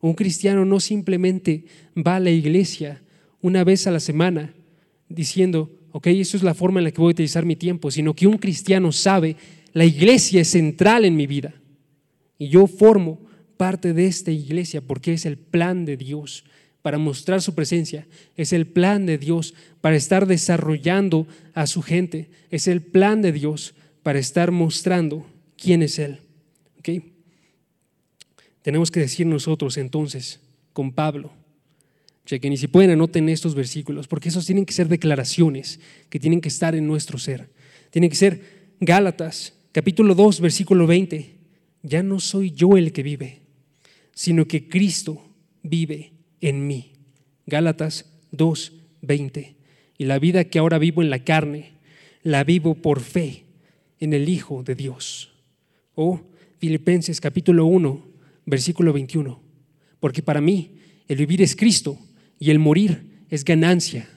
Un 0.01 0.13
cristiano 0.13 0.65
no 0.65 0.79
simplemente 0.81 1.63
va 1.95 2.17
a 2.17 2.19
la 2.19 2.31
iglesia 2.31 3.01
una 3.41 3.63
vez 3.63 3.87
a 3.87 3.91
la 3.91 4.01
semana 4.01 4.53
diciendo, 5.07 5.71
ok, 5.93 6.07
eso 6.07 6.35
es 6.35 6.43
la 6.43 6.53
forma 6.53 6.79
en 6.81 6.83
la 6.83 6.91
que 6.91 7.01
voy 7.01 7.11
a 7.11 7.11
utilizar 7.11 7.45
mi 7.45 7.55
tiempo, 7.55 7.89
sino 7.91 8.13
que 8.13 8.27
un 8.27 8.37
cristiano 8.37 8.91
sabe, 8.91 9.35
la 9.71 9.85
iglesia 9.85 10.41
es 10.41 10.49
central 10.49 11.05
en 11.05 11.15
mi 11.15 11.27
vida 11.27 11.53
y 12.37 12.49
yo 12.49 12.67
formo 12.67 13.21
parte 13.55 13.93
de 13.93 14.05
esta 14.07 14.31
iglesia 14.31 14.81
porque 14.81 15.13
es 15.13 15.25
el 15.25 15.37
plan 15.37 15.85
de 15.85 15.95
Dios 15.95 16.43
para 16.85 16.99
mostrar 16.99 17.41
su 17.41 17.55
presencia, 17.55 18.05
es 18.37 18.53
el 18.53 18.67
plan 18.67 19.07
de 19.07 19.17
Dios 19.17 19.55
para 19.81 19.95
estar 19.95 20.27
desarrollando 20.27 21.25
a 21.55 21.65
su 21.65 21.81
gente, 21.81 22.29
es 22.51 22.67
el 22.67 22.83
plan 22.83 23.23
de 23.23 23.31
Dios 23.31 23.73
para 24.03 24.19
estar 24.19 24.51
mostrando 24.51 25.25
quién 25.57 25.81
es 25.81 25.97
Él. 25.97 26.19
Tenemos 28.61 28.91
que 28.91 28.99
decir 28.99 29.25
nosotros 29.25 29.77
entonces 29.77 30.41
con 30.73 30.93
Pablo, 30.93 31.31
chequen 32.27 32.53
y 32.53 32.57
si 32.57 32.67
pueden 32.67 32.91
anoten 32.91 33.29
estos 33.29 33.55
versículos, 33.55 34.07
porque 34.07 34.29
esos 34.29 34.45
tienen 34.45 34.67
que 34.67 34.73
ser 34.73 34.87
declaraciones 34.87 35.79
que 36.09 36.19
tienen 36.19 36.39
que 36.39 36.49
estar 36.49 36.75
en 36.75 36.85
nuestro 36.85 37.17
ser. 37.17 37.49
Tienen 37.89 38.11
que 38.11 38.15
ser 38.15 38.75
Gálatas, 38.79 39.55
capítulo 39.71 40.13
2, 40.13 40.39
versículo 40.39 40.85
20. 40.85 41.35
Ya 41.81 42.03
no 42.03 42.19
soy 42.19 42.51
yo 42.51 42.77
el 42.77 42.91
que 42.91 43.01
vive, 43.01 43.41
sino 44.13 44.47
que 44.47 44.69
Cristo 44.69 45.27
vive 45.63 46.14
en 46.41 46.67
mí. 46.67 46.93
Gálatas 47.45 48.05
2, 48.31 48.73
20. 49.01 49.55
Y 49.97 50.05
la 50.05 50.19
vida 50.19 50.43
que 50.45 50.59
ahora 50.59 50.77
vivo 50.77 51.01
en 51.01 51.09
la 51.09 51.23
carne, 51.23 51.73
la 52.23 52.43
vivo 52.43 52.75
por 52.75 52.99
fe 52.99 53.45
en 53.99 54.13
el 54.13 54.29
Hijo 54.29 54.63
de 54.63 54.75
Dios. 54.75 55.31
O 55.93 56.21
Filipenses 56.59 57.21
capítulo 57.21 57.65
1, 57.65 58.07
versículo 58.45 58.93
21. 58.93 59.41
Porque 59.99 60.21
para 60.21 60.41
mí 60.41 60.71
el 61.07 61.17
vivir 61.17 61.41
es 61.41 61.55
Cristo 61.55 61.97
y 62.39 62.49
el 62.49 62.59
morir 62.59 63.25
es 63.29 63.43
ganancia. 63.45 64.07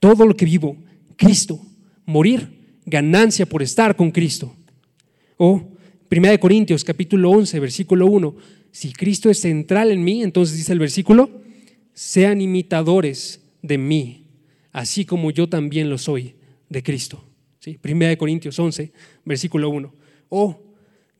Todo 0.00 0.26
lo 0.26 0.34
que 0.36 0.44
vivo, 0.44 0.76
Cristo. 1.16 1.60
Morir, 2.04 2.78
ganancia 2.84 3.46
por 3.46 3.62
estar 3.62 3.96
con 3.96 4.10
Cristo. 4.10 4.54
O 5.36 5.76
1 6.10 6.40
Corintios 6.40 6.84
capítulo 6.84 7.30
11, 7.30 7.60
versículo 7.60 8.06
1. 8.06 8.36
Si 8.76 8.92
Cristo 8.92 9.30
es 9.30 9.40
central 9.40 9.90
en 9.90 10.04
mí, 10.04 10.22
entonces 10.22 10.58
dice 10.58 10.74
el 10.74 10.78
versículo, 10.78 11.30
sean 11.94 12.42
imitadores 12.42 13.40
de 13.62 13.78
mí, 13.78 14.26
así 14.70 15.06
como 15.06 15.30
yo 15.30 15.48
también 15.48 15.88
lo 15.88 15.96
soy 15.96 16.34
de 16.68 16.82
Cristo. 16.82 17.24
Primera 17.80 18.10
de 18.10 18.18
Corintios 18.18 18.58
11, 18.58 18.92
versículo 19.24 19.70
1. 19.70 19.94
O 20.28 20.62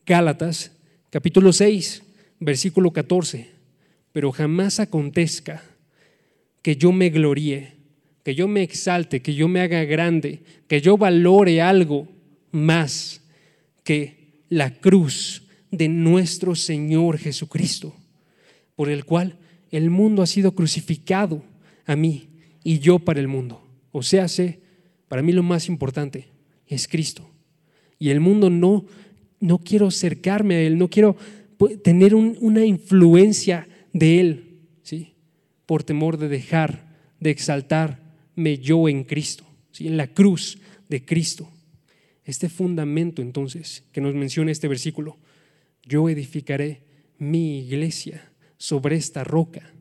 Gálatas, 0.05 0.71
capítulo 1.09 1.51
6, 1.51 2.03
versículo 2.39 2.91
14. 2.91 3.49
Pero 4.11 4.31
jamás 4.31 4.79
acontezca 4.79 5.63
que 6.61 6.75
yo 6.75 6.91
me 6.91 7.09
gloríe, 7.09 7.73
que 8.23 8.35
yo 8.35 8.47
me 8.47 8.61
exalte, 8.61 9.23
que 9.23 9.33
yo 9.33 9.47
me 9.47 9.61
haga 9.61 9.83
grande, 9.83 10.43
que 10.67 10.79
yo 10.79 10.95
valore 10.95 11.59
algo 11.59 12.07
más 12.51 13.23
que 13.83 14.43
la 14.47 14.75
cruz 14.75 15.46
de 15.71 15.89
nuestro 15.89 16.55
Señor 16.55 17.17
Jesucristo, 17.17 17.95
por 18.75 18.89
el 18.89 19.05
cual 19.05 19.37
el 19.71 19.89
mundo 19.89 20.21
ha 20.21 20.27
sido 20.27 20.53
crucificado 20.53 21.43
a 21.85 21.95
mí 21.95 22.29
y 22.63 22.79
yo 22.79 22.99
para 22.99 23.19
el 23.19 23.27
mundo. 23.27 23.63
O 23.91 24.03
sea, 24.03 24.27
para 25.07 25.21
mí 25.21 25.31
lo 25.31 25.43
más 25.43 25.67
importante, 25.67 26.27
es 26.67 26.87
Cristo. 26.87 27.29
Y 27.99 28.09
el 28.09 28.19
mundo 28.19 28.49
no, 28.49 28.85
no 29.39 29.59
quiero 29.59 29.87
acercarme 29.87 30.55
a 30.55 30.61
Él, 30.61 30.77
no 30.77 30.89
quiero 30.89 31.15
tener 31.83 32.13
una 32.13 32.65
influencia 32.65 33.67
de 33.93 34.19
Él, 34.19 34.59
¿sí? 34.83 35.13
por 35.65 35.83
temor 35.83 36.17
de 36.17 36.27
dejar 36.27 36.87
de 37.19 37.31
exaltarme 37.31 38.59
yo 38.59 38.87
en 38.87 39.03
Cristo, 39.03 39.45
¿sí? 39.71 39.87
en 39.87 39.97
la 39.97 40.07
cruz 40.07 40.59
de 40.89 41.03
Cristo. 41.03 41.49
Este 42.23 42.49
fundamento 42.49 43.21
entonces 43.21 43.83
que 43.91 44.01
nos 44.01 44.13
menciona 44.13 44.51
este 44.51 44.67
versículo, 44.67 45.17
yo 45.87 46.09
edificaré 46.09 46.81
mi 47.17 47.59
iglesia 47.59 48.31
sobre 48.57 48.95
esta 48.95 49.23
roca, 49.23 49.73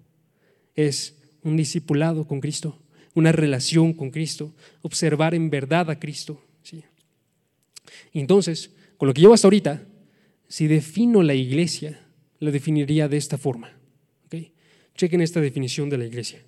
es 0.75 1.17
un 1.43 1.57
discipulado 1.57 2.27
con 2.27 2.41
Cristo, 2.41 2.79
una 3.15 3.33
relación 3.33 3.93
con 3.93 4.11
Cristo, 4.11 4.55
observar 4.83 5.35
en 5.35 5.51
verdad 5.51 5.91
a 5.91 5.99
Cristo, 5.99 6.41
entonces, 8.13 8.71
con 8.97 9.09
lo 9.09 9.15
que 9.15 9.21
llevo 9.21 9.35
hasta 9.35 9.47
ahorita, 9.47 9.87
si 10.49 10.67
defino 10.67 11.23
la 11.23 11.35
iglesia, 11.35 12.01
la 12.39 12.51
definiría 12.51 13.09
de 13.09 13.17
esta 13.17 13.39
forma. 13.39 13.73
Chequen 14.97 15.21
esta 15.21 15.41
definición 15.41 15.91
de 15.91 15.99
la 15.99 16.07
iglesia. 16.07 16.43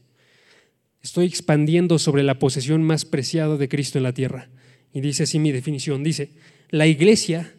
estoy 1.03 1.27
expandiendo 1.27 1.99
sobre 1.99 2.23
la 2.23 2.39
posesión 2.39 2.83
más 2.83 3.05
preciada 3.05 3.59
de 3.59 3.69
Cristo 3.69 3.99
en 3.99 4.05
la 4.05 4.15
tierra. 4.15 4.49
Y 4.93 5.03
dice 5.03 5.25
así 5.25 5.39
mi 5.39 5.53
definición, 5.53 6.03
dice, 6.03 6.31
la 6.71 6.87
iglesia 6.87 7.55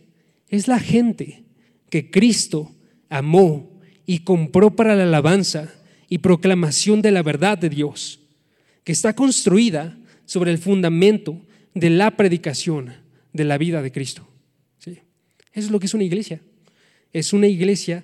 es 0.50 0.68
la 0.68 0.80
gente 0.80 1.44
que 1.90 2.12
Cristo 2.12 2.72
amó 3.10 3.80
y 4.06 4.20
compró 4.20 4.76
para 4.76 4.96
la 4.96 5.04
alabanza 5.04 5.74
y 6.08 6.20
proclamación 6.20 7.02
de 7.02 7.12
la 7.12 7.22
verdad 7.22 7.58
de 7.58 7.70
Dios, 7.70 8.20
que 8.84 8.92
está 8.92 9.14
construida 9.14 9.98
sobre 10.26 10.52
el 10.52 10.58
fundamento 10.58 11.42
de 11.74 11.90
la 11.90 12.18
predicación 12.18 12.94
de 13.34 13.44
la 13.44 13.58
vida 13.58 13.82
de 13.82 13.92
Cristo. 13.92 14.28
¿Sí? 14.80 14.92
Eso 15.54 15.68
es 15.68 15.72
lo 15.72 15.80
que 15.80 15.86
es 15.86 15.94
una 15.94 16.04
iglesia. 16.04 16.42
Es 17.14 17.34
una 17.34 17.48
iglesia, 17.48 18.04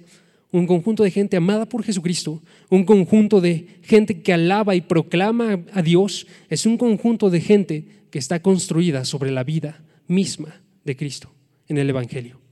un 0.52 0.68
conjunto 0.68 1.04
de 1.04 1.12
gente 1.12 1.38
amada 1.38 1.68
por 1.68 1.84
Jesucristo, 1.84 2.42
un 2.70 2.86
conjunto 2.86 3.42
de 3.42 3.80
gente 3.84 4.22
que 4.22 4.34
alaba 4.34 4.76
y 4.76 4.82
proclama 4.82 5.64
a 5.74 5.82
Dios, 5.82 6.28
es 6.50 6.66
un 6.66 6.78
conjunto 6.78 7.30
de 7.30 7.42
gente 7.42 7.86
que 8.10 8.20
está 8.20 8.42
construida 8.42 9.06
sobre 9.06 9.32
la 9.32 9.44
vida 9.44 9.84
misma 10.08 10.62
de 10.84 10.96
Cristo 10.96 11.32
en 11.68 11.78
el 11.78 11.90
Evangelio. 11.90 12.45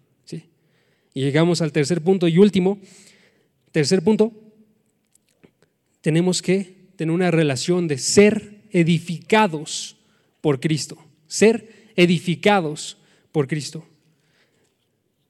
Y 1.13 1.21
llegamos 1.21 1.61
al 1.61 1.71
tercer 1.71 2.01
punto 2.01 2.27
y 2.27 2.37
último. 2.37 2.79
Tercer 3.71 4.03
punto, 4.03 4.31
tenemos 6.01 6.41
que 6.41 6.75
tener 6.95 7.13
una 7.13 7.31
relación 7.31 7.87
de 7.87 7.97
ser 7.97 8.61
edificados 8.71 9.95
por 10.41 10.59
Cristo. 10.59 10.97
Ser 11.27 11.91
edificados 11.95 12.97
por 13.31 13.47
Cristo. 13.47 13.85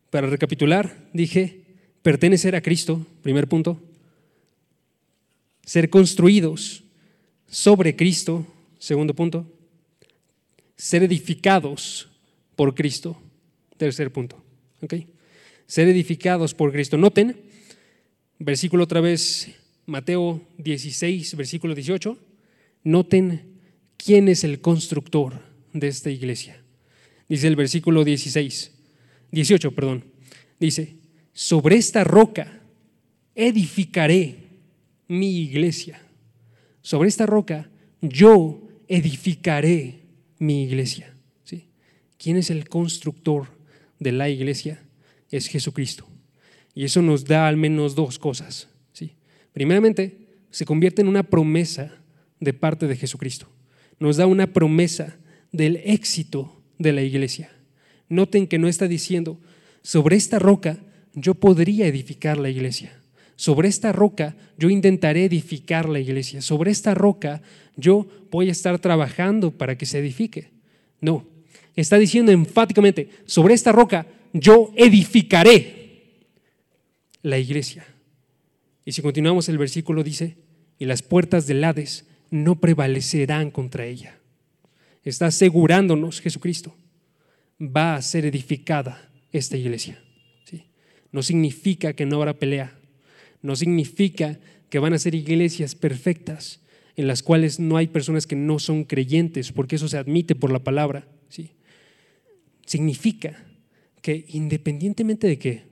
Para 0.10 0.28
recapitular, 0.28 1.10
dije, 1.14 1.62
pertenecer 2.02 2.56
a 2.56 2.62
Cristo, 2.62 3.06
primer 3.22 3.48
punto. 3.48 3.80
Ser 5.66 5.90
construidos 5.90 6.84
sobre 7.48 7.96
Cristo, 7.96 8.46
segundo 8.80 9.14
punto. 9.14 9.46
Ser 10.76 11.04
edificados 11.04 12.10
por 12.56 12.76
Cristo, 12.76 13.18
tercer 13.78 14.12
punto. 14.12 14.42
¿Okay? 14.82 15.08
Ser 15.68 15.88
edificados 15.88 16.54
por 16.54 16.72
Cristo. 16.72 16.98
Noten, 16.98 17.36
versículo 18.40 18.84
otra 18.84 19.02
vez, 19.02 19.50
Mateo 19.86 20.42
16, 20.58 21.36
versículo 21.36 21.74
18. 21.76 22.18
Noten 22.84 23.60
quién 23.98 24.28
es 24.28 24.44
el 24.44 24.62
constructor 24.62 25.42
de 25.74 25.88
esta 25.88 26.10
iglesia. 26.10 26.62
Dice 27.28 27.48
el 27.48 27.56
versículo 27.56 28.04
16, 28.04 28.72
18, 29.32 29.72
perdón. 29.72 30.06
Dice, 30.60 30.96
sobre 31.32 31.78
esta 31.78 32.04
roca 32.04 32.62
edificaré 33.36 34.36
mi 35.08 35.42
iglesia. 35.42 36.02
Sobre 36.82 37.10
esta 37.10 37.26
roca 37.26 37.70
yo 38.02 38.68
edificaré 38.88 40.02
mi 40.38 40.64
iglesia. 40.64 41.14
¿Quién 42.18 42.38
es 42.38 42.50
el 42.50 42.70
constructor 42.70 43.48
de 44.00 44.14
la 44.14 44.30
iglesia? 44.30 44.82
Es 45.34 45.48
Jesucristo. 45.48 46.08
Y 46.76 46.84
eso 46.84 47.02
nos 47.02 47.26
da 47.26 47.48
al 47.48 47.58
menos 47.58 47.96
dos 47.96 48.20
cosas. 48.20 48.68
¿sí? 48.92 49.16
Primeramente, 49.52 50.28
se 50.52 50.64
convierte 50.64 51.02
en 51.02 51.08
una 51.08 51.24
promesa 51.24 51.92
de 52.40 52.54
parte 52.54 52.88
de 52.88 52.96
Jesucristo. 52.96 53.48
Nos 53.98 54.18
da 54.18 54.28
una 54.28 54.54
promesa 54.54 55.18
del 55.52 55.78
éxito 55.86 56.62
de 56.78 56.94
la 56.94 57.02
iglesia. 57.02 57.50
Noten 58.10 58.46
que 58.46 58.60
no 58.60 58.68
está 58.68 58.88
diciendo, 58.88 59.40
sobre 59.82 60.18
esta 60.18 60.38
roca 60.38 60.78
yo 61.16 61.34
podría 61.34 61.88
edificar 61.88 62.38
la 62.38 62.52
iglesia. 62.52 63.02
Sobre 63.36 63.70
esta 63.70 63.92
roca 63.92 64.36
yo 64.60 64.70
intentaré 64.70 65.26
edificar 65.26 65.90
la 65.90 66.00
iglesia. 66.00 66.44
Sobre 66.44 66.70
esta 66.70 66.94
roca 66.94 67.42
yo 67.76 68.08
voy 68.30 68.50
a 68.50 68.52
estar 68.52 68.78
trabajando 68.78 69.50
para 69.50 69.80
que 69.80 69.88
se 69.88 69.98
edifique. 69.98 70.52
No, 71.02 71.26
está 71.76 71.98
diciendo 71.98 72.32
enfáticamente, 72.32 73.10
sobre 73.26 73.56
esta 73.56 73.72
roca 73.72 74.06
yo 74.34 74.74
edificaré 74.76 76.26
la 77.22 77.38
iglesia. 77.38 77.86
Y 78.84 78.92
si 78.92 79.02
continuamos 79.02 79.48
el 79.48 79.58
versículo 79.58 80.04
dice, 80.04 80.36
y 80.78 80.86
las 80.86 81.02
puertas 81.02 81.48
del 81.48 81.64
Hades 81.64 82.06
no 82.30 82.60
prevalecerán 82.60 83.52
contra 83.52 83.86
ella. 83.86 84.18
Está 85.04 85.28
asegurándonos 85.28 86.20
Jesucristo, 86.20 86.76
va 87.62 87.96
a 87.96 88.02
ser 88.02 88.26
edificada 88.26 89.10
esta 89.32 89.56
iglesia. 89.56 90.00
No 91.12 91.22
significa 91.22 91.94
que 91.94 92.08
no 92.08 92.18
habrá 92.18 92.34
pelea, 92.34 92.76
no 93.44 93.56
significa 93.56 94.40
que 94.72 94.80
van 94.80 94.94
a 94.94 94.98
ser 94.98 95.14
iglesias 95.14 95.76
perfectas 95.76 96.60
en 96.96 97.06
las 97.06 97.22
cuales 97.22 97.60
no 97.60 97.78
hay 97.78 97.86
personas 97.86 98.26
que 98.26 98.36
no 98.36 98.58
son 98.58 98.84
creyentes, 98.84 99.52
porque 99.52 99.76
eso 99.76 99.88
se 99.88 99.98
admite 99.98 100.34
por 100.34 100.52
la 100.52 100.64
palabra. 100.64 101.08
¿sí? 101.30 101.52
Significa 102.66 103.46
que 104.04 104.26
independientemente 104.28 105.28
de 105.28 105.40
qué 105.40 105.64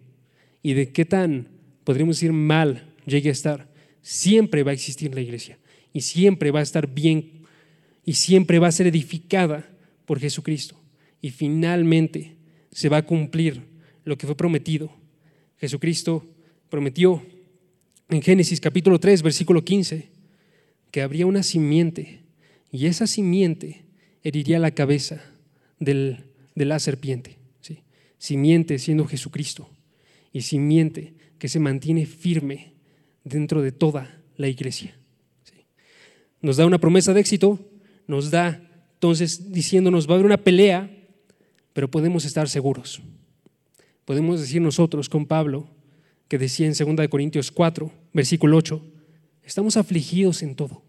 y 0.64 0.74
de 0.74 0.92
qué 0.92 1.04
tan, 1.04 1.50
podríamos 1.84 2.16
decir, 2.16 2.32
mal 2.32 2.96
llegue 3.06 3.28
a 3.28 3.34
estar, 3.34 3.70
siempre 4.02 4.64
va 4.64 4.72
a 4.72 4.74
existir 4.74 5.14
la 5.14 5.20
iglesia 5.20 5.60
y 5.92 6.02
siempre 6.02 6.50
va 6.50 6.62
a 6.62 6.64
estar 6.64 6.88
bien 6.88 7.44
y 8.06 8.14
siempre 8.14 8.58
va 8.58 8.70
a 8.70 8.72
ser 8.72 8.88
edificada 8.88 9.70
por 10.06 10.20
Jesucristo. 10.20 10.80
Y 11.22 11.32
finalmente 11.32 12.38
se 12.72 12.88
va 12.88 12.98
a 12.98 13.06
cumplir 13.06 13.64
lo 14.06 14.18
que 14.18 14.26
fue 14.26 14.38
prometido. 14.38 14.90
Jesucristo 15.58 16.26
prometió 16.70 17.22
en 18.10 18.22
Génesis 18.22 18.62
capítulo 18.62 18.98
3, 18.98 19.24
versículo 19.24 19.66
15, 19.66 20.08
que 20.90 21.02
habría 21.02 21.26
una 21.26 21.44
simiente 21.44 22.22
y 22.72 22.86
esa 22.86 23.08
simiente 23.08 23.84
heriría 24.24 24.58
la 24.58 24.72
cabeza 24.72 25.22
de 25.80 26.24
la 26.56 26.80
serpiente. 26.80 27.41
Simiente 28.22 28.78
siendo 28.78 29.08
Jesucristo 29.08 29.68
y 30.32 30.44
simiente 30.44 31.16
que 31.40 31.50
se 31.50 31.58
mantiene 31.58 32.06
firme 32.06 32.74
dentro 33.24 33.64
de 33.64 33.72
toda 33.72 34.22
la 34.38 34.48
iglesia. 34.48 34.96
Nos 36.40 36.58
da 36.58 36.68
una 36.68 36.78
promesa 36.78 37.16
de 37.16 37.20
éxito, 37.20 37.60
nos 38.06 38.30
da 38.30 38.62
entonces 38.94 39.52
diciéndonos 39.52 40.08
va 40.08 40.12
a 40.12 40.16
haber 40.18 40.28
una 40.28 40.38
pelea, 40.38 40.88
pero 41.74 41.90
podemos 41.90 42.24
estar 42.24 42.48
seguros. 42.48 43.02
Podemos 44.06 44.40
decir 44.40 44.62
nosotros 44.62 45.10
con 45.10 45.26
Pablo, 45.26 45.68
que 46.28 46.38
decía 46.38 46.68
en 46.68 46.96
2 46.96 47.08
Corintios 47.08 47.50
4, 47.50 47.92
versículo 48.14 48.58
8, 48.58 48.86
estamos 49.44 49.78
afligidos 49.78 50.44
en 50.44 50.54
todo, 50.54 50.84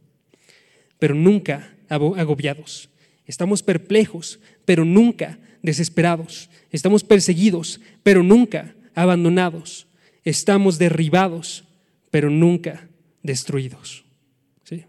pero 0.99 1.15
nunca 1.15 1.75
agobiados. 1.89 2.91
Estamos 3.25 3.63
perplejos, 3.63 4.39
pero 4.67 4.85
nunca 4.85 5.39
desesperados. 5.63 6.51
Estamos 6.71 7.05
perseguidos, 7.05 7.81
pero 8.03 8.23
nunca 8.23 8.75
abandonados. 8.95 9.87
Estamos 10.25 10.79
derribados, 10.79 11.65
pero 12.11 12.31
nunca 12.31 12.89
destruidos. 13.23 14.05
¿Sí? 14.65 14.85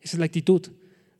Esa 0.00 0.16
es 0.16 0.18
la 0.18 0.26
actitud 0.26 0.62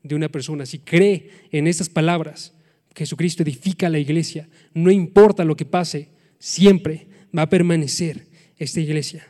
de 0.03 0.15
una 0.15 0.29
persona. 0.29 0.67
Si 0.67 0.79
cree 0.79 1.31
en 1.51 1.67
estas 1.67 1.89
palabras, 1.89 2.55
Jesucristo 2.95 3.43
edifica 3.43 3.91
la 3.91 3.99
iglesia, 3.99 4.49
no 4.73 4.91
importa 4.91 5.45
lo 5.45 5.57
que 5.57 5.67
pase, 5.67 6.09
siempre 6.39 7.09
va 7.37 7.43
a 7.43 7.49
permanecer 7.49 8.27
esta 8.57 8.81
iglesia. 8.81 9.27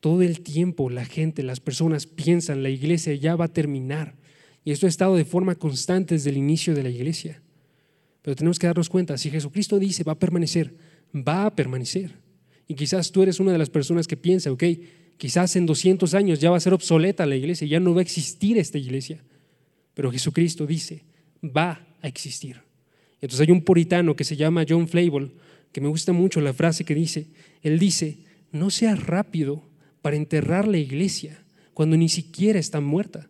Todo 0.00 0.22
el 0.22 0.40
tiempo 0.40 0.88
la 0.88 1.04
gente, 1.04 1.42
las 1.42 1.60
personas 1.60 2.06
piensan, 2.06 2.62
la 2.62 2.70
iglesia 2.70 3.14
ya 3.14 3.36
va 3.36 3.46
a 3.46 3.52
terminar. 3.52 4.14
Y 4.64 4.70
esto 4.70 4.86
ha 4.86 4.88
estado 4.88 5.16
de 5.16 5.24
forma 5.24 5.56
constante 5.56 6.14
desde 6.14 6.30
el 6.30 6.36
inicio 6.36 6.74
de 6.74 6.84
la 6.84 6.90
iglesia. 6.90 7.42
Pero 8.22 8.36
tenemos 8.36 8.58
que 8.58 8.66
darnos 8.66 8.88
cuenta, 8.88 9.16
si 9.16 9.30
Jesucristo 9.30 9.78
dice 9.78 10.04
va 10.04 10.12
a 10.12 10.18
permanecer, 10.18 10.74
va 11.14 11.46
a 11.46 11.54
permanecer. 11.54 12.12
Y 12.66 12.74
quizás 12.74 13.10
tú 13.10 13.22
eres 13.22 13.40
una 13.40 13.52
de 13.52 13.58
las 13.58 13.70
personas 13.70 14.06
que 14.06 14.16
piensa, 14.16 14.52
ok, 14.52 14.64
quizás 15.16 15.56
en 15.56 15.66
200 15.66 16.14
años 16.14 16.38
ya 16.38 16.50
va 16.50 16.56
a 16.56 16.60
ser 16.60 16.74
obsoleta 16.74 17.26
la 17.26 17.36
iglesia, 17.36 17.66
ya 17.66 17.80
no 17.80 17.94
va 17.94 18.00
a 18.00 18.02
existir 18.02 18.58
esta 18.58 18.78
iglesia. 18.78 19.22
Pero 19.94 20.12
Jesucristo 20.12 20.66
dice, 20.66 21.04
va 21.42 21.86
a 22.02 22.08
existir. 22.08 22.60
Entonces 23.20 23.46
hay 23.46 23.52
un 23.52 23.62
puritano 23.62 24.14
que 24.14 24.24
se 24.24 24.36
llama 24.36 24.64
John 24.68 24.86
Flavel, 24.86 25.32
que 25.72 25.80
me 25.80 25.88
gusta 25.88 26.12
mucho 26.12 26.40
la 26.40 26.52
frase 26.52 26.84
que 26.84 26.94
dice, 26.94 27.28
él 27.62 27.78
dice, 27.78 28.18
no 28.52 28.70
seas 28.70 29.04
rápido 29.04 29.62
para 30.02 30.16
enterrar 30.16 30.68
la 30.68 30.78
iglesia 30.78 31.42
cuando 31.74 31.96
ni 31.96 32.08
siquiera 32.08 32.58
está 32.58 32.80
muerta. 32.80 33.28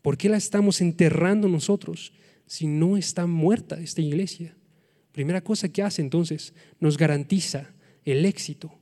¿Por 0.00 0.16
qué 0.16 0.28
la 0.28 0.36
estamos 0.36 0.80
enterrando 0.80 1.48
nosotros 1.48 2.12
si 2.46 2.66
no 2.66 2.96
está 2.96 3.26
muerta 3.26 3.80
esta 3.80 4.00
iglesia? 4.00 4.54
Primera 5.12 5.42
cosa 5.42 5.68
que 5.68 5.82
hace 5.82 6.02
entonces, 6.02 6.54
nos 6.80 6.96
garantiza 6.96 7.70
el 8.04 8.24
éxito. 8.24 8.72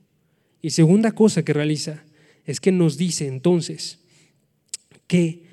Y 0.61 0.71
segunda 0.71 1.11
cosa 1.11 1.43
que 1.43 1.53
realiza 1.53 2.03
es 2.45 2.59
que 2.59 2.71
nos 2.71 2.97
dice 2.97 3.27
entonces 3.27 3.99
que 5.07 5.43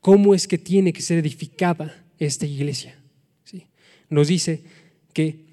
cómo 0.00 0.34
es 0.34 0.46
que 0.46 0.58
tiene 0.58 0.92
que 0.92 1.02
ser 1.02 1.18
edificada 1.18 2.04
esta 2.18 2.46
iglesia. 2.46 2.98
¿Sí? 3.44 3.66
Nos 4.10 4.28
dice 4.28 4.62
que 5.12 5.44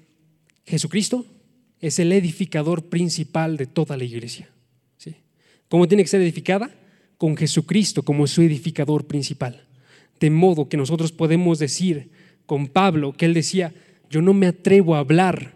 Jesucristo 0.64 1.26
es 1.80 1.98
el 1.98 2.12
edificador 2.12 2.88
principal 2.88 3.56
de 3.56 3.66
toda 3.66 3.96
la 3.96 4.04
iglesia. 4.04 4.50
¿Sí? 4.98 5.16
¿Cómo 5.68 5.88
tiene 5.88 6.02
que 6.02 6.08
ser 6.08 6.20
edificada? 6.20 6.70
con 7.18 7.36
Jesucristo 7.36 8.02
como 8.02 8.26
su 8.26 8.42
edificador 8.42 9.06
principal. 9.06 9.65
De 10.20 10.30
modo 10.30 10.68
que 10.68 10.76
nosotros 10.76 11.12
podemos 11.12 11.58
decir 11.58 12.10
con 12.46 12.68
Pablo 12.68 13.12
que 13.12 13.26
él 13.26 13.34
decía, 13.34 13.74
yo 14.08 14.22
no 14.22 14.32
me 14.32 14.46
atrevo 14.46 14.94
a 14.94 15.00
hablar 15.00 15.54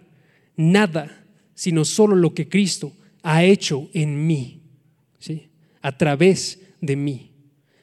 nada, 0.56 1.24
sino 1.54 1.84
solo 1.84 2.16
lo 2.16 2.34
que 2.34 2.48
Cristo 2.48 2.92
ha 3.22 3.44
hecho 3.44 3.88
en 3.92 4.26
mí, 4.26 4.62
¿sí? 5.18 5.48
a 5.82 5.96
través 5.96 6.60
de 6.80 6.96
mí. 6.96 7.30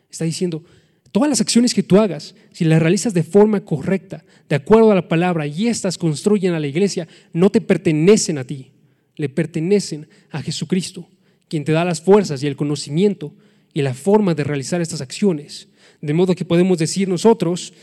Está 0.10 0.26
diciendo, 0.26 0.64
todas 1.12 1.30
las 1.30 1.42
acciones 1.42 1.74
que 1.74 1.84
tú 1.84 1.98
hagas, 1.98 2.36
si 2.52 2.66
las 2.66 2.82
realizas 2.82 3.14
de 3.14 3.24
forma 3.24 3.62
correcta, 3.62 4.24
de 4.50 4.56
acuerdo 4.56 4.92
a 4.92 4.96
la 4.96 5.08
palabra, 5.08 5.48
y 5.48 5.68
éstas 5.68 5.98
construyen 5.98 6.54
a 6.54 6.60
la 6.60 6.68
iglesia, 6.68 7.08
no 7.34 7.50
te 7.50 7.62
pertenecen 7.62 8.38
a 8.38 8.44
ti, 8.44 8.72
le 9.16 9.30
pertenecen 9.30 10.08
a 10.32 10.42
Jesucristo, 10.42 11.08
quien 11.48 11.64
te 11.64 11.72
da 11.72 11.86
las 11.86 12.02
fuerzas 12.02 12.44
y 12.44 12.48
el 12.48 12.56
conocimiento 12.56 13.34
y 13.74 13.82
la 13.82 13.94
forma 13.94 14.34
de 14.34 14.44
realizar 14.44 14.82
estas 14.82 15.02
acciones. 15.02 15.70
De 16.02 16.14
modo 16.14 16.36
que 16.36 16.46
podemos 16.46 16.78
decir 16.78 17.08
nosotros, 17.08 17.74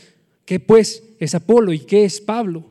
¿qué 0.45 0.59
pues 0.59 1.03
es 1.19 1.35
Apolo 1.35 1.73
y 1.73 1.79
qué 1.79 2.05
es 2.05 2.21
Pablo? 2.21 2.65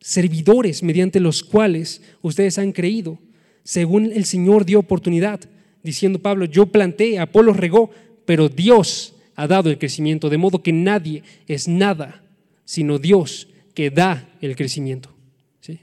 Servidores 0.00 0.82
mediante 0.82 1.20
los 1.20 1.42
cuales 1.42 2.00
ustedes 2.22 2.58
han 2.58 2.72
creído, 2.72 3.18
según 3.64 4.12
el 4.12 4.24
Señor 4.24 4.64
dio 4.64 4.78
oportunidad, 4.78 5.40
diciendo 5.82 6.20
Pablo, 6.20 6.44
yo 6.44 6.66
planté, 6.66 7.18
Apolo 7.18 7.52
regó, 7.52 7.90
pero 8.24 8.48
Dios 8.48 9.14
ha 9.34 9.46
dado 9.46 9.70
el 9.70 9.78
crecimiento, 9.78 10.30
de 10.30 10.38
modo 10.38 10.62
que 10.62 10.72
nadie 10.72 11.22
es 11.46 11.68
nada, 11.68 12.22
sino 12.64 12.98
Dios 12.98 13.48
que 13.74 13.90
da 13.90 14.28
el 14.40 14.56
crecimiento. 14.56 15.10
¿Sí? 15.60 15.80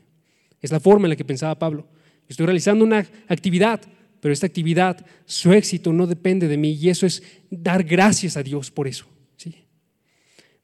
Es 0.62 0.72
la 0.72 0.80
forma 0.80 1.06
en 1.06 1.12
la 1.12 1.16
que 1.16 1.24
pensaba 1.26 1.58
Pablo. 1.58 1.88
Estoy 2.28 2.46
realizando 2.46 2.84
una 2.84 3.08
actividad, 3.28 3.82
pero 4.26 4.34
esta 4.34 4.48
actividad, 4.48 5.06
su 5.28 5.54
éxito 5.54 5.94
no 5.94 6.08
depende 6.08 6.48
de 6.48 6.58
mí 6.58 6.72
y 6.72 6.90
eso 6.90 7.06
es 7.06 7.22
dar 7.52 7.84
gracias 7.84 8.38
a 8.38 8.42
Dios 8.42 8.72
por 8.72 8.88
eso. 8.88 9.06
¿sí? 9.38 9.54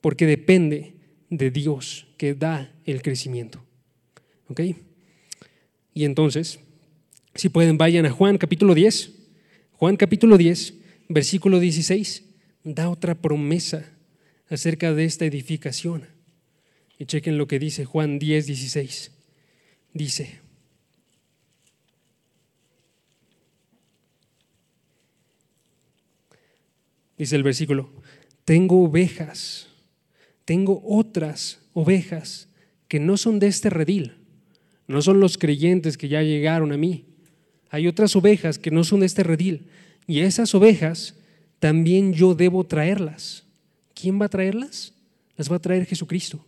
Porque 0.02 0.26
depende 0.26 0.96
de 1.30 1.52
Dios 1.52 2.08
que 2.18 2.34
da 2.34 2.74
el 2.86 3.04
crecimiento. 3.04 3.64
¿Ok? 4.48 4.62
Y 5.94 6.06
entonces, 6.06 6.60
si 7.36 7.50
pueden, 7.50 7.78
vayan 7.78 8.08
a 8.08 8.10
Juan 8.10 8.40
capítulo 8.40 8.74
10. 8.74 9.12
Juan 9.74 9.96
capítulo 9.96 10.40
10, 10.40 10.74
versículo 11.10 11.60
16, 11.60 12.24
da 12.64 12.90
otra 12.90 13.14
promesa 13.14 13.86
acerca 14.50 14.92
de 14.96 15.06
esta 15.06 15.26
edificación. 15.26 16.08
Y 16.98 17.06
chequen 17.06 17.38
lo 17.38 17.46
que 17.46 17.60
dice 17.60 17.86
Juan 17.86 18.18
10, 18.18 18.48
16. 18.48 19.12
Dice, 19.94 20.41
dice 27.22 27.36
el 27.36 27.44
versículo, 27.44 27.88
tengo 28.46 28.84
ovejas, 28.84 29.68
tengo 30.44 30.82
otras 30.84 31.60
ovejas 31.72 32.48
que 32.88 33.00
no 33.00 33.16
son 33.16 33.38
de 33.38 33.46
este 33.46 33.70
redil, 33.70 34.16
no 34.88 35.04
son 35.04 35.20
los 35.20 35.38
creyentes 35.38 36.00
que 36.00 36.08
ya 36.08 36.24
llegaron 36.24 36.72
a 36.72 36.78
mí. 36.78 37.06
Hay 37.70 37.88
otras 37.88 38.16
ovejas 38.16 38.58
que 38.58 38.72
no 38.72 38.84
son 38.84 39.02
de 39.02 39.06
este 39.06 39.22
redil 39.22 39.68
y 40.08 40.22
esas 40.22 40.56
ovejas 40.56 41.16
también 41.60 42.14
yo 42.14 42.34
debo 42.34 42.64
traerlas. 42.64 43.44
¿Quién 43.94 44.20
va 44.20 44.26
a 44.26 44.30
traerlas? 44.30 44.96
Las 45.38 45.52
va 45.52 45.58
a 45.58 45.62
traer 45.62 45.86
Jesucristo. 45.86 46.44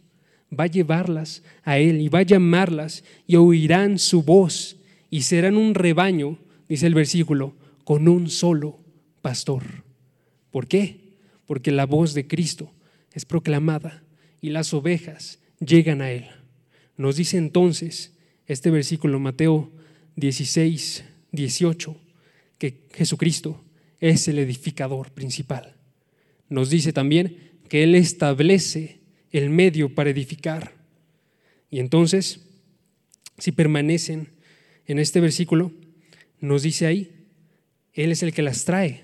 Va 0.51 0.63
a 0.63 0.67
llevarlas 0.67 1.43
a 1.61 1.77
Él 1.77 2.01
y 2.01 2.09
va 2.09 2.19
a 2.19 2.23
llamarlas 2.23 3.03
y 3.27 3.35
oirán 3.35 3.99
su 3.99 4.23
voz 4.23 4.77
y 5.11 5.21
serán 5.21 5.55
un 5.55 5.75
rebaño, 5.75 6.39
dice 6.67 6.87
el 6.87 6.95
versículo, 6.95 7.53
con 7.83 8.07
un 8.07 8.27
solo 8.27 8.79
pastor. 9.21 9.82
¿Por 10.53 10.67
qué? 10.67 10.99
Porque 11.47 11.71
la 11.71 11.87
voz 11.87 12.13
de 12.13 12.27
Cristo 12.27 12.71
es 13.11 13.25
proclamada 13.25 14.03
y 14.39 14.51
las 14.51 14.71
ovejas 14.71 15.39
llegan 15.59 15.99
a 16.03 16.11
Él. 16.11 16.27
Nos 16.95 17.15
dice 17.15 17.37
entonces 17.37 18.13
este 18.45 18.69
versículo, 18.69 19.19
Mateo 19.19 19.71
16, 20.15 21.05
18, 21.31 21.97
que 22.59 22.87
Jesucristo 22.93 23.63
es 23.99 24.27
el 24.27 24.37
edificador 24.37 25.09
principal. 25.09 25.75
Nos 26.49 26.69
dice 26.69 26.93
también 26.93 27.35
que 27.67 27.81
Él 27.81 27.95
establece 27.95 28.99
el 29.31 29.49
medio 29.49 29.95
para 29.95 30.11
edificar. 30.11 30.75
Y 31.71 31.79
entonces, 31.79 32.41
si 33.39 33.51
permanecen 33.51 34.27
en 34.85 34.99
este 34.99 35.19
versículo, 35.19 35.71
nos 36.39 36.61
dice 36.61 36.85
ahí, 36.85 37.25
Él 37.93 38.11
es 38.11 38.21
el 38.21 38.33
que 38.33 38.43
las 38.43 38.65
trae, 38.65 39.01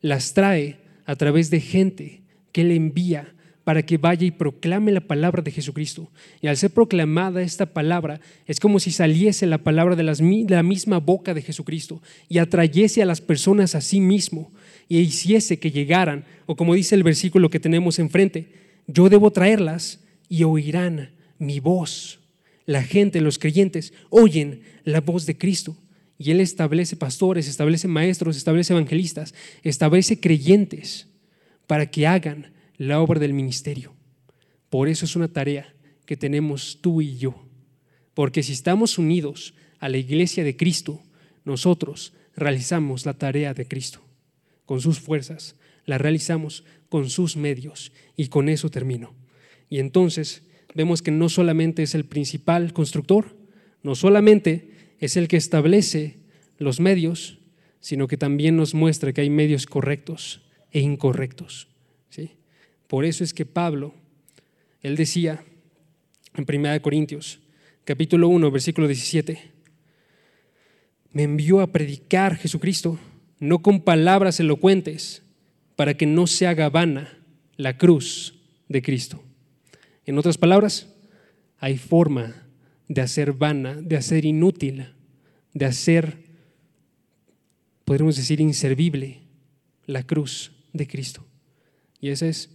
las 0.00 0.32
trae 0.34 0.81
a 1.12 1.16
través 1.16 1.50
de 1.50 1.60
gente 1.60 2.22
que 2.52 2.62
Él 2.62 2.70
envía 2.70 3.34
para 3.64 3.84
que 3.84 3.98
vaya 3.98 4.26
y 4.26 4.30
proclame 4.30 4.92
la 4.92 5.02
palabra 5.02 5.42
de 5.42 5.50
Jesucristo. 5.50 6.10
Y 6.40 6.46
al 6.46 6.56
ser 6.56 6.70
proclamada 6.70 7.42
esta 7.42 7.66
palabra, 7.66 8.20
es 8.46 8.58
como 8.58 8.80
si 8.80 8.90
saliese 8.90 9.46
la 9.46 9.58
palabra 9.58 9.94
de, 9.94 10.04
la 10.04 10.62
misma 10.62 10.98
boca 11.00 11.34
de 11.34 11.42
Jesucristo 11.42 12.02
y 12.30 12.38
atrayese 12.38 13.02
a 13.02 13.06
las 13.06 13.20
personas 13.20 13.74
a 13.74 13.82
sí 13.82 14.00
mismo 14.00 14.50
y 14.88 15.00
hiciese 15.00 15.58
que 15.58 15.70
llegaran, 15.70 16.24
o 16.46 16.56
como 16.56 16.74
dice 16.74 16.94
el 16.94 17.02
versículo 17.02 17.50
que 17.50 17.60
tenemos 17.60 17.98
enfrente, 17.98 18.48
yo 18.86 19.10
debo 19.10 19.30
traerlas 19.30 20.00
y 20.30 20.44
oirán 20.44 21.10
mi 21.38 21.60
voz. 21.60 22.20
La 22.64 22.82
gente, 22.82 23.20
los 23.20 23.38
creyentes, 23.38 23.92
oyen 24.08 24.62
la 24.84 25.02
voz 25.02 25.26
de 25.26 25.36
Cristo. 25.36 25.76
Y 26.22 26.30
Él 26.30 26.40
establece 26.40 26.94
pastores, 26.94 27.48
establece 27.48 27.88
maestros, 27.88 28.36
establece 28.36 28.72
evangelistas, 28.72 29.34
establece 29.64 30.20
creyentes 30.20 31.08
para 31.66 31.90
que 31.90 32.06
hagan 32.06 32.52
la 32.76 33.00
obra 33.00 33.18
del 33.18 33.32
ministerio. 33.32 33.92
Por 34.70 34.88
eso 34.88 35.04
es 35.04 35.16
una 35.16 35.26
tarea 35.26 35.74
que 36.06 36.16
tenemos 36.16 36.78
tú 36.80 37.02
y 37.02 37.16
yo. 37.16 37.44
Porque 38.14 38.44
si 38.44 38.52
estamos 38.52 38.98
unidos 38.98 39.54
a 39.80 39.88
la 39.88 39.96
iglesia 39.96 40.44
de 40.44 40.56
Cristo, 40.56 41.02
nosotros 41.44 42.12
realizamos 42.36 43.04
la 43.04 43.14
tarea 43.14 43.52
de 43.52 43.66
Cristo 43.66 44.00
con 44.64 44.80
sus 44.80 45.00
fuerzas, 45.00 45.56
la 45.86 45.98
realizamos 45.98 46.62
con 46.88 47.10
sus 47.10 47.36
medios 47.36 47.90
y 48.16 48.28
con 48.28 48.48
eso 48.48 48.70
termino. 48.70 49.12
Y 49.68 49.80
entonces 49.80 50.44
vemos 50.72 51.02
que 51.02 51.10
no 51.10 51.28
solamente 51.28 51.82
es 51.82 51.96
el 51.96 52.04
principal 52.04 52.72
constructor, 52.72 53.36
no 53.82 53.96
solamente 53.96 54.71
es 55.02 55.16
el 55.16 55.26
que 55.26 55.36
establece 55.36 56.20
los 56.58 56.78
medios, 56.78 57.40
sino 57.80 58.06
que 58.06 58.16
también 58.16 58.56
nos 58.56 58.72
muestra 58.72 59.12
que 59.12 59.20
hay 59.20 59.30
medios 59.30 59.66
correctos 59.66 60.42
e 60.70 60.78
incorrectos. 60.78 61.66
¿sí? 62.08 62.36
Por 62.86 63.04
eso 63.04 63.24
es 63.24 63.34
que 63.34 63.44
Pablo, 63.44 63.96
él 64.80 64.94
decía 64.94 65.42
en 66.36 66.46
1 66.48 66.80
Corintios, 66.82 67.40
capítulo 67.82 68.28
1, 68.28 68.48
versículo 68.52 68.86
17, 68.86 69.50
me 71.10 71.24
envió 71.24 71.62
a 71.62 71.72
predicar 71.72 72.36
Jesucristo, 72.36 72.96
no 73.40 73.60
con 73.60 73.80
palabras 73.80 74.38
elocuentes, 74.38 75.24
para 75.74 75.94
que 75.94 76.06
no 76.06 76.28
se 76.28 76.46
haga 76.46 76.70
vana 76.70 77.18
la 77.56 77.76
cruz 77.76 78.38
de 78.68 78.82
Cristo. 78.82 79.20
En 80.06 80.16
otras 80.16 80.38
palabras, 80.38 80.94
hay 81.58 81.76
forma 81.76 82.46
de 82.88 83.00
hacer 83.00 83.32
vana, 83.32 83.74
de 83.80 83.96
hacer 83.96 84.24
inútil, 84.24 84.94
de 85.54 85.64
hacer, 85.64 86.18
podríamos 87.84 88.16
decir, 88.16 88.40
inservible 88.40 89.22
la 89.86 90.02
cruz 90.02 90.52
de 90.72 90.86
Cristo. 90.86 91.24
Y 92.00 92.08
esa 92.08 92.26
es 92.26 92.50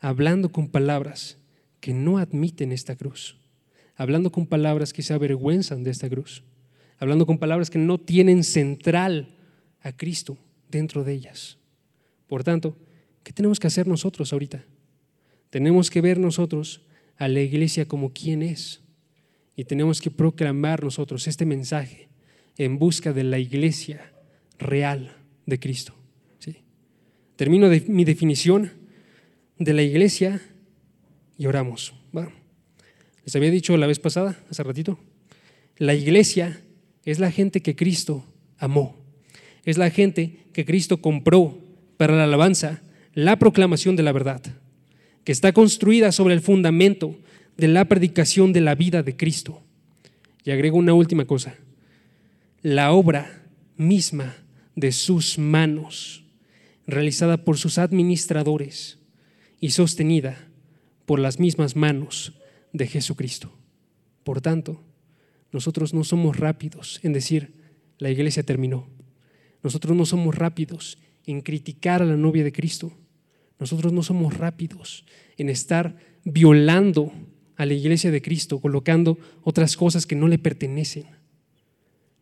hablando 0.00 0.50
con 0.50 0.68
palabras 0.68 1.38
que 1.80 1.94
no 1.94 2.18
admiten 2.18 2.72
esta 2.72 2.96
cruz, 2.96 3.36
hablando 3.96 4.30
con 4.30 4.46
palabras 4.46 4.92
que 4.92 5.02
se 5.02 5.14
avergüenzan 5.14 5.84
de 5.84 5.90
esta 5.90 6.08
cruz, 6.08 6.44
hablando 6.98 7.26
con 7.26 7.38
palabras 7.38 7.70
que 7.70 7.78
no 7.78 7.98
tienen 7.98 8.44
central 8.44 9.36
a 9.80 9.92
Cristo 9.92 10.38
dentro 10.70 11.04
de 11.04 11.12
ellas. 11.12 11.58
Por 12.26 12.44
tanto, 12.44 12.76
¿qué 13.22 13.32
tenemos 13.32 13.58
que 13.60 13.66
hacer 13.66 13.86
nosotros 13.86 14.32
ahorita? 14.32 14.64
Tenemos 15.50 15.90
que 15.90 16.00
ver 16.00 16.18
nosotros 16.18 16.82
a 17.16 17.28
la 17.28 17.40
iglesia 17.40 17.86
como 17.86 18.12
quien 18.12 18.42
es 18.42 18.82
y 19.58 19.64
tenemos 19.64 20.00
que 20.00 20.12
proclamar 20.12 20.84
nosotros 20.84 21.26
este 21.26 21.44
mensaje 21.44 22.08
en 22.58 22.78
busca 22.78 23.12
de 23.12 23.24
la 23.24 23.40
iglesia 23.40 24.12
real 24.56 25.16
de 25.46 25.58
Cristo. 25.58 25.96
¿sí? 26.38 26.58
Termino 27.34 27.68
de 27.68 27.80
mi 27.88 28.04
definición 28.04 28.70
de 29.58 29.72
la 29.72 29.82
iglesia 29.82 30.40
y 31.36 31.46
oramos. 31.46 31.92
Les 33.24 33.34
había 33.34 33.50
dicho 33.50 33.76
la 33.76 33.88
vez 33.88 33.98
pasada, 33.98 34.38
hace 34.48 34.62
ratito, 34.62 34.96
la 35.76 35.94
iglesia 35.94 36.62
es 37.04 37.18
la 37.18 37.32
gente 37.32 37.60
que 37.60 37.74
Cristo 37.74 38.24
amó, 38.58 38.96
es 39.64 39.76
la 39.76 39.90
gente 39.90 40.46
que 40.52 40.64
Cristo 40.64 41.02
compró 41.02 41.58
para 41.96 42.16
la 42.16 42.24
alabanza, 42.24 42.80
la 43.12 43.40
proclamación 43.40 43.96
de 43.96 44.04
la 44.04 44.12
verdad, 44.12 44.40
que 45.24 45.32
está 45.32 45.52
construida 45.52 46.12
sobre 46.12 46.34
el 46.34 46.42
fundamento 46.42 47.18
de 47.58 47.68
la 47.68 47.84
predicación 47.86 48.52
de 48.52 48.62
la 48.62 48.74
vida 48.74 49.02
de 49.02 49.16
Cristo. 49.16 49.62
Y 50.44 50.52
agrego 50.52 50.78
una 50.78 50.94
última 50.94 51.26
cosa, 51.26 51.56
la 52.62 52.92
obra 52.92 53.44
misma 53.76 54.36
de 54.74 54.92
sus 54.92 55.38
manos 55.38 56.24
realizada 56.86 57.44
por 57.44 57.58
sus 57.58 57.76
administradores 57.76 58.98
y 59.60 59.70
sostenida 59.70 60.48
por 61.04 61.18
las 61.18 61.38
mismas 61.38 61.76
manos 61.76 62.32
de 62.72 62.86
Jesucristo. 62.86 63.52
Por 64.24 64.40
tanto, 64.40 64.82
nosotros 65.52 65.92
no 65.92 66.04
somos 66.04 66.38
rápidos 66.38 67.00
en 67.02 67.12
decir, 67.12 67.54
la 67.98 68.10
iglesia 68.10 68.42
terminó. 68.44 68.88
Nosotros 69.62 69.96
no 69.96 70.06
somos 70.06 70.34
rápidos 70.34 70.98
en 71.26 71.40
criticar 71.40 72.02
a 72.02 72.06
la 72.06 72.16
novia 72.16 72.44
de 72.44 72.52
Cristo. 72.52 72.96
Nosotros 73.58 73.92
no 73.92 74.02
somos 74.02 74.36
rápidos 74.36 75.04
en 75.36 75.48
estar 75.48 75.96
violando 76.24 77.12
a 77.58 77.66
la 77.66 77.74
iglesia 77.74 78.10
de 78.10 78.22
Cristo, 78.22 78.60
colocando 78.60 79.18
otras 79.42 79.76
cosas 79.76 80.06
que 80.06 80.16
no 80.16 80.28
le 80.28 80.38
pertenecen. 80.38 81.06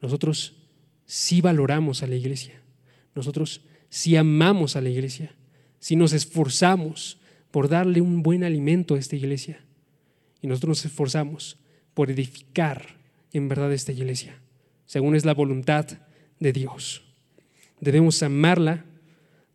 Nosotros 0.00 0.56
sí 1.04 1.40
valoramos 1.40 2.02
a 2.02 2.06
la 2.06 2.16
iglesia. 2.16 2.60
Nosotros 3.14 3.60
sí 3.90 4.16
amamos 4.16 4.76
a 4.76 4.80
la 4.80 4.88
iglesia. 4.88 5.36
Si 5.78 5.94
nos 5.94 6.14
esforzamos 6.14 7.20
por 7.50 7.68
darle 7.68 8.00
un 8.00 8.22
buen 8.22 8.44
alimento 8.44 8.94
a 8.94 8.98
esta 8.98 9.14
iglesia. 9.14 9.60
Y 10.42 10.46
nosotros 10.46 10.68
nos 10.68 10.84
esforzamos 10.86 11.58
por 11.94 12.10
edificar 12.10 12.98
en 13.32 13.48
verdad 13.48 13.72
esta 13.72 13.92
iglesia, 13.92 14.40
según 14.86 15.16
es 15.16 15.24
la 15.24 15.34
voluntad 15.34 15.86
de 16.40 16.52
Dios. 16.52 17.02
Debemos 17.80 18.22
amarla, 18.22 18.84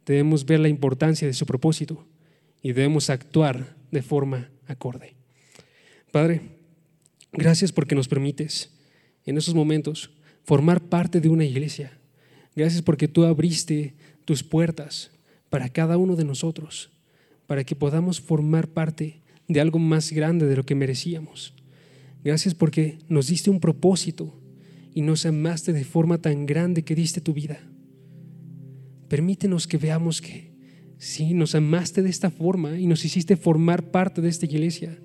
debemos 0.06 0.46
ver 0.46 0.60
la 0.60 0.70
importancia 0.70 1.28
de 1.28 1.34
su 1.34 1.46
propósito 1.46 2.06
y 2.62 2.74
debemos 2.74 3.10
actuar 3.10 3.76
de 3.92 4.02
forma 4.02 4.50
acorde. 4.68 5.21
Padre, 6.12 6.42
gracias 7.32 7.72
porque 7.72 7.96
nos 7.96 8.10
permites 8.10 8.70
en 9.26 9.38
esos 9.38 9.56
momentos 9.56 10.12
formar 10.44 10.82
parte 10.82 11.22
de 11.22 11.30
una 11.30 11.46
iglesia. 11.46 11.98
Gracias 12.54 12.82
porque 12.82 13.08
tú 13.08 13.24
abriste 13.24 13.96
tus 14.26 14.44
puertas 14.44 15.12
para 15.50 15.70
cada 15.70 15.96
uno 15.96 16.18
de 16.18 16.26
nosotros, 16.26 16.92
para 17.48 17.64
que 17.64 17.78
podamos 17.78 18.20
formar 18.20 18.68
parte 18.68 19.22
de 19.48 19.62
algo 19.62 19.80
más 19.80 20.12
grande 20.12 20.48
de 20.48 20.58
lo 20.58 20.66
que 20.66 20.76
merecíamos. 20.76 21.54
Gracias 22.26 22.54
porque 22.54 23.00
nos 23.08 23.28
diste 23.28 23.50
un 23.50 23.62
propósito 23.62 24.38
y 24.94 25.02
nos 25.02 25.26
amaste 25.26 25.72
de 25.72 25.86
forma 25.86 26.18
tan 26.18 26.46
grande 26.46 26.84
que 26.84 26.94
diste 26.94 27.22
tu 27.22 27.34
vida. 27.34 27.60
Permítenos 29.08 29.66
que 29.66 29.78
veamos 29.78 30.22
que 30.22 30.52
sí, 30.98 31.34
nos 31.34 31.56
amaste 31.56 32.02
de 32.02 32.10
esta 32.10 32.30
forma 32.30 32.78
y 32.78 32.86
nos 32.86 33.06
hiciste 33.06 33.38
formar 33.38 33.92
parte 33.92 34.22
de 34.22 34.28
esta 34.28 34.46
iglesia 34.46 35.00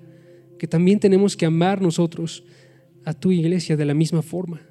que 0.57 0.67
también 0.67 0.99
tenemos 0.99 1.37
que 1.37 1.45
amar 1.45 1.81
nosotros 1.81 2.43
a 3.05 3.13
tu 3.13 3.31
iglesia 3.31 3.77
de 3.77 3.85
la 3.85 3.93
misma 3.93 4.21
forma. 4.21 4.61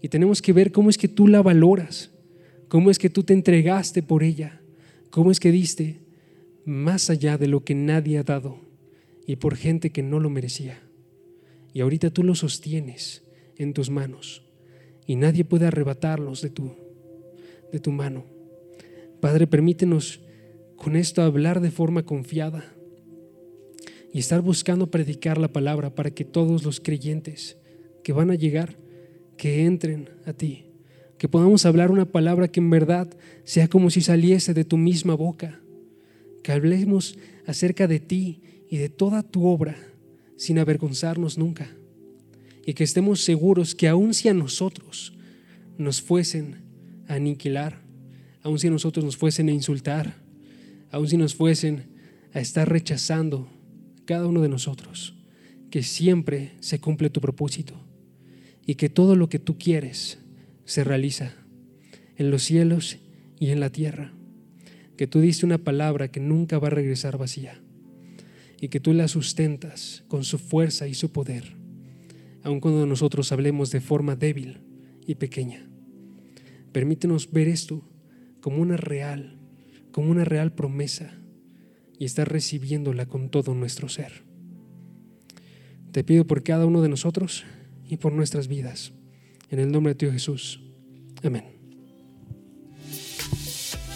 Y 0.00 0.08
tenemos 0.08 0.42
que 0.42 0.52
ver 0.52 0.72
cómo 0.72 0.90
es 0.90 0.98
que 0.98 1.08
tú 1.08 1.28
la 1.28 1.42
valoras, 1.42 2.10
cómo 2.68 2.90
es 2.90 2.98
que 2.98 3.10
tú 3.10 3.22
te 3.22 3.34
entregaste 3.34 4.02
por 4.02 4.22
ella, 4.22 4.60
cómo 5.10 5.30
es 5.30 5.38
que 5.38 5.52
diste 5.52 6.00
más 6.64 7.10
allá 7.10 7.38
de 7.38 7.46
lo 7.46 7.64
que 7.64 7.74
nadie 7.74 8.18
ha 8.18 8.24
dado 8.24 8.58
y 9.26 9.36
por 9.36 9.56
gente 9.56 9.90
que 9.90 10.02
no 10.02 10.18
lo 10.18 10.30
merecía. 10.30 10.82
Y 11.72 11.80
ahorita 11.80 12.10
tú 12.10 12.24
lo 12.24 12.34
sostienes 12.34 13.22
en 13.56 13.74
tus 13.74 13.90
manos 13.90 14.42
y 15.06 15.16
nadie 15.16 15.44
puede 15.44 15.66
arrebatarlos 15.66 16.42
de 16.42 16.50
tu, 16.50 16.72
de 17.70 17.78
tu 17.78 17.92
mano. 17.92 18.24
Padre, 19.20 19.46
permítenos 19.46 20.20
con 20.76 20.96
esto 20.96 21.22
hablar 21.22 21.60
de 21.60 21.70
forma 21.70 22.02
confiada 22.02 22.74
y 24.12 24.18
estar 24.18 24.42
buscando 24.42 24.90
predicar 24.90 25.38
la 25.38 25.52
palabra 25.52 25.94
para 25.94 26.10
que 26.10 26.24
todos 26.24 26.64
los 26.64 26.80
creyentes 26.80 27.56
que 28.04 28.12
van 28.12 28.30
a 28.30 28.34
llegar, 28.34 28.76
que 29.36 29.64
entren 29.64 30.10
a 30.26 30.32
ti, 30.32 30.66
que 31.18 31.28
podamos 31.28 31.64
hablar 31.64 31.90
una 31.90 32.04
palabra 32.04 32.48
que 32.48 32.60
en 32.60 32.70
verdad 32.70 33.08
sea 33.44 33.68
como 33.68 33.90
si 33.90 34.00
saliese 34.00 34.54
de 34.54 34.64
tu 34.64 34.76
misma 34.76 35.14
boca, 35.14 35.60
que 36.42 36.52
hablemos 36.52 37.16
acerca 37.46 37.86
de 37.86 38.00
ti 38.00 38.42
y 38.68 38.76
de 38.76 38.88
toda 38.88 39.22
tu 39.22 39.46
obra 39.46 39.76
sin 40.36 40.58
avergonzarnos 40.58 41.38
nunca, 41.38 41.70
y 42.66 42.74
que 42.74 42.84
estemos 42.84 43.22
seguros 43.22 43.74
que 43.74 43.88
aun 43.88 44.12
si 44.14 44.28
a 44.28 44.34
nosotros 44.34 45.14
nos 45.78 46.02
fuesen 46.02 46.62
a 47.08 47.14
aniquilar, 47.14 47.80
aun 48.42 48.58
si 48.58 48.66
a 48.66 48.70
nosotros 48.70 49.04
nos 49.04 49.16
fuesen 49.16 49.48
a 49.48 49.52
insultar, 49.52 50.16
aun 50.90 51.08
si 51.08 51.16
nos 51.16 51.34
fuesen 51.34 51.86
a 52.34 52.40
estar 52.40 52.68
rechazando, 52.68 53.48
cada 54.04 54.26
uno 54.26 54.40
de 54.40 54.48
nosotros, 54.48 55.16
que 55.70 55.82
siempre 55.82 56.52
se 56.60 56.80
cumple 56.80 57.10
tu 57.10 57.20
propósito 57.20 57.74
y 58.66 58.74
que 58.74 58.88
todo 58.88 59.16
lo 59.16 59.28
que 59.28 59.38
tú 59.38 59.58
quieres 59.58 60.18
se 60.64 60.84
realiza 60.84 61.34
en 62.16 62.30
los 62.30 62.42
cielos 62.42 62.98
y 63.38 63.50
en 63.50 63.60
la 63.60 63.70
tierra. 63.70 64.12
Que 64.96 65.06
tú 65.06 65.20
diste 65.20 65.46
una 65.46 65.58
palabra 65.58 66.08
que 66.08 66.20
nunca 66.20 66.58
va 66.58 66.68
a 66.68 66.70
regresar 66.70 67.18
vacía 67.18 67.60
y 68.60 68.68
que 68.68 68.80
tú 68.80 68.92
la 68.92 69.08
sustentas 69.08 70.04
con 70.08 70.24
su 70.24 70.38
fuerza 70.38 70.86
y 70.86 70.94
su 70.94 71.10
poder, 71.10 71.56
aun 72.44 72.60
cuando 72.60 72.86
nosotros 72.86 73.32
hablemos 73.32 73.70
de 73.70 73.80
forma 73.80 74.14
débil 74.14 74.58
y 75.06 75.16
pequeña. 75.16 75.68
Permítenos 76.70 77.32
ver 77.32 77.48
esto 77.48 77.82
como 78.40 78.58
una 78.58 78.76
real, 78.76 79.38
como 79.90 80.10
una 80.10 80.24
real 80.24 80.52
promesa 80.54 81.21
y 81.98 82.04
estar 82.04 82.30
recibiéndola 82.30 83.06
con 83.06 83.30
todo 83.30 83.54
nuestro 83.54 83.88
ser. 83.88 84.24
Te 85.92 86.04
pido 86.04 86.26
por 86.26 86.42
cada 86.42 86.66
uno 86.66 86.80
de 86.82 86.88
nosotros 86.88 87.44
y 87.88 87.98
por 87.98 88.12
nuestras 88.12 88.48
vidas. 88.48 88.92
En 89.50 89.58
el 89.58 89.70
nombre 89.70 89.94
de 89.94 89.98
Dios 89.98 90.12
Jesús. 90.14 90.60
Amén. 91.22 91.44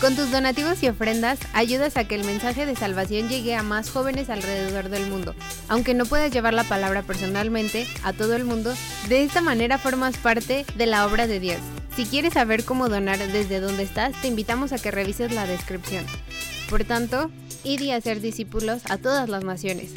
Con 0.00 0.14
tus 0.14 0.30
donativos 0.30 0.82
y 0.82 0.88
ofrendas 0.88 1.38
ayudas 1.54 1.96
a 1.96 2.06
que 2.06 2.16
el 2.16 2.24
mensaje 2.24 2.66
de 2.66 2.76
salvación 2.76 3.30
llegue 3.30 3.54
a 3.54 3.62
más 3.62 3.88
jóvenes 3.88 4.28
alrededor 4.28 4.90
del 4.90 5.08
mundo. 5.08 5.34
Aunque 5.68 5.94
no 5.94 6.04
puedas 6.04 6.30
llevar 6.30 6.52
la 6.52 6.64
palabra 6.64 7.02
personalmente 7.02 7.86
a 8.04 8.12
todo 8.12 8.36
el 8.36 8.44
mundo, 8.44 8.74
de 9.08 9.22
esta 9.22 9.40
manera 9.40 9.78
formas 9.78 10.18
parte 10.18 10.66
de 10.76 10.86
la 10.86 11.06
obra 11.06 11.26
de 11.26 11.40
Dios. 11.40 11.60
Si 11.96 12.04
quieres 12.04 12.34
saber 12.34 12.66
cómo 12.66 12.90
donar 12.90 13.18
desde 13.18 13.58
donde 13.58 13.82
estás, 13.82 14.20
te 14.20 14.28
invitamos 14.28 14.74
a 14.74 14.78
que 14.78 14.90
revises 14.90 15.32
la 15.32 15.46
descripción. 15.46 16.04
Por 16.68 16.84
tanto, 16.84 17.30
id 17.64 17.80
y 17.80 17.90
hacer 17.92 18.20
discípulos 18.20 18.82
a 18.90 18.98
todas 18.98 19.30
las 19.30 19.44
naciones 19.44 19.94